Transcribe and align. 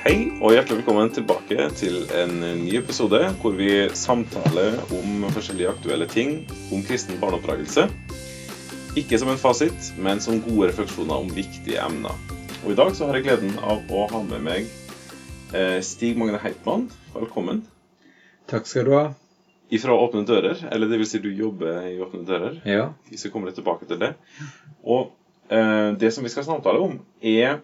Hei 0.00 0.30
og 0.40 0.54
hjertelig 0.54 0.78
velkommen 0.78 1.10
tilbake 1.12 1.66
til 1.76 2.06
en 2.16 2.38
ny 2.62 2.70
episode 2.78 3.18
hvor 3.42 3.52
vi 3.52 3.68
samtaler 3.92 4.78
om 4.96 5.26
forskjellige 5.34 5.68
aktuelle 5.74 6.06
ting 6.08 6.30
om 6.72 6.80
kristen 6.88 7.18
barneoppdragelse. 7.20 7.84
Ikke 8.96 9.18
som 9.20 9.28
en 9.28 9.42
fasit, 9.42 9.90
men 10.00 10.22
som 10.24 10.40
gode 10.40 10.70
refleksjoner 10.70 11.20
om 11.20 11.28
viktige 11.36 11.84
emner. 11.84 12.16
Og 12.62 12.72
I 12.72 12.78
dag 12.80 12.94
så 12.96 13.10
har 13.10 13.18
jeg 13.18 13.26
gleden 13.28 13.52
av 13.60 13.92
å 13.92 14.06
ha 14.14 14.22
med 14.24 14.40
meg 14.48 14.72
eh, 15.52 15.76
Stig 15.84 16.16
Magne 16.16 16.40
Heitmann. 16.40 16.88
Velkommen. 17.12 17.60
Takk 18.48 18.72
skal 18.72 18.88
du 18.88 18.96
ha. 18.96 19.04
Ifra 19.68 20.00
Åpne 20.00 20.24
dører, 20.24 20.64
eller 20.72 20.88
det 20.88 21.04
vil 21.04 21.12
si 21.12 21.20
du 21.20 21.28
jobber 21.28 21.84
i 21.92 21.98
Åpne 22.00 22.24
dører. 22.24 22.60
Ja. 22.64 22.88
Vi 23.12 23.20
skal 23.20 23.36
komme 23.36 23.52
litt 23.52 23.60
tilbake 23.60 23.84
til 23.84 24.00
det. 24.00 24.14
Og 24.80 25.12
eh, 25.52 25.92
det 26.00 26.16
som 26.16 26.24
vi 26.24 26.32
skal 26.32 26.48
samtale 26.48 26.80
om, 26.88 27.02
er 27.20 27.58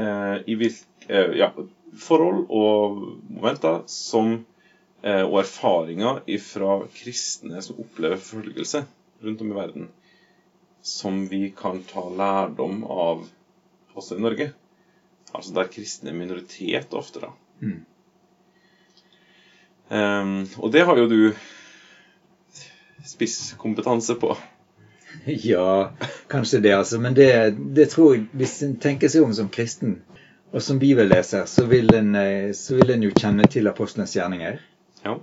eh, 0.00 0.36
i 0.48 0.56
hvilke 0.56 0.80
eh, 0.80 0.92
ja, 1.08 1.50
forhold 1.98 2.46
og 2.50 3.00
momenter 3.30 3.82
som, 3.90 4.44
eh, 5.02 5.22
og 5.22 5.40
erfaringer 5.42 6.22
fra 6.42 6.78
kristne 6.94 7.62
som 7.62 7.80
opplever 7.82 8.20
forfølgelse 8.20 8.84
rundt 9.24 9.40
om 9.40 9.52
i 9.52 9.56
verden, 9.56 9.88
som 10.82 11.26
vi 11.28 11.48
kan 11.56 11.82
ta 11.88 12.04
lærdom 12.10 12.84
av 12.84 13.26
også 13.96 14.16
i 14.16 14.22
Norge. 14.22 14.50
Altså 15.32 15.54
der 15.56 15.70
kristne 15.72 16.12
er 16.12 16.18
minoritet 16.18 16.94
ofte, 16.94 17.20
da. 17.24 17.32
Mm. 17.60 17.84
Um, 19.86 20.48
og 20.58 20.72
det 20.74 20.82
har 20.84 20.98
jo 20.98 21.06
du 21.08 21.20
spisskompetanse 23.06 24.14
på. 24.14 24.36
Ja, 25.26 25.90
kanskje 26.28 26.60
det, 26.60 26.74
altså. 26.76 26.98
Men 27.00 27.14
det, 27.16 27.56
det 27.74 27.86
tror 27.90 28.14
jeg, 28.14 28.26
hvis 28.36 28.58
en 28.62 28.74
tenker 28.76 29.08
seg 29.08 29.24
om 29.24 29.32
som 29.34 29.48
kristen 29.48 29.94
og 30.56 30.62
som 30.64 30.78
bibelleser, 30.80 31.44
så 31.50 31.66
vil 31.68 31.90
en, 31.94 32.14
eh, 32.16 32.52
så 32.56 32.78
vil 32.78 32.94
en 32.94 33.02
jo 33.04 33.10
kjenne 33.12 33.44
til 33.52 33.68
apostlenes 33.68 34.14
gjerninger. 34.16 34.58
Ja. 35.04 35.18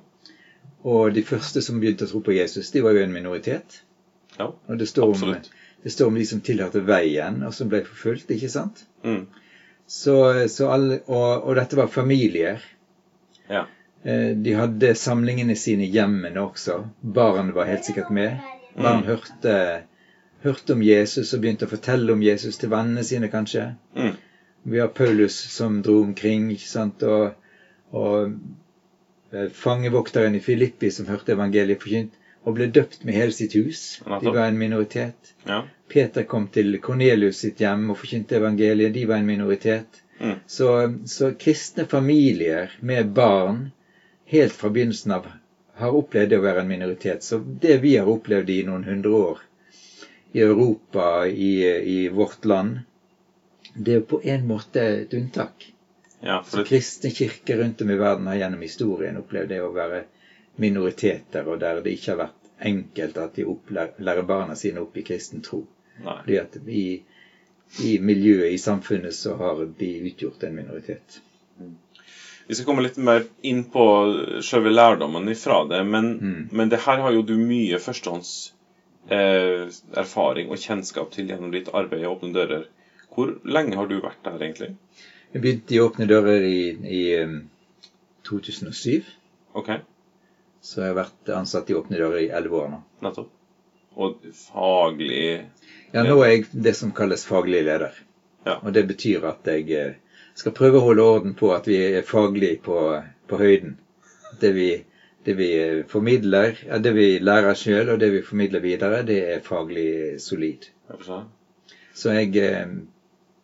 Og 0.86 1.14
de 1.16 1.24
første 1.26 1.62
som 1.66 1.80
begynte 1.82 2.06
å 2.06 2.12
tro 2.12 2.22
på 2.22 2.36
Jesus, 2.36 2.70
de 2.72 2.84
var 2.86 2.94
jo 2.94 3.02
en 3.08 3.14
minoritet. 3.16 3.80
Ja, 4.38 4.52
Og 4.68 4.78
det 4.78 4.88
står, 4.90 5.14
om, 5.16 5.36
det 5.84 5.92
står 5.94 6.08
om 6.12 6.16
de 6.18 6.26
som 6.26 6.42
tilhørte 6.42 6.82
veien, 6.86 7.42
og 7.48 7.54
som 7.54 7.70
ble 7.70 7.84
forfulgt, 7.86 8.30
ikke 8.34 8.50
sant? 8.50 8.84
Mm. 9.06 9.26
Så, 9.88 10.16
så 10.50 10.70
alle, 10.74 11.00
og, 11.08 11.44
og 11.50 11.56
dette 11.60 11.78
var 11.78 11.88
familier. 11.94 12.62
Ja. 13.50 13.66
Eh, 14.04 14.32
De 14.38 14.54
hadde 14.58 14.94
samlingene 14.96 15.56
sine 15.60 15.86
i 15.88 15.92
hjemmene 15.94 16.42
også. 16.42 16.80
Barn 17.02 17.54
var 17.56 17.70
helt 17.70 17.86
sikkert 17.90 18.10
med. 18.12 18.38
Barn 18.76 19.04
Mm. 19.04 19.08
hørte, 19.12 19.56
hørte 20.44 20.74
om 20.74 20.82
Jesus 20.84 21.34
og 21.34 21.42
begynte 21.44 21.66
å 21.68 21.72
fortelle 21.74 22.14
om 22.14 22.22
Jesus 22.26 22.58
til 22.58 22.70
vennene 22.74 23.04
sine, 23.06 23.30
kanskje. 23.30 23.76
Mm. 23.96 24.16
Vi 24.64 24.80
har 24.80 24.88
Paulus 24.88 25.36
som 25.52 25.82
dro 25.82 26.00
omkring, 26.02 26.52
ikke 26.56 26.70
sant, 26.70 27.04
og, 27.04 27.34
og 27.92 28.34
eh, 29.34 29.50
fangevokteren 29.52 30.36
i 30.36 30.44
Filippi 30.44 30.92
som 30.92 31.10
hørte 31.12 31.36
evangeliet 31.36 31.82
forkynt, 31.84 32.16
og 32.44 32.58
ble 32.58 32.68
døpt 32.76 33.04
med 33.08 33.16
hele 33.16 33.36
sitt 33.36 33.56
hus. 33.56 33.84
De 34.04 34.32
var 34.32 34.48
en 34.48 34.60
minoritet. 34.60 35.34
Ja. 35.48 35.64
Peter 35.92 36.26
kom 36.28 36.48
til 36.52 36.76
Kornelius 36.84 37.44
sitt 37.44 37.62
hjem 37.64 37.90
og 37.92 38.00
forkynte 38.00 38.40
evangeliet. 38.40 38.92
De 38.96 39.06
var 39.08 39.22
en 39.22 39.30
minoritet. 39.30 40.02
Mm. 40.20 40.36
Så, 40.48 40.68
så 41.08 41.32
kristne 41.40 41.86
familier 41.90 42.72
med 42.82 43.14
barn 43.16 43.70
helt 44.32 44.56
fra 44.56 44.72
begynnelsen 44.74 45.16
av 45.16 45.32
har 45.80 45.96
opplevd 45.98 46.30
det 46.32 46.40
å 46.40 46.44
være 46.44 46.64
en 46.64 46.70
minoritet. 46.70 47.24
Så 47.24 47.40
det 47.40 47.80
vi 47.84 47.96
har 47.98 48.10
opplevd 48.10 48.52
i 48.54 48.62
noen 48.68 48.86
hundre 48.88 49.12
år 49.18 49.42
i 50.34 50.42
Europa, 50.42 51.28
i, 51.28 51.54
i 51.96 51.98
vårt 52.10 52.46
land, 52.46 52.80
det 53.76 53.92
er 53.94 54.00
jo 54.02 54.06
på 54.16 54.20
en 54.24 54.48
måte 54.48 54.82
et 55.04 55.14
unntak. 55.14 55.72
ja, 56.22 56.42
Så 56.44 56.50
for 56.52 56.58
det, 56.64 56.68
kristne 56.70 57.10
kirker 57.12 57.58
rundt 57.58 57.82
om 57.82 57.90
i 57.90 57.96
verden 58.00 58.28
har 58.28 58.36
gjennom 58.36 58.62
historien 58.62 59.18
opplevd 59.18 59.50
det 59.50 59.62
å 59.62 59.72
være 59.74 60.04
minoriteter, 60.62 61.48
og 61.48 61.60
der 61.60 61.82
det 61.82 61.96
ikke 61.98 62.12
har 62.14 62.20
vært 62.28 62.40
enkelt 62.64 63.18
at 63.18 63.34
de 63.36 63.44
lærer 63.98 64.22
barna 64.24 64.56
sine 64.56 64.80
opp 64.84 64.98
i 64.98 65.02
kristen 65.04 65.42
tro. 65.42 65.64
nei. 66.04 66.18
Fordi 66.22 66.38
at 66.38 66.58
i, 66.68 67.02
i 67.84 67.98
miljøet, 68.00 68.52
i 68.54 68.58
samfunnet, 68.62 69.14
så 69.14 69.36
har 69.40 69.66
de 69.80 69.92
utgjort 70.10 70.44
en 70.44 70.56
minoritet. 70.56 71.20
Vi 72.48 72.56
skal 72.58 72.66
komme 72.68 72.84
litt 72.84 72.98
mer 73.00 73.24
inn 73.42 73.64
på 73.72 73.84
selve 74.44 74.70
lærdommen 74.74 75.30
ifra 75.32 75.62
det, 75.70 75.84
men, 75.88 76.10
Mm. 76.20 76.48
men 76.52 76.70
det 76.70 76.80
her 76.86 76.98
har 77.00 77.12
jo 77.12 77.22
du 77.22 77.38
mye 77.38 77.78
førstehånds 77.80 78.52
eh, 79.10 79.68
erfaring 79.98 80.50
og 80.50 80.58
kjennskap 80.60 81.10
til 81.12 81.28
gjennom 81.28 81.52
ditt 81.52 81.70
arbeid 81.74 82.04
i 82.04 82.08
Åpne 82.08 82.34
dører. 82.34 82.66
Hvor 83.14 83.36
lenge 83.46 83.78
har 83.78 83.88
du 83.90 84.00
vært 84.02 84.24
der, 84.26 84.40
egentlig? 84.42 84.72
Jeg 85.34 85.42
begynte 85.42 85.76
i 85.76 85.82
Åpne 85.82 86.08
dører 86.10 86.46
i, 86.46 86.60
i 86.90 87.02
um, 87.22 87.36
2007. 88.26 89.04
Ok, 89.54 89.70
Så 90.64 90.82
jeg 90.82 90.94
har 90.94 90.98
vært 90.98 91.30
ansatt 91.36 91.70
i 91.70 91.76
Åpne 91.78 92.00
dører 92.00 92.24
i 92.24 92.30
elleve 92.34 92.62
år 92.64 92.70
nå. 92.72 92.80
nettopp. 93.06 93.30
Og 93.94 94.24
faglig 94.34 95.44
Ja, 95.94 96.02
nå 96.02 96.16
er 96.26 96.32
jeg 96.32 96.48
det 96.66 96.74
som 96.78 96.94
kalles 96.98 97.26
faglig 97.30 97.62
leder. 97.68 97.94
Ja. 98.46 98.56
Og 98.64 98.74
det 98.74 98.88
betyr 98.90 99.28
at 99.30 99.46
jeg 99.46 99.70
eh, 99.78 100.00
skal 100.34 100.56
prøve 100.58 100.80
å 100.80 100.88
holde 100.88 101.06
orden 101.06 101.36
på 101.38 101.52
at 101.54 101.68
vi 101.70 101.78
er 101.78 102.08
faglig 102.08 102.56
på, 102.66 102.78
på 103.30 103.38
høyden. 103.38 103.78
Det 104.42 104.50
vi, 104.56 104.70
det 105.26 105.38
vi 105.38 105.50
eh, 105.60 105.84
formidler, 105.90 106.58
det 106.82 106.96
vi 106.98 107.08
lærer 107.22 107.54
sjøl, 107.60 107.94
og 107.94 108.02
det 108.02 108.10
vi 108.16 108.24
formidler 108.26 108.64
videre, 108.66 109.04
det 109.06 109.20
er 109.36 109.46
faglig 109.46 110.20
solid. 110.22 110.70
jeg. 110.90 111.22
Så 111.94 112.18
jeg 112.18 112.34
eh, 112.42 112.74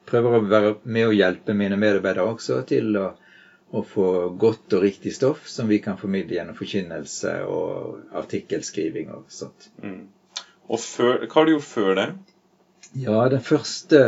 prøver 0.10 0.36
å 0.36 0.44
være 0.50 0.72
med 0.84 1.10
og 1.10 1.18
hjelpe 1.18 1.56
mine 1.58 1.78
medarbeidere 1.80 2.26
også 2.34 2.62
til 2.70 2.98
å, 3.00 3.08
å 3.72 3.84
få 3.86 4.08
godt 4.42 4.76
og 4.78 4.84
riktig 4.86 5.14
stoff 5.16 5.48
som 5.50 5.70
vi 5.72 5.80
kan 5.84 6.00
formidle 6.00 6.38
gjennom 6.38 6.58
forkynnelse 6.58 7.36
og 7.50 8.18
artikkelskriving 8.24 9.14
og 9.16 9.30
sånt. 9.34 9.70
Mm. 9.84 10.04
Og 10.70 10.82
før, 10.82 11.24
hva 11.26 11.40
har 11.40 11.48
du 11.48 11.56
gjort 11.56 11.70
før 11.70 11.96
det? 11.98 12.10
Ja, 12.98 13.22
det 13.30 13.42
første, 13.46 14.04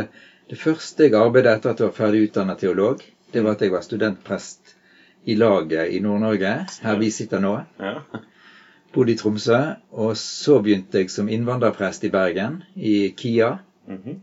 det 0.50 0.58
første 0.58 1.06
jeg 1.06 1.18
arbeidet 1.18 1.56
etter 1.56 1.72
at 1.72 1.80
jeg 1.80 1.90
var 1.90 1.96
ferdig 1.96 2.26
utdannet 2.28 2.62
teolog, 2.62 3.02
det 3.32 3.42
var 3.42 3.56
at 3.56 3.62
jeg 3.64 3.72
var 3.72 3.84
studentprest 3.86 4.76
i 5.24 5.36
laget 5.38 5.94
i 5.94 6.00
Nord-Norge, 6.02 6.52
her 6.82 6.98
vi 6.98 7.10
sitter 7.14 7.42
nå. 7.42 7.54
Ja. 7.78 8.00
Bodde 8.92 9.14
i 9.14 9.16
Tromsø. 9.16 9.60
Og 9.96 10.16
så 10.18 10.58
begynte 10.60 11.00
jeg 11.00 11.12
som 11.12 11.30
innvandrerprest 11.30 12.04
i 12.04 12.10
Bergen, 12.12 12.62
i 12.76 13.12
KIA. 13.16 13.54
Mhm. 13.88 14.20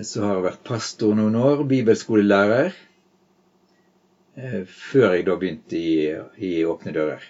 Så 0.00 0.22
har 0.24 0.38
jeg 0.38 0.44
vært 0.46 0.62
pastor 0.64 1.12
noen 1.18 1.34
år, 1.36 1.64
bibelskolelærer. 1.68 2.72
eh, 4.40 4.62
Før 4.64 5.12
jeg 5.18 5.26
da 5.26 5.34
begynte 5.36 5.76
i, 5.76 6.14
i 6.48 6.52
Åpne 6.64 6.94
dører. 6.96 7.26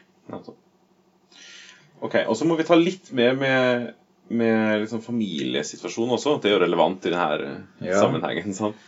Ok, 2.03 2.15
og 2.27 2.37
så 2.39 2.47
må 2.47 2.55
vi 2.59 2.67
ta 2.67 2.77
litt 2.79 3.11
mer 3.15 3.35
med, 3.39 3.91
med 4.31 4.81
liksom 4.85 5.03
familiesituasjonen 5.03 6.15
også. 6.17 6.37
Det 6.43 6.51
er 6.51 6.57
jo 6.57 6.63
relevant 6.65 7.07
i 7.07 7.11
denne 7.11 7.67
Ja. 7.83 7.99
sammenhengen. 7.99 8.55
sant? 8.55 8.79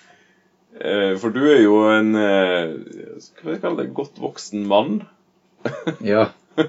Eh, 0.81 1.15
For 1.19 1.31
du 1.35 1.43
er 1.51 1.61
jo 1.63 1.77
en 1.91 2.15
eh, 2.19 2.73
Skal 3.23 3.53
vi 3.53 3.59
kalle 3.63 3.85
det 3.85 3.95
godt 3.95 4.19
voksen 4.23 4.67
mann. 4.71 5.03
Ja. 6.03 6.29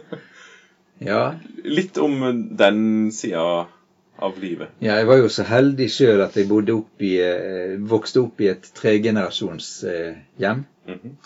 Ja, 1.04 1.36
Litt 1.68 1.98
om 2.00 2.22
den 2.56 3.12
sida 3.12 3.66
av 4.18 4.38
livet. 4.40 4.76
Jeg 4.80 5.08
var 5.08 5.20
jo 5.20 5.30
så 5.32 5.44
heldig 5.48 5.88
sjøl 5.92 6.22
at 6.24 6.36
jeg 6.38 6.48
bodde 6.50 6.76
opp 6.76 7.02
i, 7.04 7.16
eh, 7.22 7.76
vokste 7.80 8.22
opp 8.24 8.42
i 8.42 8.48
et 8.54 8.70
tregenerasjonshjem. 8.76 10.66
Mhm. 10.88 11.18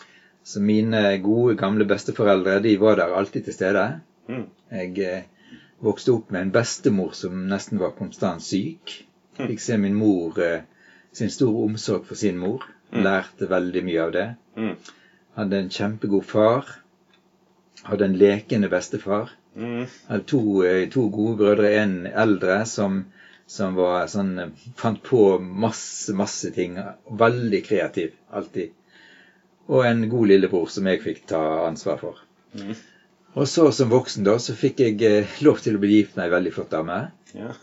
Så 0.43 0.59
mine 0.59 1.17
gode, 1.21 1.55
gamle 1.55 1.85
besteforeldre 1.85 2.59
de 2.63 2.77
var 2.81 2.95
der 2.95 3.13
alltid 3.13 3.43
til 3.43 3.53
stede. 3.53 4.01
Mm. 4.27 4.47
Jeg 4.71 4.99
eh, 4.99 5.23
vokste 5.81 6.13
opp 6.15 6.31
med 6.31 6.41
en 6.41 6.51
bestemor 6.51 7.13
som 7.13 7.47
nesten 7.51 7.79
var 7.79 7.91
konstant 7.97 8.41
syk. 8.41 9.05
Fikk 9.37 9.61
se 9.61 9.77
min 9.77 9.93
mor 9.93 10.39
eh, 10.41 10.61
sin 11.13 11.29
store 11.29 11.65
omsorg 11.67 12.05
for 12.07 12.15
sin 12.15 12.37
mor. 12.37 12.65
Lærte 12.91 13.45
veldig 13.49 13.83
mye 13.85 14.01
av 14.01 14.11
det. 14.15 14.27
Mm. 14.57 14.75
Hadde 15.37 15.59
en 15.59 15.69
kjempegod 15.69 16.25
far. 16.25 16.71
Hadde 17.83 18.05
en 18.09 18.17
lekende 18.17 18.69
bestefar. 18.69 19.35
Mm. 19.55 19.85
to, 20.25 20.63
eh, 20.63 20.89
to 20.89 21.09
gode 21.09 21.37
brødre, 21.37 21.71
en 21.81 22.07
eldre 22.07 22.65
som, 22.65 23.05
som 23.47 23.75
var 23.75 24.07
sånn 24.07 24.37
eh, 24.39 24.67
Fant 24.77 25.01
på 25.03 25.23
masse, 25.39 26.13
masse 26.15 26.51
ting. 26.55 26.77
Veldig 27.09 27.63
kreativ, 27.65 28.13
alltid. 28.29 28.71
Og 29.69 29.85
en 29.85 30.05
god 30.09 30.31
lillebror 30.31 30.69
som 30.71 30.87
jeg 30.89 31.01
fikk 31.03 31.25
ta 31.29 31.41
ansvar 31.67 31.99
for. 32.01 32.21
Mm. 32.53 32.73
Og 33.33 33.47
så 33.47 33.67
som 33.75 33.91
voksen 33.91 34.25
da, 34.25 34.37
så 34.41 34.55
fikk 34.57 34.81
jeg 34.85 35.01
eh, 35.05 35.37
lov 35.45 35.61
til 35.63 35.77
å 35.77 35.81
bli 35.83 35.99
gift 35.99 36.17
med 36.17 36.27
ei 36.27 36.33
veldig 36.33 36.55
flott 36.55 36.73
dame. 36.73 37.01
Ja. 37.37 37.53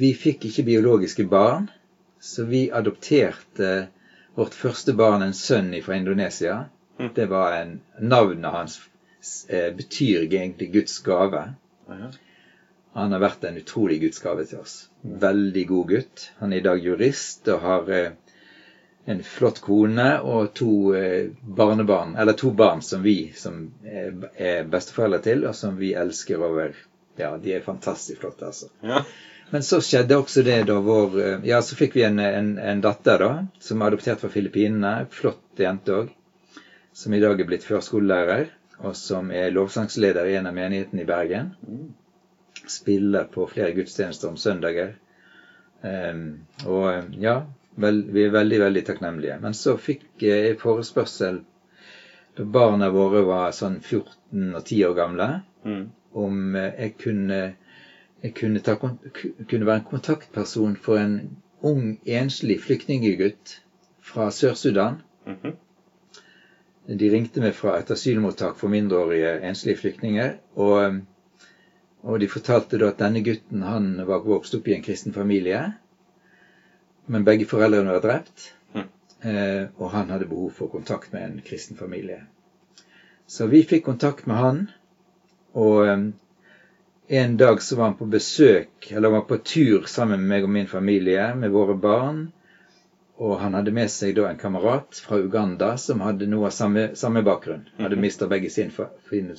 Vi 0.00 0.12
fikk 0.16 0.46
ikke 0.48 0.64
biologiske 0.64 1.24
barn, 1.28 1.70
så 2.20 2.44
vi 2.48 2.66
adopterte 2.72 3.88
vårt 4.36 4.56
første 4.56 4.92
barn, 4.96 5.24
en 5.24 5.36
sønn 5.36 5.72
fra 5.84 5.96
Indonesia. 5.96 6.66
Mm. 7.00 7.10
Det 7.16 7.26
var 7.32 7.56
en, 7.56 7.78
Navnet 8.00 8.52
hans 8.52 8.78
eh, 9.48 9.70
betyr 9.76 10.26
egentlig 10.26 10.72
Guds 10.72 10.98
gave. 11.06 11.42
Han 12.96 13.12
har 13.12 13.20
vært 13.20 13.44
en 13.44 13.58
utrolig 13.60 14.00
Guds 14.00 14.22
gave 14.24 14.46
til 14.48 14.62
oss. 14.62 14.76
Veldig 15.02 15.66
god 15.68 15.90
gutt. 15.92 16.30
Han 16.40 16.52
er 16.52 16.62
i 16.62 16.64
dag 16.64 16.80
jurist 16.80 17.48
og 17.52 17.60
har 17.64 17.90
eh, 17.92 18.36
en 19.06 19.22
flott 19.22 19.60
kone 19.64 20.08
og 20.24 20.54
to 20.56 20.72
eh, 20.96 21.30
barnebarn, 21.60 22.16
eller 22.16 22.38
to 22.40 22.50
barn 22.56 22.82
som 22.82 23.04
vi 23.04 23.32
som 23.36 23.66
er, 23.84 24.64
besteforeldre 24.72 25.22
til, 25.28 25.46
og 25.46 25.54
som 25.54 25.78
vi 25.80 25.94
elsker 25.94 26.42
over 26.42 26.76
Ja, 27.16 27.30
de 27.40 27.54
er 27.56 27.62
fantastisk 27.64 28.20
flotte, 28.20 28.50
altså. 28.50 28.66
Ja. 28.84 29.04
Men 29.52 29.62
så 29.62 29.78
skjedde 29.80 30.18
også 30.18 30.42
det 30.44 30.58
da 30.68 30.80
vår 30.84 31.14
Ja, 31.46 31.62
så 31.62 31.78
fikk 31.78 31.94
vi 31.96 32.02
en, 32.04 32.18
en, 32.18 32.56
en 32.58 32.82
datter, 32.84 33.22
da, 33.22 33.62
som 33.62 33.80
er 33.80 33.92
adoptert 33.92 34.20
fra 34.20 34.28
Filippinene. 34.32 35.06
Flott 35.12 35.62
jente 35.62 35.94
òg. 35.94 36.10
Som 36.96 37.14
i 37.14 37.20
dag 37.20 37.40
er 37.40 37.48
blitt 37.48 37.64
førskolelærer, 37.64 38.48
og 38.84 38.96
som 38.96 39.30
er 39.32 39.50
lovsangsleder 39.54 40.26
i 40.28 40.36
en 40.38 40.46
av 40.50 40.54
menighetene 40.56 41.02
i 41.02 41.08
Bergen. 41.08 41.52
Spiller 42.66 43.24
på 43.24 43.46
flere 43.48 43.72
gudstjenester 43.76 44.28
om 44.28 44.36
søndager. 44.36 44.94
Um, 45.82 46.46
og 46.66 47.12
ja, 47.22 47.36
vel, 47.76 48.02
vi 48.12 48.24
er 48.26 48.32
veldig, 48.34 48.58
veldig 48.60 48.82
takknemlige. 48.88 49.36
Men 49.40 49.54
så 49.54 49.76
fikk 49.80 50.24
jeg 50.24 50.56
forespørsel 50.60 51.42
da 52.36 52.44
barna 52.52 52.90
våre 52.92 53.22
var 53.24 53.52
sånn 53.56 53.78
14 53.80 54.54
og 54.54 54.64
10 54.64 54.82
år 54.90 54.96
gamle, 54.98 55.28
Mm. 55.66 55.86
om 56.14 56.54
eh, 56.54 56.72
jeg 56.78 56.92
kunne, 57.02 57.54
jeg 58.22 58.34
kunne, 58.38 58.60
ta, 58.62 58.76
kunne 58.78 59.66
være 59.66 59.80
en 59.80 59.86
kontaktperson 59.90 60.76
for 60.76 61.00
en 61.00 61.16
ung, 61.66 61.96
enslig 62.06 62.60
flyktninggutt 62.62 63.56
fra 63.98 64.28
Sør-Sudan. 64.30 65.00
Mhm. 65.26 65.56
De 66.86 67.10
ringte 67.10 67.42
meg 67.42 67.54
fra 67.58 67.74
et 67.80 67.90
asylmottak 67.90 68.58
for 68.60 68.70
mindreårige 68.70 69.40
enslige 69.48 69.80
flyktninger. 69.80 70.36
Og, 70.62 71.00
og 72.06 72.20
de 72.22 72.28
fortalte 72.30 72.78
da 72.78 72.92
at 72.92 73.00
denne 73.02 73.24
gutten 73.26 73.64
han 73.66 73.88
var 74.06 74.22
vokst 74.26 74.54
opp 74.58 74.68
i 74.70 74.76
en 74.76 74.84
kristen 74.86 75.16
familie. 75.16 75.64
Men 77.06 77.26
begge 77.26 77.48
foreldrene 77.50 77.96
var 77.96 78.04
drept. 78.04 78.52
Eh, 79.26 79.66
og 79.80 79.90
han 79.90 80.10
hadde 80.12 80.28
behov 80.28 80.52
for 80.54 80.70
kontakt 80.70 81.12
med 81.12 81.24
en 81.24 81.42
kristen 81.44 81.76
familie. 81.76 82.20
Så 83.26 83.48
vi 83.50 83.64
fikk 83.66 83.86
kontakt 83.88 84.26
med 84.30 84.36
han. 84.36 84.60
Og 85.56 85.86
eh, 85.88 86.04
en 87.18 87.36
dag 87.36 87.62
så 87.62 87.76
var 87.76 87.90
han 87.90 87.98
på 87.98 88.06
besøk, 88.10 88.90
eller 88.90 89.14
var 89.14 89.26
på 89.26 89.38
tur 89.38 89.86
sammen 89.90 90.20
med 90.20 90.28
meg 90.28 90.46
og 90.46 90.52
min 90.52 90.70
familie, 90.70 91.32
med 91.34 91.54
våre 91.54 91.74
barn. 91.74 92.26
Og 93.16 93.38
han 93.40 93.54
hadde 93.56 93.72
med 93.72 93.88
seg 93.88 94.16
da 94.16 94.26
en 94.28 94.40
kamerat 94.40 94.98
fra 95.00 95.16
Uganda 95.16 95.70
som 95.80 96.02
hadde 96.04 96.28
noe 96.28 96.50
av 96.50 96.56
samme, 96.56 96.90
samme 97.00 97.22
bakgrunn. 97.24 97.64
Hadde 97.80 97.96
mista 98.00 98.28
begge 98.28 98.50
sin, 98.52 98.72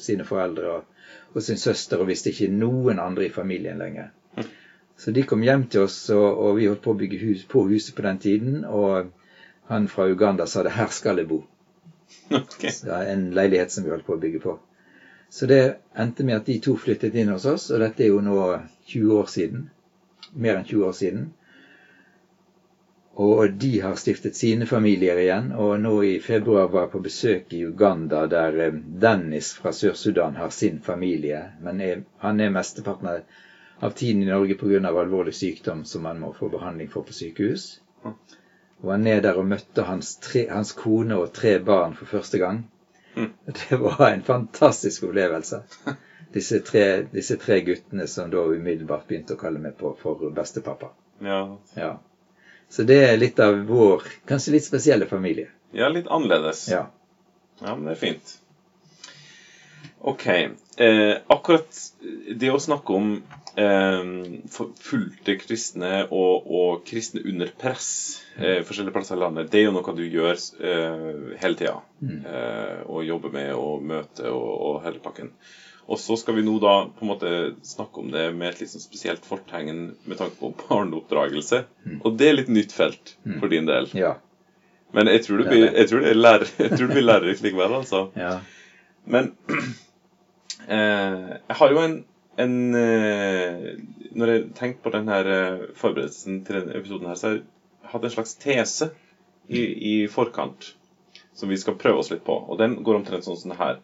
sine, 0.01 0.25
foreldre 0.25 0.71
og, 0.79 1.03
og 1.35 1.43
sin 1.45 1.61
søster 1.61 2.01
og 2.01 2.09
visste 2.09 2.33
ikke 2.33 2.49
noen 2.49 3.01
andre 3.03 3.27
i 3.27 3.33
familien 3.33 3.77
lenger. 3.83 4.09
Så 4.97 5.13
de 5.13 5.21
kom 5.29 5.43
hjem 5.45 5.67
til 5.69 5.83
oss, 5.85 5.97
og, 6.09 6.25
og 6.25 6.55
vi 6.57 6.65
holdt 6.65 6.81
på 6.81 6.95
å 6.95 6.97
bygge 6.97 7.21
hus 7.21 7.43
på 7.45 7.67
huset 7.69 7.93
på 7.93 8.05
den 8.07 8.17
tiden. 8.17 8.63
Og 8.65 9.11
han 9.69 9.85
fra 9.91 10.07
Uganda 10.09 10.47
sa 10.49 10.63
det 10.63 10.73
'her 10.73 10.89
skal 10.89 11.21
jeg 11.21 11.29
bo'. 11.29 11.43
Okay. 12.31 12.71
Så 12.71 12.85
det 12.85 13.11
en 13.11 13.31
leilighet 13.31 13.71
som 13.71 13.83
vi 13.83 13.89
holdt 13.93 14.05
på 14.05 14.15
å 14.15 14.21
bygge 14.25 14.39
på. 14.39 14.57
Så 15.29 15.45
det 15.45 15.75
endte 15.95 16.23
med 16.23 16.35
at 16.35 16.45
de 16.45 16.57
to 16.59 16.75
flyttet 16.75 17.15
inn 17.15 17.29
hos 17.29 17.45
oss, 17.45 17.69
og 17.71 17.79
dette 17.79 18.03
er 18.03 18.07
jo 18.07 18.21
nå 18.21 18.61
20 18.87 19.19
år 19.19 19.25
siden. 19.25 19.69
Mer 20.33 20.57
enn 20.57 20.65
20 20.65 20.85
år 20.87 20.95
siden. 20.95 21.33
Og 23.17 23.49
de 23.57 23.79
har 23.81 23.95
stiftet 23.97 24.35
sine 24.37 24.65
familier 24.69 25.17
igjen, 25.17 25.47
og 25.57 25.79
nå 25.81 25.93
i 26.05 26.17
februar 26.21 26.67
var 26.69 26.83
jeg 26.85 26.91
på 26.91 26.99
besøk 27.07 27.53
i 27.57 27.63
Uganda, 27.65 28.25
der 28.29 28.57
eh, 28.67 28.75
Dennis 29.01 29.53
fra 29.57 29.71
Sør-Sudan 29.73 30.35
har 30.37 30.53
sin 30.53 30.77
familie. 30.85 31.39
Men 31.65 31.81
er, 31.81 32.03
han 32.21 32.39
er 32.39 32.53
mesteparten 32.53 33.09
av- 33.81 33.95
tiden 33.97 34.21
i 34.21 34.29
Norge 34.29 34.55
pga. 34.55 34.77
alvorlig 34.89 35.33
sykdom 35.33 35.83
som 35.85 36.05
han 36.05 36.19
må 36.19 36.31
få 36.33 36.49
behandling 36.49 36.89
for 36.93 37.01
på 37.01 37.13
sykehus. 37.13 37.79
Og 38.83 38.91
han 38.91 39.07
er 39.07 39.21
der 39.25 39.37
og 39.37 39.45
møtte 39.45 39.81
hans, 39.87 40.15
tre, 40.21 40.45
hans 40.49 40.71
kone 40.77 41.15
og 41.17 41.33
tre 41.33 41.57
barn 41.59 41.93
for 41.97 42.05
første 42.05 42.37
gang. 42.37 42.63
Mm. 43.15 43.31
Det 43.57 43.79
var 43.81 44.11
en 44.11 44.21
fantastisk 44.21 45.03
opplevelse. 45.09 45.63
Disse 46.33 46.59
tre, 46.59 47.05
disse 47.13 47.37
tre 47.39 47.61
guttene 47.63 48.05
som 48.07 48.29
da 48.29 48.41
umiddelbart 48.51 49.07
begynte 49.07 49.33
å 49.33 49.39
kalle 49.39 49.61
meg 49.63 49.77
på 49.79 49.93
for 49.97 50.27
bestepappa. 50.35 50.89
Ja. 51.23 51.39
Ja. 51.73 51.93
Så 52.69 52.83
det 52.83 52.97
er 53.05 53.17
litt 53.19 53.39
av 53.39 53.61
vår 53.69 54.03
kanskje 54.27 54.57
litt 54.57 54.65
spesielle 54.67 55.07
familie. 55.07 55.47
ja, 55.71 55.87
litt 55.89 56.07
annerledes. 56.07 56.67
Ja. 56.71 56.87
Ja, 57.61 57.73
men 57.73 57.85
det 57.87 57.95
er 57.95 58.01
fint. 58.01 58.33
Ok. 60.07 60.27
Eh, 60.77 61.15
akkurat 61.27 61.79
det 62.37 62.51
å 62.53 62.59
snakke 62.61 62.93
om 62.93 63.07
eh, 63.57 64.09
forfulgte 64.53 65.37
kristne 65.41 66.03
og, 66.13 66.45
og 66.45 66.83
kristne 66.85 67.23
under 67.25 67.49
press 67.57 67.89
eh, 68.37 68.61
forskjellige 68.67 68.93
plasser 68.93 69.17
i 69.17 69.23
landet, 69.23 69.49
det 69.51 69.63
er 69.63 69.65
jo 69.69 69.73
noe 69.73 69.95
du 69.97 70.03
gjør 70.05 70.37
eh, 70.61 71.33
hele 71.41 71.57
tida. 71.57 71.79
Eh, 72.03 72.83
og 72.85 73.07
jobber 73.07 73.33
med 73.33 73.55
og 73.57 73.81
møter 73.89 74.29
og, 74.29 74.51
og 74.69 74.83
hele 74.85 75.01
pakken. 75.01 75.33
Og 75.87 75.99
så 75.99 76.17
skal 76.19 76.35
vi 76.35 76.43
nå 76.43 76.57
da 76.59 76.73
på 76.91 77.05
en 77.05 77.11
måte 77.13 77.33
snakke 77.63 78.01
om 78.01 78.09
det 78.11 78.25
med 78.35 78.49
et 78.49 78.61
litt 78.61 78.71
sånn 78.73 78.83
spesielt 78.83 79.23
fortegn 79.25 79.77
med 80.03 80.19
tanke 80.19 80.35
på 80.35 80.51
barneoppdragelse. 80.65 81.61
Og 82.01 82.17
det 82.19 82.27
er 82.27 82.35
litt 82.41 82.51
nytt 82.51 82.75
felt 82.75 83.15
for 83.39 83.47
din 83.51 83.69
del. 83.69 83.87
Ja. 83.95 84.17
Men 84.95 85.07
jeg 85.11 85.23
tror 85.23 85.41
du 85.41 85.47
blir, 85.47 85.65
jeg 85.71 85.89
tror 85.89 86.03
det 86.03 86.11
er 86.11 86.19
lærer, 86.19 86.51
jeg 86.59 86.73
tror 86.73 86.85
det 86.85 86.95
blir 86.95 87.05
lærerikt 87.07 87.43
likevel, 87.43 87.73
altså. 87.79 88.03
ja. 88.25 88.37
Men 89.07 89.33
eh, 90.67 91.33
jeg 91.37 91.57
har 91.61 91.75
jo 91.75 91.81
en, 91.83 91.97
en 92.43 92.55
eh, 92.75 93.67
Når 94.17 94.31
jeg 94.33 94.45
tenkte 94.57 94.83
på 94.83 94.93
denne 94.95 95.19
eh, 95.23 95.67
forberedelsen 95.77 96.41
til 96.47 96.61
denne 96.61 96.79
episoden, 96.79 97.07
her, 97.11 97.19
så 97.19 97.31
har 97.31 97.37
jeg 97.37 97.91
hatt 97.93 98.07
en 98.07 98.15
slags 98.15 98.35
tese 98.43 98.91
i, 99.47 99.61
i 99.63 99.93
forkant 100.11 100.73
som 101.37 101.51
vi 101.51 101.59
skal 101.59 101.77
prøve 101.79 102.01
oss 102.01 102.11
litt 102.11 102.25
på. 102.27 102.35
Og 102.47 102.59
den 102.59 102.79
går 102.83 102.99
omtrent 102.99 103.27
sånn 103.27 103.37
som 103.39 103.53
det 103.53 103.59
her. 103.61 103.79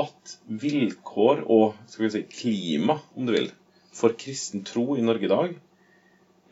At 0.00 0.36
vilkår 0.46 1.42
og 1.52 1.74
skal 1.90 2.06
vi 2.06 2.12
si, 2.14 2.22
klima, 2.30 2.96
om 3.14 3.28
du 3.28 3.34
vil, 3.34 3.50
for 3.92 4.14
kristen 4.16 4.64
tro 4.64 4.94
i 4.96 5.04
Norge 5.04 5.28
i 5.28 5.32
dag 5.32 5.56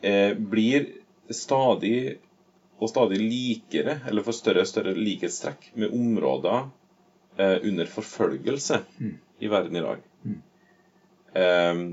eh, 0.05 0.33
blir 0.37 0.85
stadig 1.33 2.19
og 2.81 2.89
stadig 2.89 3.19
likere, 3.21 3.99
eller 4.09 4.25
får 4.25 4.37
større 4.37 4.63
og 4.65 4.69
større 4.69 4.93
likhetstrekk 4.97 5.71
med 5.77 5.93
områder 5.93 6.63
eh, 7.37 7.57
under 7.69 7.89
forfølgelse 7.89 8.81
i 9.41 9.49
verden 9.51 9.77
i 9.77 9.83
dag. 9.85 10.05
Eh, 11.41 11.83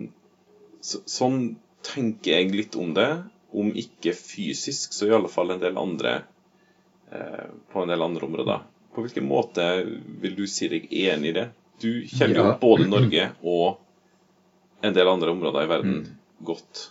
så, 0.81 1.03
sånn 1.05 1.43
tenker 1.85 2.39
jeg 2.39 2.55
litt 2.55 2.79
om 2.81 2.95
det. 2.97 3.11
Om 3.49 3.71
ikke 3.81 4.13
fysisk, 4.13 4.93
så 4.93 5.09
i 5.09 5.13
alle 5.17 5.31
fall 5.33 5.55
en 5.55 5.63
del 5.63 5.79
andre 5.81 6.19
eh, 7.13 7.47
på 7.73 7.85
en 7.85 7.93
del 7.93 8.05
andre 8.05 8.29
områder. 8.29 8.67
På 8.95 9.05
hvilken 9.05 9.27
måte 9.29 9.65
vil 10.23 10.35
du 10.39 10.47
si 10.51 10.69
deg 10.73 10.89
enig 10.91 11.33
i 11.33 11.37
det? 11.41 11.49
Du 11.83 11.91
kjenner 12.11 12.41
jo 12.41 12.47
Ja. 12.49 12.55
både 12.61 12.87
Norge 12.91 13.29
og 13.43 13.79
en 14.83 14.95
del 14.95 15.09
andre 15.09 15.31
områder 15.31 15.63
i 15.67 15.71
verden 15.71 15.99
godt. 16.45 16.91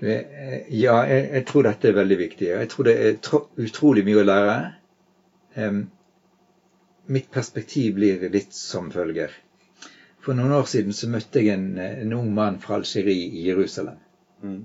Eh, 0.00 0.62
Ja, 0.70 1.00
jeg, 1.06 1.30
jeg 1.32 1.46
tror 1.46 1.62
dette 1.66 1.88
er 1.88 1.96
veldig 1.98 2.18
viktig. 2.18 2.48
Jeg 2.50 2.68
tror 2.68 2.84
det 2.84 2.94
er 3.06 3.16
tro, 3.22 3.40
utrolig 3.56 4.04
mye 4.06 4.22
å 4.22 4.26
lære. 4.28 4.56
Um, 5.56 5.80
mitt 7.06 7.30
perspektiv 7.30 7.94
blir 7.94 8.28
litt 8.30 8.52
som 8.54 8.90
følger. 8.90 9.30
For 10.24 10.34
noen 10.34 10.54
år 10.56 10.64
siden 10.66 10.92
så 10.96 11.06
møtte 11.12 11.42
jeg 11.42 11.54
en, 11.54 11.78
en 11.78 12.12
ung 12.16 12.30
mann 12.34 12.58
fra 12.58 12.78
Algerie 12.78 13.28
i 13.28 13.44
Jerusalem. 13.46 13.98
Mm. 14.42 14.64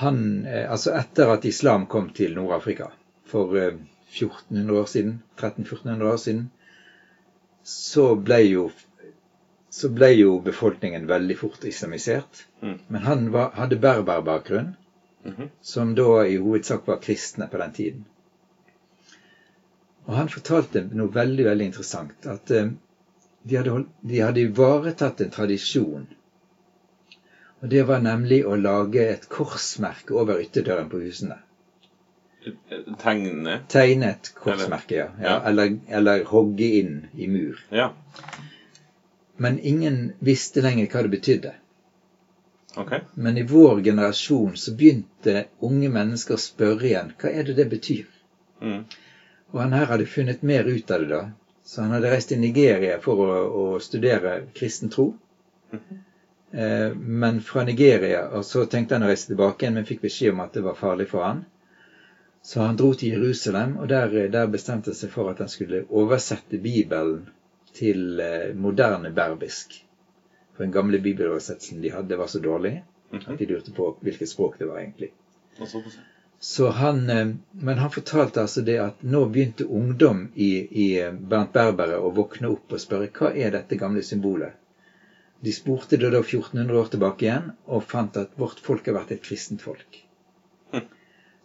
Han, 0.00 0.46
eh, 0.46 0.64
altså 0.70 0.92
etter 0.98 1.30
at 1.36 1.44
islam 1.46 1.86
kom 1.86 2.08
til 2.16 2.34
Nord-Afrika 2.34 2.88
for 3.30 3.54
eh, 3.56 3.76
1400 4.14 4.80
år 4.80 4.86
siden, 4.94 5.14
1300-1400 5.36 6.12
år 6.12 6.16
siden, 6.26 6.50
så 7.64 8.14
ble 8.14 8.40
jo 8.46 8.70
så 9.74 9.88
ble 9.90 10.12
jo 10.14 10.38
befolkningen 10.38 11.06
veldig 11.10 11.34
fort 11.38 11.64
islamisert. 11.66 12.44
Mm. 12.62 12.78
Men 12.88 13.02
han 13.02 13.30
var, 13.34 13.50
hadde 13.58 13.76
berberbakgrunn, 13.82 14.74
Mhm. 15.24 15.48
som 15.60 15.94
da 15.94 16.26
i 16.26 16.36
hovedsak 16.36 16.86
var 16.86 17.00
kristne 17.00 17.48
på 17.48 17.58
den 17.58 17.72
tiden. 17.72 18.04
Og 20.06 20.14
han 20.14 20.28
fortalte 20.28 20.82
noe 20.92 21.08
veldig, 21.14 21.44
veldig 21.46 21.66
interessant. 21.70 22.26
At 22.26 22.50
eh, 22.50 22.68
de, 23.42 23.56
hadde 23.56 23.72
holdt, 23.72 23.88
de 24.02 24.20
hadde 24.20 24.44
ivaretatt 24.44 25.20
en 25.24 25.30
tradisjon. 25.32 26.06
Og 27.62 27.70
det 27.72 27.86
var 27.88 28.04
nemlig 28.04 28.42
å 28.44 28.58
lage 28.60 29.06
et 29.14 29.28
korsmerke 29.32 30.12
over 30.12 30.42
ytterdøren 30.44 30.90
på 30.92 31.00
husene. 31.00 31.38
Tegne 33.00 33.58
Tegne 33.68 34.10
et 34.10 34.30
korsmerke, 34.36 34.96
ja. 34.96 35.08
ja 35.22 35.36
eller, 35.48 35.78
eller 35.88 36.24
hogge 36.28 36.70
inn 36.80 36.96
i 37.16 37.28
mur. 37.28 37.60
Ja, 37.70 37.92
Men 39.36 39.58
ingen 39.58 40.12
visste 40.18 40.62
lenger 40.62 40.86
hva 40.92 41.02
det 41.02 41.12
betydde. 41.16 41.54
Okay. 42.76 43.00
Men 43.14 43.38
i 43.38 43.42
vår 43.42 43.80
generasjon 43.82 44.56
så 44.56 44.74
begynte 44.74 45.44
unge 45.62 45.88
mennesker 45.94 46.34
å 46.34 46.42
spørre 46.42 46.88
igjen 46.90 47.12
hva 47.18 47.30
er 47.30 47.46
det 47.46 47.56
det 47.58 47.66
betyr. 47.70 48.06
Mm. 48.62 48.84
Og 49.54 49.60
han 49.62 49.74
her 49.76 49.90
hadde 49.90 50.06
funnet 50.10 50.42
mer 50.42 50.66
ut 50.66 50.90
av 50.90 51.04
det 51.04 51.10
da. 51.10 51.22
Så 51.64 51.82
han 51.82 51.94
hadde 51.94 52.10
reist 52.10 52.30
til 52.32 52.42
Nigeria 52.42 52.98
for 53.02 53.22
å, 53.24 53.28
å 53.62 53.64
studere 53.82 54.40
kristen 54.54 54.90
tro. 54.92 55.12
Eh, 56.52 56.90
men 56.94 57.40
fra 57.42 57.64
Nigeria, 57.64 58.26
og 58.36 58.44
så 58.44 58.66
tenkte 58.70 58.98
han 58.98 59.06
å 59.06 59.10
reise 59.10 59.30
tilbake 59.30 59.64
igjen, 59.64 59.78
men 59.78 59.88
fikk 59.88 60.04
beskjed 60.04 60.34
om 60.34 60.42
at 60.44 60.54
det 60.54 60.64
var 60.66 60.78
farlig 60.78 61.08
for 61.10 61.26
han. 61.26 61.44
Så 62.44 62.60
han 62.60 62.76
dro 62.76 62.90
til 62.94 63.14
Jerusalem, 63.14 63.76
og 63.80 63.88
der, 63.88 64.12
der 64.28 64.50
bestemte 64.52 64.92
han 64.92 64.98
seg 64.98 65.12
for 65.14 65.30
at 65.30 65.38
han 65.40 65.48
skulle 65.48 65.86
oversette 65.88 66.60
Bibelen 66.60 67.22
til 67.72 68.20
eh, 68.20 68.50
moderne 68.54 69.12
berbisk. 69.16 69.78
For 70.52 70.66
den 70.66 70.74
gamle 70.74 71.00
bibeloversettelsen 71.06 71.80
de 71.82 71.94
hadde, 71.94 72.18
var 72.20 72.28
så 72.28 72.42
dårlig 72.44 72.74
at 73.14 73.38
de 73.38 73.48
lurte 73.48 73.72
på 73.72 73.88
hvilket 74.04 74.28
språk 74.28 74.58
det 74.60 74.68
var 74.68 74.82
egentlig. 74.82 75.10
Så 76.38 76.68
han, 76.68 77.02
eh, 77.10 77.32
men 77.64 77.80
han 77.80 77.94
fortalte 77.96 78.44
altså 78.44 78.60
det 78.68 78.76
at 78.82 79.02
nå 79.16 79.24
begynte 79.32 79.64
ungdom 79.64 80.26
i, 80.34 80.52
i, 80.84 80.88
blant 81.32 81.56
berbere 81.56 81.96
å 81.96 82.12
våkne 82.12 82.52
opp 82.52 82.76
og 82.76 82.86
spørre 82.86 83.08
hva 83.08 83.32
er 83.32 83.56
dette 83.56 83.80
gamle 83.80 84.04
symbolet. 84.04 84.52
De 85.40 85.52
spurte 85.52 85.96
det 85.96 86.12
da 86.12 86.20
1400 86.20 86.76
år 86.82 86.92
tilbake 86.92 87.24
igjen 87.24 87.52
og 87.64 87.88
fant 87.88 88.20
at 88.20 88.36
vårt 88.36 88.60
folk 88.68 88.84
har 88.92 89.00
vært 89.00 89.16
et 89.16 89.24
kristent 89.24 89.64
folk. 89.64 90.03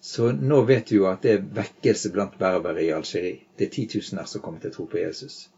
Så 0.01 0.31
nå 0.31 0.61
vet 0.63 0.91
vi 0.91 0.95
jo 0.99 1.07
at 1.09 1.21
det 1.25 1.31
er 1.35 1.47
vekkelse 1.57 2.11
blant 2.15 2.37
berbere 2.39 2.83
i 2.85 2.91
Algerie. 2.95 3.41
Det 3.57 3.67
er 3.67 3.73
titusener 3.73 4.25
som 4.31 4.41
kommer 4.41 4.59
til 4.63 4.71
å 4.71 4.75
tro 4.77 4.85
på 4.87 5.01
Jesus. 5.01 5.49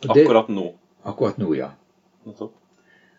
Det- 0.00 0.10
Akkurat 0.24 0.48
nå. 0.48 0.74
Akkurat 1.04 1.38
nå, 1.38 1.54
ja. 1.56 1.70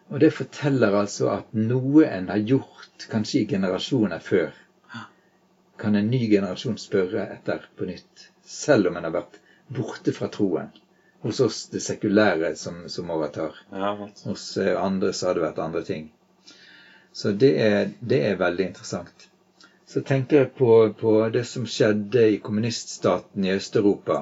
Og 0.09 0.19
det 0.19 0.33
forteller 0.33 0.91
altså 0.99 1.29
at 1.31 1.53
noe 1.53 2.03
en 2.07 2.27
har 2.29 2.37
gjort 2.37 3.07
kanskje 3.09 3.39
i 3.41 3.45
generasjoner 3.47 4.19
før, 4.19 4.51
kan 5.77 5.95
en 5.95 6.09
ny 6.11 6.27
generasjon 6.29 6.77
spørre 6.77 7.23
etter 7.33 7.63
på 7.77 7.85
nytt. 7.87 8.27
Selv 8.43 8.87
om 8.87 8.97
en 8.97 9.03
har 9.07 9.11
vært 9.15 9.39
borte 9.69 10.11
fra 10.13 10.27
troen. 10.27 10.67
Hos 11.23 11.39
oss 11.39 11.67
det 11.71 11.81
sekulære 11.81 12.55
som, 12.55 12.83
som 12.89 13.09
overtar. 13.09 13.55
Ja. 13.71 13.93
Hos 14.25 14.57
eh, 14.57 14.75
andre 14.83 15.13
så 15.13 15.27
har 15.27 15.33
det 15.37 15.43
vært 15.43 15.59
andre 15.63 15.83
ting. 15.83 16.11
Så 17.13 17.31
det 17.31 17.51
er, 17.59 17.89
det 17.99 18.21
er 18.29 18.39
veldig 18.39 18.65
interessant. 18.71 19.27
Så 19.85 20.01
tenker 20.07 20.37
jeg 20.37 20.51
på, 20.55 20.69
på 20.99 21.13
det 21.33 21.43
som 21.47 21.65
skjedde 21.67 22.23
i 22.31 22.37
kommuniststaten 22.39 23.45
i 23.45 23.51
Øst-Europa, 23.51 24.21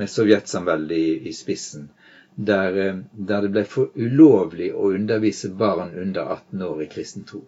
med 0.00 0.10
sovjetsamveldet 0.10 0.96
i, 0.96 1.10
i 1.28 1.32
spissen, 1.36 1.90
der, 2.34 2.78
eh, 2.86 3.02
der 3.12 3.44
det 3.44 3.50
ble 3.52 3.64
for 3.68 3.92
ulovlig 3.94 4.70
å 4.72 4.88
undervise 4.96 5.52
barn 5.52 5.92
under 5.92 6.32
18 6.38 6.64
år 6.66 6.82
i 6.82 6.88
kristen 6.96 7.28
tro. 7.28 7.44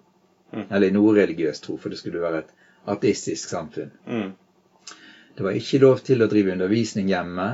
Mm. 0.52 0.66
Eller 0.68 0.86
i 0.86 0.94
noe 0.94 1.14
religiøs 1.16 1.62
tro, 1.64 1.78
for 1.80 1.90
det 1.90 1.98
skulle 1.98 2.22
være 2.22 2.44
et 2.44 2.52
ateistisk 2.92 3.48
samfunn. 3.50 3.90
Mm. 4.06 4.28
Det 5.36 5.44
var 5.44 5.56
ikke 5.56 5.82
lov 5.82 6.04
til 6.06 6.22
å 6.22 6.28
drive 6.30 6.52
undervisning 6.52 7.10
hjemme. 7.10 7.48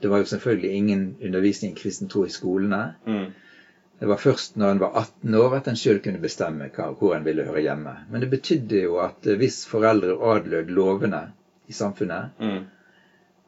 Det 0.00 0.08
var 0.12 0.22
jo 0.22 0.30
selvfølgelig 0.30 0.76
ingen 0.76 1.02
undervisning 1.24 1.74
i 1.74 1.80
kristen 1.80 2.08
tro 2.08 2.22
i 2.24 2.32
skolene. 2.32 2.82
Mm. 3.08 3.26
Det 4.00 4.06
var 4.06 4.16
først 4.22 4.56
når 4.56 4.70
en 4.70 4.78
var 4.80 4.92
18 5.00 5.34
år 5.34 5.54
at 5.56 5.68
en 5.68 5.76
sjøl 5.76 5.98
kunne 6.02 6.20
bestemme 6.22 6.68
hvor 6.76 7.14
en 7.16 7.24
ville 7.26 7.44
høre 7.44 7.60
hjemme. 7.64 7.96
Men 8.10 8.20
det 8.20 8.30
betydde 8.30 8.82
jo 8.84 8.98
at 9.02 9.26
eh, 9.26 9.36
hvis 9.40 9.64
foreldre 9.66 10.14
adlød 10.34 10.70
lovene 10.70 11.22
i 11.68 11.72
samfunnet, 11.72 12.30
Mm. 12.40 12.64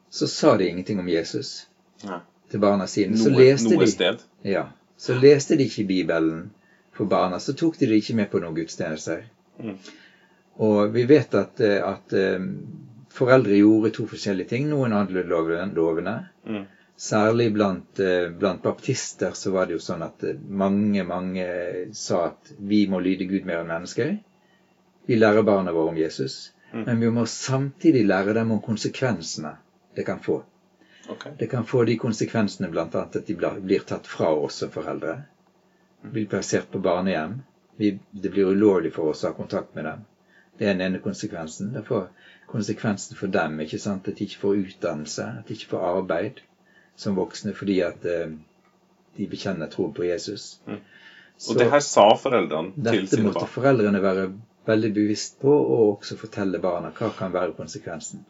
så 0.09 0.27
sa 0.27 0.57
de 0.57 0.67
ingenting 0.67 0.99
om 0.99 1.07
Jesus 1.09 1.67
Ja. 2.03 2.19
til 2.49 2.59
barna 2.59 2.85
sine. 2.87 3.17
Så 3.17 3.29
Noe, 3.29 3.39
leste, 3.39 3.69
noe 3.75 3.85
de, 3.85 4.17
ja, 4.51 4.65
så 4.97 5.13
leste 5.21 5.55
de 5.57 5.63
ikke 5.63 5.87
Bibelen 5.87 6.51
for 6.91 7.05
barna. 7.05 7.37
Så 7.39 7.53
tok 7.53 7.77
de 7.79 7.85
det 7.87 7.95
ikke 8.03 8.15
med 8.15 8.29
på 8.31 8.39
noen 8.39 8.55
gudstjenester. 8.55 9.21
Mm. 9.59 9.77
Og 10.59 10.93
vi 10.93 11.05
vet 11.05 11.33
at, 11.35 11.59
eh, 11.61 11.79
at 11.87 12.13
eh, 12.13 12.39
foreldre 13.09 13.55
gjorde 13.57 13.89
to 13.95 14.05
forskjellige 14.07 14.47
ting. 14.49 14.67
Noen 14.69 14.93
adlød 14.93 15.23
loven- 15.27 15.73
lovene. 15.73 16.17
Mm. 16.45 16.65
Særlig 17.01 17.53
blant, 17.53 17.99
eh, 17.99 18.29
blant 18.29 18.61
baptister 18.63 19.31
så 19.33 19.51
var 19.51 19.65
det 19.65 19.73
jo 19.73 19.81
sånn 19.81 20.03
at 20.05 20.21
eh, 20.23 20.35
mange, 20.37 21.01
mange 21.03 21.45
sa 21.97 22.19
at 22.27 22.51
vi 22.59 22.83
må 22.91 22.99
lyde 23.01 23.25
Gud 23.25 23.47
mer 23.49 23.63
enn 23.63 23.71
mennesker. 23.71 24.11
Vi 25.09 25.17
lærer 25.17 25.41
barna 25.47 25.73
våre 25.73 25.95
om 25.95 25.97
Jesus. 25.97 26.51
Mm. 26.69 26.83
Men 26.83 26.99
vi 27.01 27.09
må 27.15 27.23
samtidig 27.25 28.03
lære 28.05 28.35
dem 28.37 28.53
om 28.53 28.61
konsekvensene 28.61 29.55
det 29.97 30.05
kan 30.05 30.21
få. 30.21 30.35
Okay. 31.09 31.33
Det 31.39 31.47
kan 31.49 31.65
få 31.65 31.81
de 31.89 31.95
konsekvensene 32.03 32.69
bl.a. 32.69 32.85
at 32.85 33.17
de 33.25 33.37
blir 33.39 33.87
tatt 33.89 34.05
fra 34.07 34.29
oss 34.35 34.61
som 34.61 34.69
foreldre. 34.69 35.17
Blir 36.05 36.29
plassert 36.29 36.69
på 36.69 36.83
barnehjem. 36.85 37.39
Vi, 37.81 37.95
det 38.11 38.29
blir 38.29 38.53
ulovlig 38.53 38.93
for 38.93 39.15
oss 39.15 39.25
å 39.25 39.31
ha 39.31 39.39
kontakt 39.41 39.73
med 39.73 39.89
dem. 39.89 40.05
Det 40.53 40.69
er 40.69 40.77
den 40.77 40.85
ene 40.91 41.01
konsekvensen. 41.01 41.73
Det 41.73 41.81
får 41.89 42.07
konsekvensen 42.53 43.17
for 43.17 43.33
dem. 43.41 43.57
ikke 43.65 43.81
sant? 43.81 44.05
At 44.05 44.21
de 44.21 44.29
ikke 44.29 44.45
får 44.45 44.63
utdannelse, 44.67 45.29
at 45.41 45.49
de 45.49 45.57
ikke 45.57 45.73
får 45.73 45.89
arbeid 45.95 46.45
som 47.01 47.17
voksne 47.17 47.53
fordi 47.57 47.79
at 47.85 48.05
eh, 48.05 48.33
de 49.17 49.27
bekjenner 49.31 49.71
troen 49.71 49.93
på 49.97 50.05
Jesus. 50.07 50.59
Mm. 50.67 50.81
Og 51.49 51.57
det 51.57 51.71
her 51.73 51.81
sa 51.83 52.05
foreldrene 52.21 52.75
til 52.77 53.07
dette 53.07 53.23
måtte 53.25 53.47
foreldrene 53.49 54.01
være 54.03 54.27
veldig 54.69 54.91
bevisst 54.93 55.39
på, 55.41 55.49
og 55.49 55.95
også 55.95 56.19
fortelle 56.19 56.61
barna 56.61 56.91
hva 56.93 57.09
kan 57.17 57.33
være 57.33 57.57
konsekvensen 57.57 58.21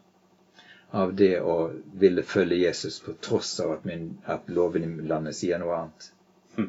av 0.92 1.14
det 1.16 1.40
å 1.40 1.70
ville 1.96 2.22
følge 2.22 2.58
Jesus 2.66 2.98
på 3.00 3.14
tross 3.24 3.54
av 3.64 3.70
at, 3.78 3.84
min, 3.88 4.10
at 4.28 4.48
loven 4.52 4.84
i 4.84 5.06
landet 5.08 5.36
sier 5.38 5.60
noe 5.60 5.76
annet. 5.78 6.08
Hm. 6.56 6.66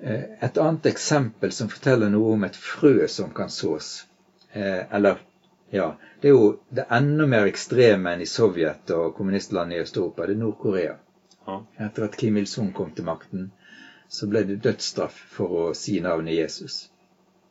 Eh, 0.00 0.24
Et 0.44 0.60
annet 0.60 0.88
eksempel 0.90 1.54
som 1.56 1.70
forteller 1.72 2.12
noe 2.12 2.34
om 2.34 2.44
et 2.44 2.56
frø 2.60 3.08
som 3.08 3.32
kan 3.32 3.48
sås, 3.52 4.04
eh, 4.52 4.84
eller 4.84 5.16
ja, 5.70 5.96
det 6.20 6.28
er 6.28 6.32
jo 6.32 6.48
det 6.72 6.86
enda 6.90 7.26
mer 7.28 7.48
ekstreme 7.48 8.14
enn 8.14 8.24
i 8.24 8.28
Sovjet 8.30 8.90
og 8.96 9.14
kommunistlandet 9.16 9.76
i 9.76 9.82
Øst-Europa, 9.84 10.26
det 10.26 10.36
er 10.36 10.42
Nord-Korea. 10.42 10.94
Ja. 11.46 11.58
Etter 11.86 12.06
at 12.08 12.16
Kim 12.20 12.38
Il-sung 12.40 12.72
kom 12.76 12.94
til 12.96 13.04
makten, 13.08 13.50
så 14.08 14.28
ble 14.28 14.44
det 14.48 14.62
dødsstraff 14.64 15.18
for 15.36 15.58
å 15.62 15.66
si 15.76 15.98
navnet 16.04 16.38
Jesus. 16.38 16.78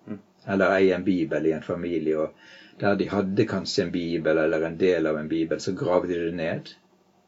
Mm. 0.07 0.19
Eller 0.53 0.75
eie 0.79 0.95
en 0.95 1.05
bibel 1.05 1.45
i 1.45 1.53
en 1.53 1.65
familie. 1.65 2.17
og 2.17 2.81
Der 2.81 2.97
de 2.97 3.09
hadde 3.09 3.45
kanskje 3.45 3.85
en 3.85 3.93
bibel 3.93 4.37
eller 4.37 4.65
en 4.65 4.77
del 4.77 5.07
av 5.07 5.17
en 5.17 5.29
bibel, 5.29 5.61
så 5.61 5.73
gravde 5.77 6.13
de 6.13 6.25
det 6.25 6.35
ned. 6.41 6.73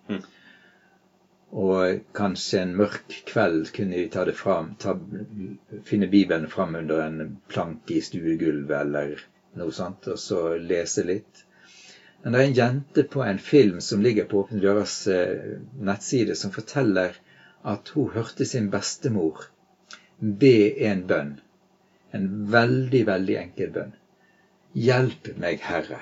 Mm. 0.10 0.22
Og 1.52 2.02
kanskje 2.14 2.62
en 2.62 2.76
mørk 2.78 3.14
kveld 3.30 3.72
kunne 3.74 3.98
de 3.98 4.10
ta 4.14 4.26
det 4.26 4.38
fram, 4.38 4.76
ta, 4.82 4.94
finne 5.86 6.10
Bibelen 6.10 6.50
fram 6.50 6.76
under 6.76 7.02
en 7.06 7.38
planke 7.50 7.98
i 7.98 8.02
stuegulvet 8.06 8.82
eller 8.82 9.26
noe 9.58 9.74
sånt, 9.74 10.08
og 10.12 10.20
så 10.20 10.58
lese 10.62 11.04
litt. 11.08 11.46
Men 12.22 12.36
det 12.36 12.40
er 12.40 12.48
en 12.50 12.58
jente 12.58 13.04
på 13.04 13.24
en 13.24 13.40
film 13.40 13.80
som 13.82 14.02
ligger 14.04 14.28
på 14.28 14.44
Åpne 14.44 14.60
døras 14.62 14.96
eh, 15.08 15.58
nettside, 15.80 16.36
som 16.36 16.52
forteller 16.52 17.16
at 17.62 17.92
hun 17.96 18.12
hørte 18.14 18.46
sin 18.46 18.70
bestemor 18.74 19.48
be 20.20 20.86
en 20.90 21.06
bønn. 21.08 21.34
En 22.12 22.28
veldig, 22.52 23.06
veldig 23.08 23.38
enkel 23.40 23.72
bønn. 23.76 23.94
Hjelp 24.74 25.32
meg, 25.40 25.64
Herre. 25.64 26.00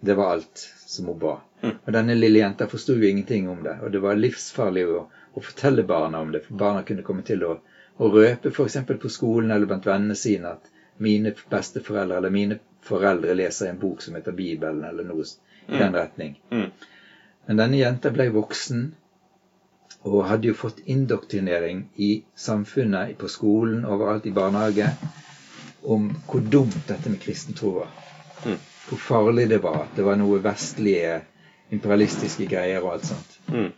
Det 0.00 0.16
var 0.18 0.34
alt 0.34 0.64
som 0.86 1.06
hun 1.12 1.18
ba. 1.22 1.38
Mm. 1.62 1.76
Og 1.84 1.92
denne 1.94 2.16
lille 2.18 2.42
jenta 2.42 2.68
forsto 2.68 2.96
jo 2.98 3.06
ingenting 3.08 3.48
om 3.48 3.62
det, 3.64 3.78
og 3.82 3.92
det 3.94 4.02
var 4.04 4.18
livsfarlig 4.18 4.84
å, 4.90 5.06
å 5.06 5.42
fortelle 5.42 5.86
barna 5.88 6.20
om 6.20 6.32
det, 6.34 6.42
for 6.44 6.58
barna 6.60 6.82
kunne 6.86 7.04
komme 7.06 7.24
til 7.26 7.46
å, 7.46 7.56
å 7.96 8.10
røpe 8.12 8.52
f.eks. 8.52 8.80
på 8.90 9.12
skolen 9.12 9.54
eller 9.54 9.70
blant 9.70 9.86
vennene 9.88 10.18
sine 10.18 10.56
at 10.58 10.72
mine 11.02 11.32
besteforeldre 11.50 12.16
eller 12.16 12.32
mine 12.32 12.58
foreldre 12.86 13.34
leser 13.34 13.70
en 13.70 13.80
bok 13.80 14.02
som 14.02 14.14
heter 14.14 14.32
Bibelen, 14.32 14.84
eller 14.84 15.04
noe 15.04 15.24
i 15.24 15.78
den 15.78 15.94
retning. 15.94 16.36
Mm. 16.50 16.70
Men 17.46 17.60
denne 17.60 17.80
jenta 17.80 18.10
ble 18.14 18.28
voksen 18.34 18.88
og 20.06 20.26
hadde 20.28 20.52
jo 20.52 20.54
fått 20.54 20.84
indoktrinering 20.86 21.86
i 21.96 22.10
samfunnet, 22.38 23.16
på 23.18 23.28
skolen, 23.30 23.84
overalt 23.84 24.26
i 24.26 24.34
barnehage, 24.34 24.90
om 25.82 26.08
hvor 26.26 26.44
dumt 26.54 26.78
dette 26.86 27.10
med 27.10 27.20
kristen 27.22 27.54
tro 27.58 27.72
var. 27.80 27.90
Mm. 28.44 28.58
Hvor 28.88 29.02
farlig 29.02 29.48
det 29.50 29.58
var. 29.64 29.82
At 29.86 29.96
det 29.98 30.06
var 30.06 30.18
noe 30.20 30.38
vestlige, 30.42 31.20
imperialistiske 31.74 32.46
greier 32.46 32.84
og 32.84 32.92
alt 32.94 33.08
sånt. 33.08 33.38
Mm. 33.50 33.72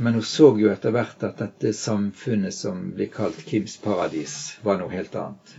Men 0.00 0.16
hun 0.16 0.24
så 0.24 0.46
jo 0.56 0.70
etter 0.72 0.94
hvert 0.96 1.22
at 1.28 1.42
dette 1.42 1.74
samfunnet 1.76 2.54
som 2.56 2.86
blir 2.96 3.10
kalt 3.12 3.42
Kims 3.44 3.76
paradis, 3.82 4.56
var 4.64 4.78
noe 4.80 4.88
helt 4.94 5.16
annet. 5.20 5.52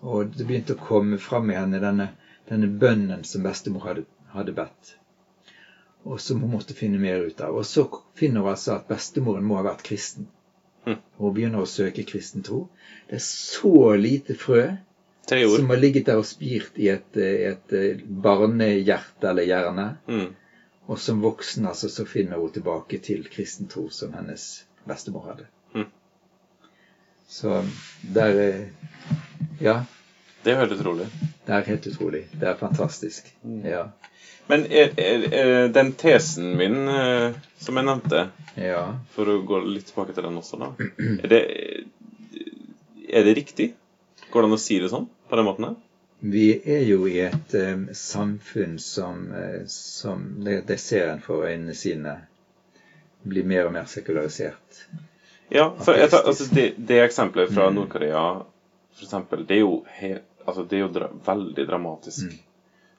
Og 0.00 0.32
det 0.32 0.46
begynte 0.48 0.76
å 0.76 0.80
komme 0.80 1.18
fram 1.20 1.50
i 1.52 1.58
henne 1.58 1.80
denne, 1.82 2.08
denne 2.48 2.70
bønnen 2.80 3.26
som 3.28 3.44
bestemor 3.44 3.84
hadde, 3.90 4.06
hadde 4.32 4.54
bedt. 4.56 4.94
Og 6.08 6.16
som 6.20 6.40
hun 6.40 6.54
måtte 6.54 6.74
finne 6.78 6.98
mer 7.02 7.20
ut 7.26 7.44
av. 7.44 7.58
Og 7.60 7.66
så 7.68 7.84
finner 8.18 8.40
hun 8.40 8.54
altså 8.54 8.78
at 8.78 8.88
bestemoren 8.88 9.44
må 9.46 9.60
ha 9.60 9.66
vært 9.68 9.84
kristen. 9.86 10.30
Hm. 10.86 10.98
Og 11.18 11.28
hun 11.28 11.36
begynner 11.36 11.62
å 11.62 11.68
søke 11.68 12.06
kristen 12.08 12.46
tro. 12.46 12.64
Det 13.10 13.20
er 13.20 13.26
så 13.26 13.92
lite 14.00 14.38
frø 14.38 14.64
som 15.28 15.70
har 15.70 15.78
ligget 15.78 16.08
der 16.08 16.18
og 16.18 16.26
spirt 16.26 16.78
i 16.82 16.88
et, 16.90 17.16
et 17.16 17.74
eh, 17.78 18.00
barnehjerte 18.24 19.28
eller 19.30 19.46
hjerne. 19.46 19.84
Mm. 20.08 20.32
Og 20.90 20.98
som 20.98 21.20
voksen 21.22 21.66
altså, 21.66 21.88
så 21.88 22.04
finner 22.08 22.40
hun 22.42 22.50
tilbake 22.52 22.98
til 22.98 23.24
kristen 23.30 23.68
tro 23.70 23.88
som 23.90 24.12
hennes 24.16 24.64
bestemor 24.88 25.28
hadde. 25.30 25.46
Mm. 25.74 25.88
Så 27.28 27.62
der 28.14 28.40
eh, 28.40 28.64
Ja, 29.62 29.84
Det 30.44 30.52
er 30.52 30.58
helt 30.58 30.72
utrolig. 30.74 31.06
det 31.46 31.54
er 31.54 31.62
helt 31.64 31.86
utrolig. 31.86 32.24
Det 32.32 32.48
er 32.48 32.54
fantastisk. 32.58 33.28
Mm. 33.42 33.60
Ja. 33.66 33.84
Men 34.50 34.66
er, 34.66 34.90
er, 34.98 35.26
er 35.32 35.68
den 35.68 35.92
tesen 35.94 36.56
min 36.58 36.88
eh, 36.88 37.32
som 37.62 37.78
jeg 37.78 37.86
nevnte, 37.86 38.24
ja. 38.58 38.82
for 39.14 39.30
å 39.30 39.38
gå 39.46 39.60
litt 39.64 39.86
tilbake 39.86 40.16
til 40.16 40.26
den 40.26 40.40
også, 40.40 40.58
da 40.58 40.72
Er 41.22 41.28
det, 41.30 41.40
er 43.08 43.24
det 43.24 43.36
riktig? 43.38 43.70
Går 44.32 44.42
det 44.42 44.50
an 44.50 44.58
å 44.58 44.60
si 44.60 44.80
det 44.82 44.90
sånn? 44.90 45.06
på 45.30 45.38
den 45.38 45.46
måten? 45.46 45.76
Vi 46.24 46.46
er 46.64 46.84
jo 46.86 47.08
i 47.10 47.16
et 47.24 47.54
um, 47.58 47.88
samfunn 47.98 48.76
som, 48.78 49.24
uh, 49.34 49.64
som 49.66 50.22
det, 50.44 50.78
ser 50.78 51.08
en 51.10 51.22
for 51.24 51.48
øynene 51.48 51.74
sine 51.74 52.14
blir 53.26 53.46
mer 53.46 53.66
og 53.66 53.74
mer 53.74 53.88
sekularisert. 53.90 54.84
Ja, 55.50 55.66
for 55.82 55.98
jeg 55.98 56.10
tar, 56.10 56.22
altså 56.26 56.46
det, 56.54 56.68
det 56.78 57.00
eksempelet 57.02 57.50
fra 57.50 57.66
mm. 57.70 57.74
Nord-Korea, 57.76 58.22
eksempel, 59.02 59.42
det 59.46 59.58
er 59.58 59.60
jo, 59.64 59.74
altså 60.46 60.64
det 60.64 60.78
er 60.78 60.84
jo 60.84 60.92
dra, 60.94 61.10
veldig 61.26 61.66
dramatisk. 61.68 62.30
Mm. 62.30 62.38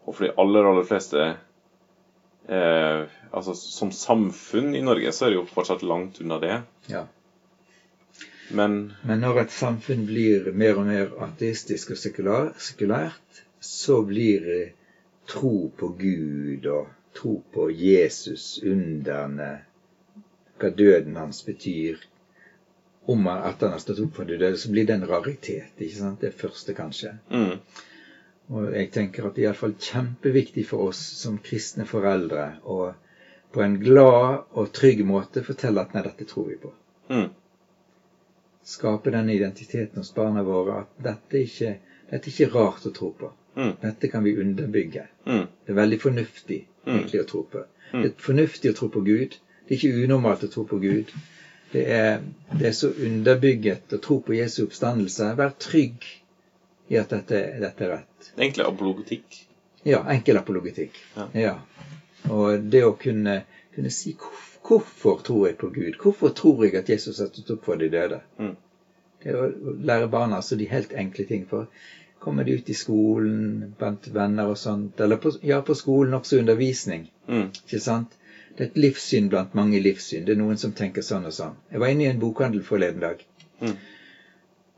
Og 0.04 0.16
for 0.16 0.28
de 0.28 0.34
aller, 0.44 0.68
aller 0.68 0.84
fleste 0.84 1.26
eh, 2.52 3.04
Altså 3.32 3.56
som 3.56 3.92
samfunn 3.96 4.76
i 4.76 4.84
Norge 4.84 5.12
så 5.16 5.26
er 5.26 5.32
det 5.32 5.38
jo 5.40 5.46
fortsatt 5.50 5.86
langt 5.88 6.20
unna 6.22 6.38
det. 6.44 6.58
Ja. 6.92 7.06
Men, 8.54 8.94
Men 9.04 9.24
når 9.24 9.40
et 9.44 9.54
samfunn 9.54 10.06
blir 10.06 10.52
mer 10.54 10.80
og 10.80 10.88
mer 10.90 11.14
ateistisk 11.26 11.94
og 11.96 12.00
sekulært, 12.00 13.44
så 13.64 14.02
blir 14.06 14.50
tro 15.28 15.70
på 15.78 15.90
Gud 16.00 16.68
og 16.70 16.90
tro 17.18 17.38
på 17.54 17.70
Jesus, 17.72 18.60
underne, 18.64 19.52
hva 20.60 20.70
døden 20.70 21.16
hans 21.18 21.44
betyr, 21.48 22.02
om 23.14 23.28
at 23.28 23.62
han 23.62 23.74
har 23.76 23.82
stått 23.84 24.02
opp 24.04 24.20
for 24.20 24.30
de 24.30 24.38
døde, 24.40 24.58
så 24.58 24.72
blir 24.72 24.88
det 24.88 24.96
en 24.98 25.08
raritet. 25.08 25.74
ikke 25.78 25.98
sant? 25.98 26.22
Det 26.22 26.34
første, 26.34 26.76
kanskje. 26.78 27.18
Mm. 27.34 27.58
Og 28.54 28.70
jeg 28.76 28.92
tenker 28.92 29.28
at 29.28 29.36
det 29.36 29.44
er 29.44 29.50
iallfall 29.50 29.76
kjempeviktig 29.80 30.66
for 30.68 30.90
oss 30.92 31.02
som 31.24 31.40
kristne 31.44 31.88
foreldre 31.88 32.54
å 32.64 32.78
på 33.54 33.62
en 33.62 33.76
glad 33.78 34.48
og 34.58 34.72
trygg 34.74 35.04
måte 35.06 35.44
fortelle 35.46 35.84
at 35.84 35.92
nei, 35.94 36.02
dette 36.08 36.26
tror 36.26 36.48
vi 36.50 36.56
på. 36.58 36.72
Mm. 37.14 37.28
Skape 38.64 39.12
den 39.12 39.30
identiteten 39.30 40.00
hos 40.00 40.14
barna 40.16 40.44
våre 40.44 40.80
at 40.84 40.92
dette 41.04 41.42
ikke, 41.44 41.74
dette 42.10 42.30
er 42.30 42.32
ikke 42.32 42.52
rart 42.54 42.86
å 42.88 42.92
tro 42.96 43.10
på. 43.20 43.32
Mm. 43.58 43.74
Dette 43.82 44.08
kan 44.10 44.24
vi 44.24 44.36
underbygge. 44.40 45.04
Mm. 45.28 45.46
Det 45.66 45.74
er 45.74 45.82
veldig 45.82 46.00
fornuftig 46.02 46.62
Mm. 46.84 46.98
egentlig 46.98 47.22
å 47.22 47.24
tro 47.24 47.42
på. 47.48 47.62
Mm. 47.94 48.02
Det 48.02 48.08
er 48.10 48.16
fornuftig 48.20 48.72
å 48.72 48.76
tro 48.76 48.88
på 48.92 49.02
Gud. 49.06 49.38
Det 49.68 49.72
er 49.72 49.78
ikke 49.78 50.04
unormalt 50.04 50.42
å 50.44 50.50
tro 50.52 50.64
på 50.68 50.80
Gud. 50.82 51.12
Det 51.72 51.84
er, 51.88 52.18
det 52.60 52.68
er 52.68 52.74
så 52.76 52.90
underbygget 52.92 53.94
å 53.96 54.00
tro 54.04 54.18
på 54.20 54.36
Jesu 54.36 54.66
oppstandelse. 54.66 55.30
Vær 55.40 55.54
trygg 55.64 56.04
i 56.92 56.98
at 57.00 57.10
dette, 57.16 57.40
dette 57.64 57.86
er 57.86 57.90
rett. 57.94 58.32
Enkel 58.38 58.66
apologetikk. 58.68 59.40
Ja, 59.88 60.02
enkel 60.12 60.38
apologetikk. 60.42 61.00
Ja. 61.40 61.56
Og 62.30 62.60
det 62.72 62.84
å 62.84 62.92
kunne, 63.00 63.38
kunne 63.76 63.90
si 63.92 64.12
hvorfor 64.12 64.53
tror 64.68 65.48
jeg 65.48 65.58
på 65.58 65.70
Gud? 65.76 65.98
Hvorfor 66.02 66.30
tror 66.30 66.64
jeg 66.66 66.76
at 66.76 66.90
Jesus 66.90 67.20
har 67.20 67.28
stått 67.32 67.52
opp 67.58 67.66
for 67.66 67.76
de 67.76 67.90
døde? 67.90 68.20
Mm. 68.40 68.56
Det 69.24 69.36
å 69.36 69.50
lære 69.90 70.08
barna 70.12 70.36
altså 70.42 70.56
de 70.60 70.68
helt 70.68 70.94
enkle 70.94 71.26
ting. 71.26 71.46
For 71.50 71.68
kommer 72.24 72.44
de 72.48 72.56
ut 72.56 72.70
i 72.70 72.74
skolen 72.74 73.74
blant 73.80 74.08
venner 74.16 74.48
og 74.52 74.58
sånt, 74.58 75.00
eller 75.04 75.20
på, 75.20 75.32
ja, 75.44 75.62
på 75.62 75.76
skolen 75.76 76.14
også 76.20 76.40
undervisning, 76.40 77.10
Mm. 77.28 77.50
ikke 77.66 77.80
sant? 77.80 78.16
Det 78.58 78.64
er 78.64 78.70
et 78.70 78.78
livssyn 78.78 79.30
blant 79.30 79.54
mange 79.56 79.80
livssyn. 79.80 80.26
Det 80.26 80.34
er 80.36 80.40
noen 80.40 80.58
som 80.58 80.72
tenker 80.72 81.02
sånn 81.02 81.26
og 81.26 81.34
sånn. 81.34 81.56
Jeg 81.72 81.80
var 81.80 81.88
inne 81.90 82.04
i 82.04 82.10
en 82.12 82.20
bokhandel 82.22 82.62
forleden 82.64 83.02
dag. 83.02 83.24
Mm. 83.62 83.78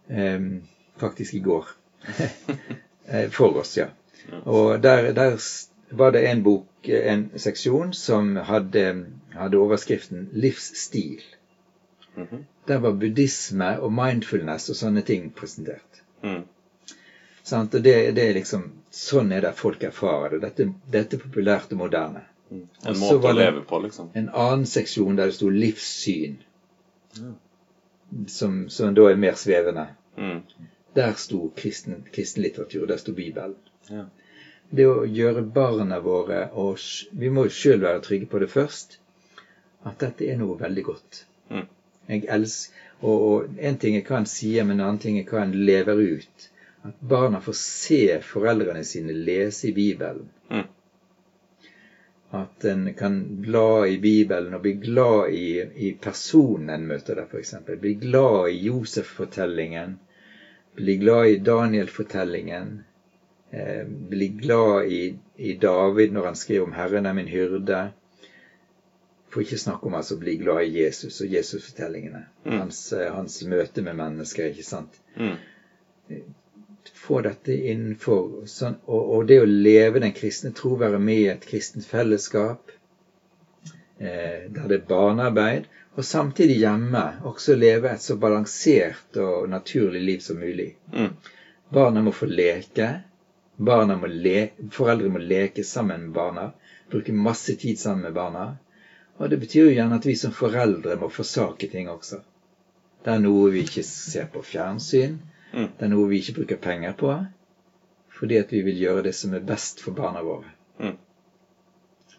Um, 0.10 0.62
faktisk 0.98 1.34
i 1.34 1.40
går. 1.40 1.66
Eh, 3.08 3.28
For 3.30 3.54
oss, 3.60 3.76
ja. 3.78 3.86
Ja. 4.32 4.40
Og 4.50 4.80
der, 4.82 5.12
der 5.14 5.36
var 5.90 6.12
det 6.12 6.26
en 6.28 6.44
bok, 6.44 6.88
en 6.88 7.30
seksjon, 7.36 7.94
som 7.94 8.36
hadde, 8.36 9.06
hadde 9.34 9.58
overskriften 9.58 10.30
'Livsstil'. 10.34 11.24
Mhm. 12.16 12.46
Der 12.68 12.78
var 12.78 12.92
buddhisme 12.92 13.80
og 13.80 13.92
mindfulness 13.94 14.70
og 14.70 14.76
sånne 14.76 15.02
ting 15.06 15.30
presentert. 15.32 16.02
Mm. 16.24 16.44
Sant? 17.44 17.76
Og 17.76 17.84
det, 17.84 18.16
det 18.16 18.30
er 18.30 18.34
liksom 18.34 18.72
Sånn 18.96 19.32
er 19.36 19.42
det 19.44 19.52
folk 19.60 19.84
erfarer 19.84 20.30
det. 20.30 20.40
Dette, 20.40 20.66
dette 20.92 21.18
er 21.18 21.20
populært 21.20 21.74
og 21.76 21.78
moderne. 21.82 22.22
Mm. 22.50 22.62
En 22.88 23.00
måte 23.00 23.28
å 23.28 23.34
leve 23.36 23.62
på, 23.68 23.80
liksom. 23.84 24.10
En 24.16 24.30
annen 24.30 24.66
seksjon 24.66 25.18
der 25.18 25.28
det 25.28 25.36
sto 25.36 25.50
livssyn, 25.50 26.38
Ja. 27.20 27.34
som, 28.28 28.70
som 28.70 28.94
da 28.96 29.10
er 29.10 29.20
mer 29.20 29.36
svevende. 29.36 29.88
Mm. 30.18 30.40
Der 30.96 31.14
sto 31.20 31.52
kristen, 31.56 32.06
kristen 32.14 32.44
litteratur. 32.44 32.86
Der 32.88 32.98
sto 32.98 33.12
Bibelen. 33.12 33.56
Ja. 33.90 34.06
Det 34.70 34.86
å 34.88 35.06
gjøre 35.06 35.44
barna 35.56 36.00
våre 36.02 36.48
og 36.54 36.80
Vi 37.12 37.30
må 37.30 37.46
jo 37.46 37.54
sjøl 37.54 37.84
være 37.84 38.02
trygge 38.06 38.30
på 38.32 38.42
det 38.42 38.50
først. 38.50 39.00
At 39.86 40.00
dette 40.02 40.26
er 40.26 40.40
noe 40.40 40.58
veldig 40.58 40.84
godt. 40.84 41.26
Mm. 41.54 41.68
Jeg 42.10 42.26
elsker 42.34 42.86
og, 43.02 43.24
og 43.28 43.60
en 43.60 43.78
ting 43.78 43.98
er 43.98 44.06
hva 44.08 44.22
en 44.22 44.30
sier, 44.30 44.64
men 44.64 44.80
en 44.80 44.88
annen 44.88 45.02
ting 45.02 45.18
er 45.20 45.28
hva 45.30 45.44
en 45.44 45.56
lever 45.68 46.02
ut. 46.16 46.48
At 46.86 47.02
barna 47.02 47.42
får 47.42 47.58
se 47.60 48.02
foreldrene 48.24 48.84
sine 48.86 49.14
lese 49.28 49.70
i 49.70 49.74
Bibelen. 49.76 50.30
Mm. 50.50 50.66
At 52.40 52.66
en 52.66 52.88
kan 52.98 53.20
bla 53.42 53.86
i 53.88 53.98
Bibelen 54.02 54.58
og 54.58 54.64
bli 54.66 54.74
glad 54.82 55.34
i, 55.34 55.48
i 55.88 55.92
personen 56.02 56.72
en 56.74 56.88
møter 56.90 57.20
der, 57.20 57.30
f.eks. 57.30 57.54
Bli 57.68 57.94
glad 58.02 58.50
i 58.52 58.60
Josef-fortellingen. 58.68 59.96
Bli 60.76 60.98
glad 61.02 61.32
i 61.32 61.40
Daniel-fortellingen. 61.52 62.74
Eh, 63.56 63.88
bli 63.88 64.28
glad 64.28 64.86
i, 64.86 65.16
i 65.36 65.54
David 65.54 66.12
når 66.12 66.26
han 66.26 66.36
skriver 66.36 66.66
om 66.66 66.74
'Herren 66.74 67.06
er 67.06 67.14
min 67.14 67.28
hyrde'. 67.28 67.90
For 69.30 69.42
ikke 69.42 69.58
snakke 69.58 69.88
om 69.88 69.96
altså 69.96 70.18
bli 70.20 70.36
glad 70.38 70.64
i 70.64 70.84
Jesus 70.84 71.22
og 71.22 71.34
Jesus-fortellingene. 71.34 72.26
Mm. 72.46 72.58
Hans, 72.58 72.94
eh, 72.94 73.14
hans 73.14 73.44
møte 73.44 73.82
med 73.82 73.96
mennesker, 73.96 74.50
ikke 74.52 74.64
sant. 74.64 75.00
Mm. 75.16 75.38
Få 76.94 77.22
dette 77.22 77.56
innenfor 77.56 78.44
sånn, 78.48 78.76
og, 78.88 79.10
og 79.16 79.28
det 79.32 79.40
å 79.42 79.48
leve 79.48 80.04
den 80.04 80.16
kristne 80.20 80.52
tro, 80.52 80.76
være 80.76 81.00
med 81.00 81.22
i 81.22 81.32
et 81.38 81.48
kristent 81.48 81.88
fellesskap, 81.88 82.76
eh, 84.00 84.52
der 84.52 84.68
det 84.68 84.82
er 84.82 84.88
barnearbeid, 84.92 85.72
og 85.96 86.04
samtidig 86.04 86.60
hjemme 86.60 87.08
også 87.24 87.56
leve 87.56 87.96
et 87.96 88.04
så 88.04 88.20
balansert 88.20 89.16
og 89.16 89.50
naturlig 89.50 90.02
liv 90.12 90.20
som 90.20 90.44
mulig. 90.44 90.74
Mm. 90.92 91.12
Barna 91.72 92.04
må 92.04 92.12
få 92.12 92.28
leke. 92.28 92.94
Må 93.58 94.08
le 94.08 94.50
Foreldre 94.72 95.10
må 95.10 95.20
leke 95.20 95.64
sammen 95.64 96.08
med 96.08 96.16
barna. 96.16 96.52
Bruke 96.92 97.14
masse 97.14 97.56
tid 97.56 97.80
sammen 97.80 98.04
med 98.04 98.14
barna. 98.14 98.58
Og 99.18 99.30
det 99.30 99.40
betyr 99.40 99.70
jo 99.70 99.76
gjerne 99.76 99.96
at 99.96 100.06
vi 100.06 100.16
som 100.20 100.34
foreldre 100.36 100.98
må 101.00 101.10
forsake 101.10 101.70
ting 101.72 101.88
også. 101.90 102.20
Det 103.06 103.14
er 103.14 103.22
noe 103.24 103.52
vi 103.54 103.64
ikke 103.64 103.84
ser 103.88 104.28
på 104.34 104.44
fjernsyn. 104.44 105.20
Mm. 105.54 105.70
Det 105.78 105.86
er 105.88 105.92
noe 105.94 106.10
vi 106.10 106.20
ikke 106.20 106.42
bruker 106.42 106.60
penger 106.60 106.98
på. 107.00 107.14
Fordi 108.12 108.40
at 108.42 108.52
vi 108.52 108.62
vil 108.66 108.82
gjøre 108.82 109.06
det 109.08 109.16
som 109.16 109.34
er 109.34 109.46
best 109.46 109.80
for 109.84 109.96
barna 109.96 110.24
våre. 110.26 110.52
Mm. 110.80 110.98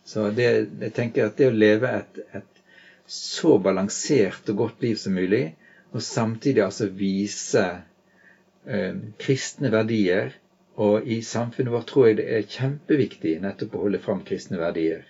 Så 0.06 0.30
det, 0.30 0.48
jeg 0.80 0.92
tenker 0.96 1.26
at 1.26 1.36
det 1.36 1.50
å 1.50 1.56
leve 1.56 1.90
et, 1.98 2.20
et 2.32 2.62
så 3.06 3.56
balansert 3.62 4.48
og 4.52 4.62
godt 4.62 4.82
liv 4.82 4.96
som 4.98 5.14
mulig, 5.14 5.50
og 5.92 6.02
samtidig 6.02 6.64
altså 6.64 6.88
vise 6.90 7.64
eh, 8.66 8.96
kristne 9.22 9.70
verdier 9.72 10.34
Og 10.76 11.06
i 11.08 11.20
samfunnet 11.24 11.72
vårt 11.72 11.86
tror 11.88 12.06
jeg 12.08 12.16
det 12.18 12.26
er 12.36 12.48
kjempeviktig 12.52 13.36
nettopp 13.40 13.74
å 13.78 13.84
holde 13.86 14.00
fram 14.02 14.20
kristne 14.28 14.58
verdier. 14.60 15.04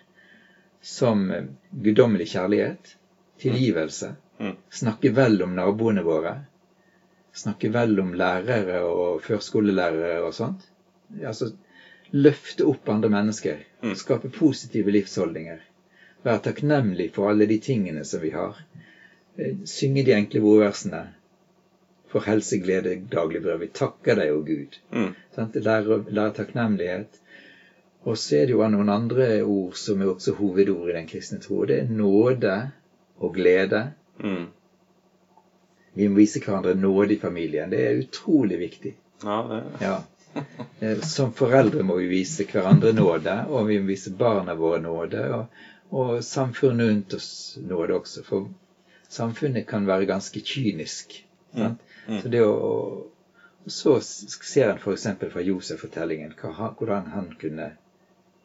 Som 0.80 1.30
eh, 1.34 1.48
guddommelig 1.70 2.28
kjærlighet, 2.36 2.94
tilgivelse, 3.42 4.14
Mm. 4.38 4.52
snakke 4.68 5.08
vel 5.16 5.42
om 5.42 5.54
naboene 5.56 6.02
våre. 6.04 6.34
Snakke 7.32 7.70
vel 7.72 7.94
om 8.02 8.10
lærere 8.20 8.82
og 8.84 9.22
førskolelærere 9.24 10.18
og 10.26 10.34
sånt. 10.36 10.66
Altså 11.24 11.48
løfte 12.12 12.66
opp 12.68 12.88
andre 12.92 13.08
mennesker. 13.08 13.62
Mm. 13.82 13.94
Skape 13.96 14.28
positive 14.28 14.92
livsholdninger. 14.92 15.62
Være 16.24 16.42
takknemlig 16.50 17.08
for 17.14 17.30
alle 17.30 17.46
de 17.48 17.56
tingene 17.56 18.04
som 18.04 18.20
vi 18.20 18.30
har. 18.36 18.60
Eh, 19.38 19.54
Synge 19.64 20.04
de 20.04 20.12
enkle 20.18 20.44
ordversene. 20.44 21.00
For 22.12 22.22
helse, 22.22 22.58
glede, 22.62 22.94
daglig 23.12 23.42
brød. 23.42 23.58
Vi 23.64 23.70
takker 23.74 24.18
deg, 24.20 24.32
å 24.32 24.42
Gud. 24.46 24.76
Mm. 24.94 25.14
Lære, 25.54 26.00
lære 26.08 26.34
takknemlighet. 26.36 27.20
Og 28.06 28.18
så 28.18 28.36
er 28.38 28.46
det 28.46 28.54
jo 28.54 28.66
noen 28.70 28.90
andre 28.92 29.26
ord 29.42 29.74
som 29.78 30.02
er 30.02 30.12
også 30.12 30.36
hovedord 30.38 30.92
i 30.92 30.94
den 30.94 31.08
kristne 31.10 31.40
tro. 31.42 31.64
Det 31.66 31.80
er 31.82 31.88
nåde 31.90 32.54
og 33.18 33.34
glede. 33.34 33.80
Mm. 34.22 34.44
Vi 35.96 36.06
må 36.08 36.20
vise 36.20 36.42
hverandre 36.44 36.76
nåde 36.78 37.16
i 37.16 37.18
familien. 37.18 37.72
Det 37.72 37.80
er 37.82 38.02
utrolig 38.04 38.60
viktig. 38.60 38.94
Ja, 39.24 39.40
det 39.50 39.62
Ja. 39.82 39.96
Eh, 40.80 41.00
Som 41.00 41.32
foreldre 41.32 41.82
må 41.82 41.96
vi 41.96 42.06
vise 42.10 42.44
hverandre 42.44 42.92
nåde, 42.92 43.46
og 43.48 43.68
vi 43.70 43.78
må 43.80 43.88
vise 43.88 44.12
barna 44.12 44.54
våre 44.54 44.80
nåde. 44.84 45.22
Og, 45.34 45.46
og 45.90 46.24
samfunnet 46.24 46.90
rundt 46.90 47.14
oss 47.14 47.58
nåde 47.64 47.96
også. 47.96 48.22
For 48.22 48.50
samfunnet 49.08 49.66
kan 49.66 49.86
være 49.88 50.06
ganske 50.06 50.40
kynisk. 50.44 51.24
Sant? 51.56 51.80
Mm. 52.06 52.20
Så 52.22 52.30
det 52.32 52.42
å, 52.44 53.06
så 53.66 53.96
ser 54.00 54.70
en 54.70 54.80
f.eks. 54.82 55.06
fra 55.32 55.42
Josef-fortellingen 55.42 56.34
hvordan 56.38 57.10
han 57.14 57.32
kunne 57.40 57.72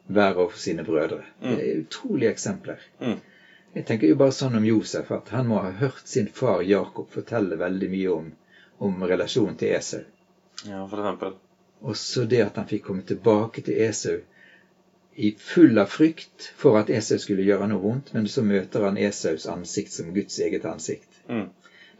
være 0.06 0.34
overfor 0.42 0.58
sine 0.58 0.84
brødre. 0.84 1.22
Det 1.40 1.58
er 1.58 1.82
utrolige 1.84 2.32
eksempler. 2.32 2.80
Mm. 3.00 3.20
Jeg 3.74 3.84
tenker 3.88 4.10
jo 4.10 4.18
bare 4.20 4.34
sånn 4.36 4.58
om 4.58 4.66
Josef 4.66 5.12
at 5.14 5.30
han 5.32 5.46
må 5.48 5.62
ha 5.64 5.70
hørt 5.78 6.08
sin 6.08 6.26
far 6.28 6.60
Jakob 6.66 7.08
fortelle 7.12 7.56
veldig 7.56 7.88
mye 7.92 8.10
om, 8.12 8.26
om 8.84 9.06
relasjonen 9.08 9.56
til 9.56 9.72
Esau. 9.78 10.02
Ja, 10.66 10.82
for 10.86 11.00
eksempel. 11.00 11.38
også 11.80 12.24
det 12.30 12.42
at 12.44 12.58
han 12.60 12.68
fikk 12.68 12.84
komme 12.86 13.02
tilbake 13.02 13.64
til 13.66 13.80
Esau 13.82 14.18
i 15.14 15.32
full 15.36 15.78
av 15.78 15.88
frykt 15.90 16.52
for 16.56 16.78
at 16.78 16.90
Esau 16.90 17.18
skulle 17.20 17.44
gjøre 17.44 17.66
noe 17.68 17.82
vondt, 17.82 18.12
men 18.14 18.28
så 18.30 18.44
møter 18.44 18.86
han 18.86 18.96
Esaus 19.00 19.46
ansikt 19.50 19.92
som 19.92 20.12
Guds 20.14 20.38
eget 20.40 20.64
ansikt. 20.68 21.08
Mm. 21.28 21.48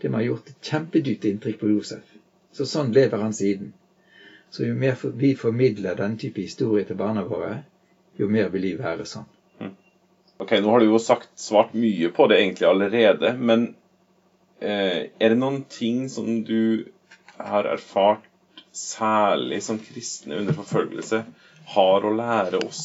Det 0.03 0.11
må 0.11 0.19
ha 0.19 0.27
gjort 0.27 0.51
et 0.51 0.71
kjempedypt 0.71 1.29
inntrykk 1.31 1.61
på 1.61 1.71
Josef. 1.77 2.17
Så 2.53 2.67
sånn 2.69 2.91
lever 2.93 3.23
han 3.23 3.35
siden. 3.37 3.71
Så 4.53 4.67
jo 4.67 4.75
mer 4.77 4.99
vi 5.17 5.33
formidler 5.39 5.97
denne 5.97 6.19
type 6.21 6.43
historie 6.43 6.85
til 6.85 6.99
barna 6.99 7.23
våre, 7.25 7.63
jo 8.19 8.29
mer 8.29 8.51
vil 8.53 8.67
de 8.67 8.75
være 8.83 9.07
sånn. 9.09 9.31
Ok, 10.43 10.57
Nå 10.59 10.73
har 10.75 10.83
du 10.83 10.89
jo 10.89 10.99
sagt, 10.99 11.31
svart 11.39 11.71
mye 11.79 12.09
på 12.11 12.27
det 12.27 12.41
egentlig 12.41 12.67
allerede, 12.67 13.31
men 13.39 13.69
eh, 14.59 15.07
er 15.23 15.33
det 15.33 15.39
noen 15.39 15.61
ting 15.71 16.09
som 16.11 16.41
du 16.43 16.89
har 17.39 17.69
erfart 17.71 18.27
særlig 18.75 19.61
som 19.63 19.79
kristne 19.79 20.41
under 20.41 20.57
forfølgelse 20.57 21.23
har 21.77 22.05
å 22.09 22.15
lære 22.17 22.59
oss 22.67 22.83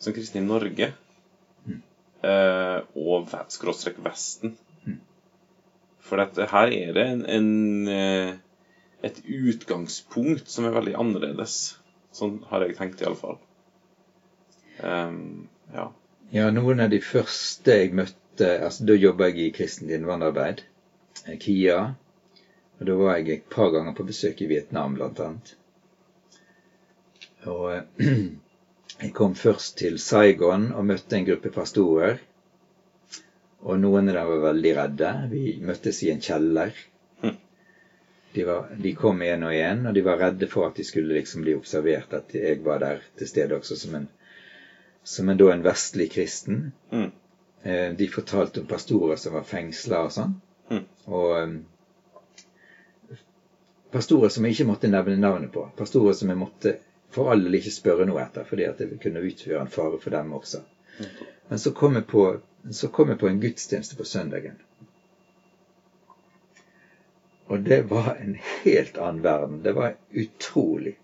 som 0.00 0.14
kristne 0.16 0.40
i 0.40 0.46
Norge 0.46 0.88
eh, 1.68 2.78
og 2.96 3.34
skråstrek 3.52 4.00
Vesten? 4.06 4.56
For 6.02 6.18
her 6.18 6.72
er 6.74 6.92
det 6.96 7.04
en, 7.06 7.22
en, 7.30 7.88
eh, 7.88 8.34
et 9.06 9.22
utgangspunkt 9.22 10.50
som 10.50 10.66
er 10.66 10.74
veldig 10.74 10.96
annerledes. 10.98 11.56
Sånn 12.12 12.40
har 12.50 12.66
jeg 12.66 12.76
tenkt, 12.78 13.02
iallfall. 13.04 13.38
Um, 14.82 15.48
ja. 15.72 15.86
Ja, 16.32 16.48
noen 16.50 16.82
av 16.82 16.90
de 16.92 16.98
første 17.04 17.74
jeg 17.76 17.92
møtte 17.94 18.18
altså 18.64 18.86
Da 18.88 18.94
jobba 18.96 19.28
jeg 19.28 19.42
i 19.42 19.50
kristent 19.54 19.92
innvandrerarbeid, 19.92 20.62
eh, 21.26 21.36
KIA. 21.38 21.80
Og 22.80 22.86
da 22.88 22.94
var 22.98 23.18
jeg 23.18 23.36
et 23.36 23.50
par 23.52 23.70
ganger 23.74 23.94
på 23.94 24.06
besøk 24.08 24.40
i 24.42 24.48
Vietnam, 24.50 24.96
blant 24.96 25.20
annet. 25.22 25.52
Og 27.52 27.66
eh, 27.74 28.08
jeg 29.04 29.12
kom 29.14 29.36
først 29.38 29.76
til 29.82 30.00
Saigon 30.02 30.70
og 30.72 30.88
møtte 30.88 31.18
en 31.18 31.28
gruppe 31.28 31.52
pastorer. 31.54 32.18
Og 33.62 33.78
noen 33.78 34.10
av 34.10 34.16
dem 34.16 34.30
var 34.32 34.42
veldig 34.48 34.72
redde. 34.78 35.10
Vi 35.30 35.44
møttes 35.62 36.02
i 36.02 36.10
en 36.12 36.22
kjeller. 36.22 36.74
De, 38.32 38.44
var, 38.44 38.68
de 38.80 38.94
kom 38.96 39.20
én 39.22 39.42
og 39.44 39.52
én, 39.52 39.82
og 39.88 39.92
de 39.94 40.02
var 40.04 40.16
redde 40.16 40.46
for 40.48 40.64
at 40.64 40.78
de 40.80 40.84
skulle 40.88 41.12
liksom 41.12 41.42
bli 41.44 41.52
observert, 41.52 42.14
at 42.16 42.32
jeg 42.32 42.62
var 42.64 42.80
der 42.80 43.02
til 43.20 43.28
stede 43.28 43.58
også 43.58 43.76
som 43.76 43.98
en, 43.98 44.06
som 45.04 45.28
en, 45.28 45.42
en 45.52 45.64
vestlig 45.66 46.08
kristen. 46.14 46.62
Mm. 46.90 47.10
Eh, 47.62 47.90
de 47.98 48.08
fortalte 48.08 48.62
om 48.62 48.70
pastorer 48.70 49.20
som 49.20 49.36
var 49.36 49.44
fengsla 49.44 50.00
og 50.06 50.14
sånn. 50.16 50.32
Mm. 50.70 50.86
Og 51.12 51.34
um, 51.42 51.58
pastorer 53.92 54.32
som 54.32 54.48
jeg 54.48 54.56
ikke 54.56 54.70
måtte 54.70 54.90
nevne 54.90 55.20
navnet 55.20 55.52
på. 55.52 55.66
Pastorer 55.76 56.16
som 56.16 56.32
jeg 56.32 56.40
måtte 56.40 56.74
for 57.12 57.28
all 57.28 57.44
del 57.44 57.60
ikke 57.60 57.74
spørre 57.74 58.08
noe 58.08 58.22
etter, 58.24 58.48
fordi 58.48 58.64
at 58.64 58.80
det 58.80 58.96
kunne 59.02 59.20
utgjøre 59.28 59.60
en 59.60 59.72
fare 59.72 60.00
for 60.00 60.14
dem 60.14 60.32
også. 60.32 60.64
Men 61.52 61.58
så 61.58 61.70
kom 61.70 61.96
jeg 61.98 62.06
på, 62.08 62.22
kom 62.96 63.10
jeg 63.12 63.18
på 63.20 63.28
en 63.28 63.40
gudstjeneste 63.40 63.96
på 63.98 64.04
søndagen. 64.08 64.54
Og 67.52 67.60
det 67.60 67.82
var 67.90 68.14
en 68.14 68.38
helt 68.62 68.96
annen 68.96 69.20
verden. 69.20 69.58
Det 69.60 69.74
var 69.76 69.98
utrolig. 70.16 70.94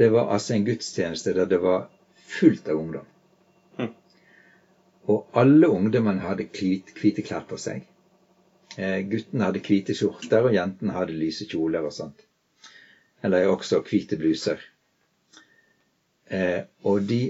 Det 0.00 0.08
var 0.14 0.32
altså 0.32 0.54
en 0.54 0.64
gudstjeneste 0.64 1.34
der 1.36 1.50
det 1.50 1.58
var 1.60 1.90
fullt 2.38 2.70
av 2.72 2.80
ungdom. 2.80 3.10
Hm. 3.76 3.90
Og 5.12 5.28
alle 5.42 5.68
ungdommene 5.68 6.24
hadde 6.24 6.48
hvite 6.56 7.26
klær 7.28 7.44
på 7.50 7.60
seg. 7.60 7.84
Eh, 8.78 9.02
guttene 9.12 9.50
hadde 9.50 9.60
hvite 9.68 9.98
skjorter, 9.98 10.48
og 10.48 10.56
jentene 10.56 10.96
hadde 10.96 11.20
lyse 11.20 11.44
kjoler 11.52 11.84
og 11.84 11.92
sånt. 11.98 12.24
Eller 13.20 13.52
også 13.52 13.82
hvite 13.84 14.16
bluser. 14.16 14.64
Eh, 16.32 16.62
og, 16.80 17.04
de, 17.12 17.20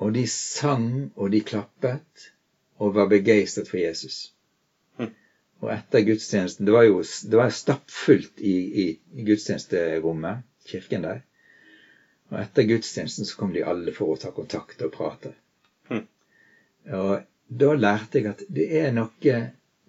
og 0.00 0.12
de 0.16 0.26
sang, 0.26 1.10
og 1.16 1.30
de 1.32 1.42
klappet, 1.44 2.30
og 2.80 2.94
var 2.96 3.10
begeistret 3.10 3.68
for 3.68 3.80
Jesus. 3.82 4.30
Og 5.60 5.68
etter 5.74 6.04
gudstjenesten 6.06 6.66
Det 6.66 6.72
var 6.72 6.86
jo 6.86 7.02
det 7.02 7.36
var 7.36 7.50
stappfullt 7.52 8.40
i, 8.40 8.54
i, 8.82 8.84
i 9.12 9.24
gudstjenesterommet, 9.26 10.46
kirken 10.64 11.04
der. 11.04 11.20
Og 12.30 12.38
etter 12.40 12.68
gudstjenesten 12.68 13.28
så 13.28 13.36
kom 13.36 13.52
de 13.52 13.64
alle 13.66 13.92
for 13.92 14.14
å 14.14 14.20
ta 14.20 14.30
kontakt 14.32 14.80
og 14.86 14.92
prate. 14.94 15.34
Hm. 15.90 16.06
Og 16.96 17.12
da 17.62 17.74
lærte 17.76 18.20
jeg 18.20 18.30
at 18.30 18.44
det 18.48 18.68
er 18.80 18.92
noe 18.94 19.38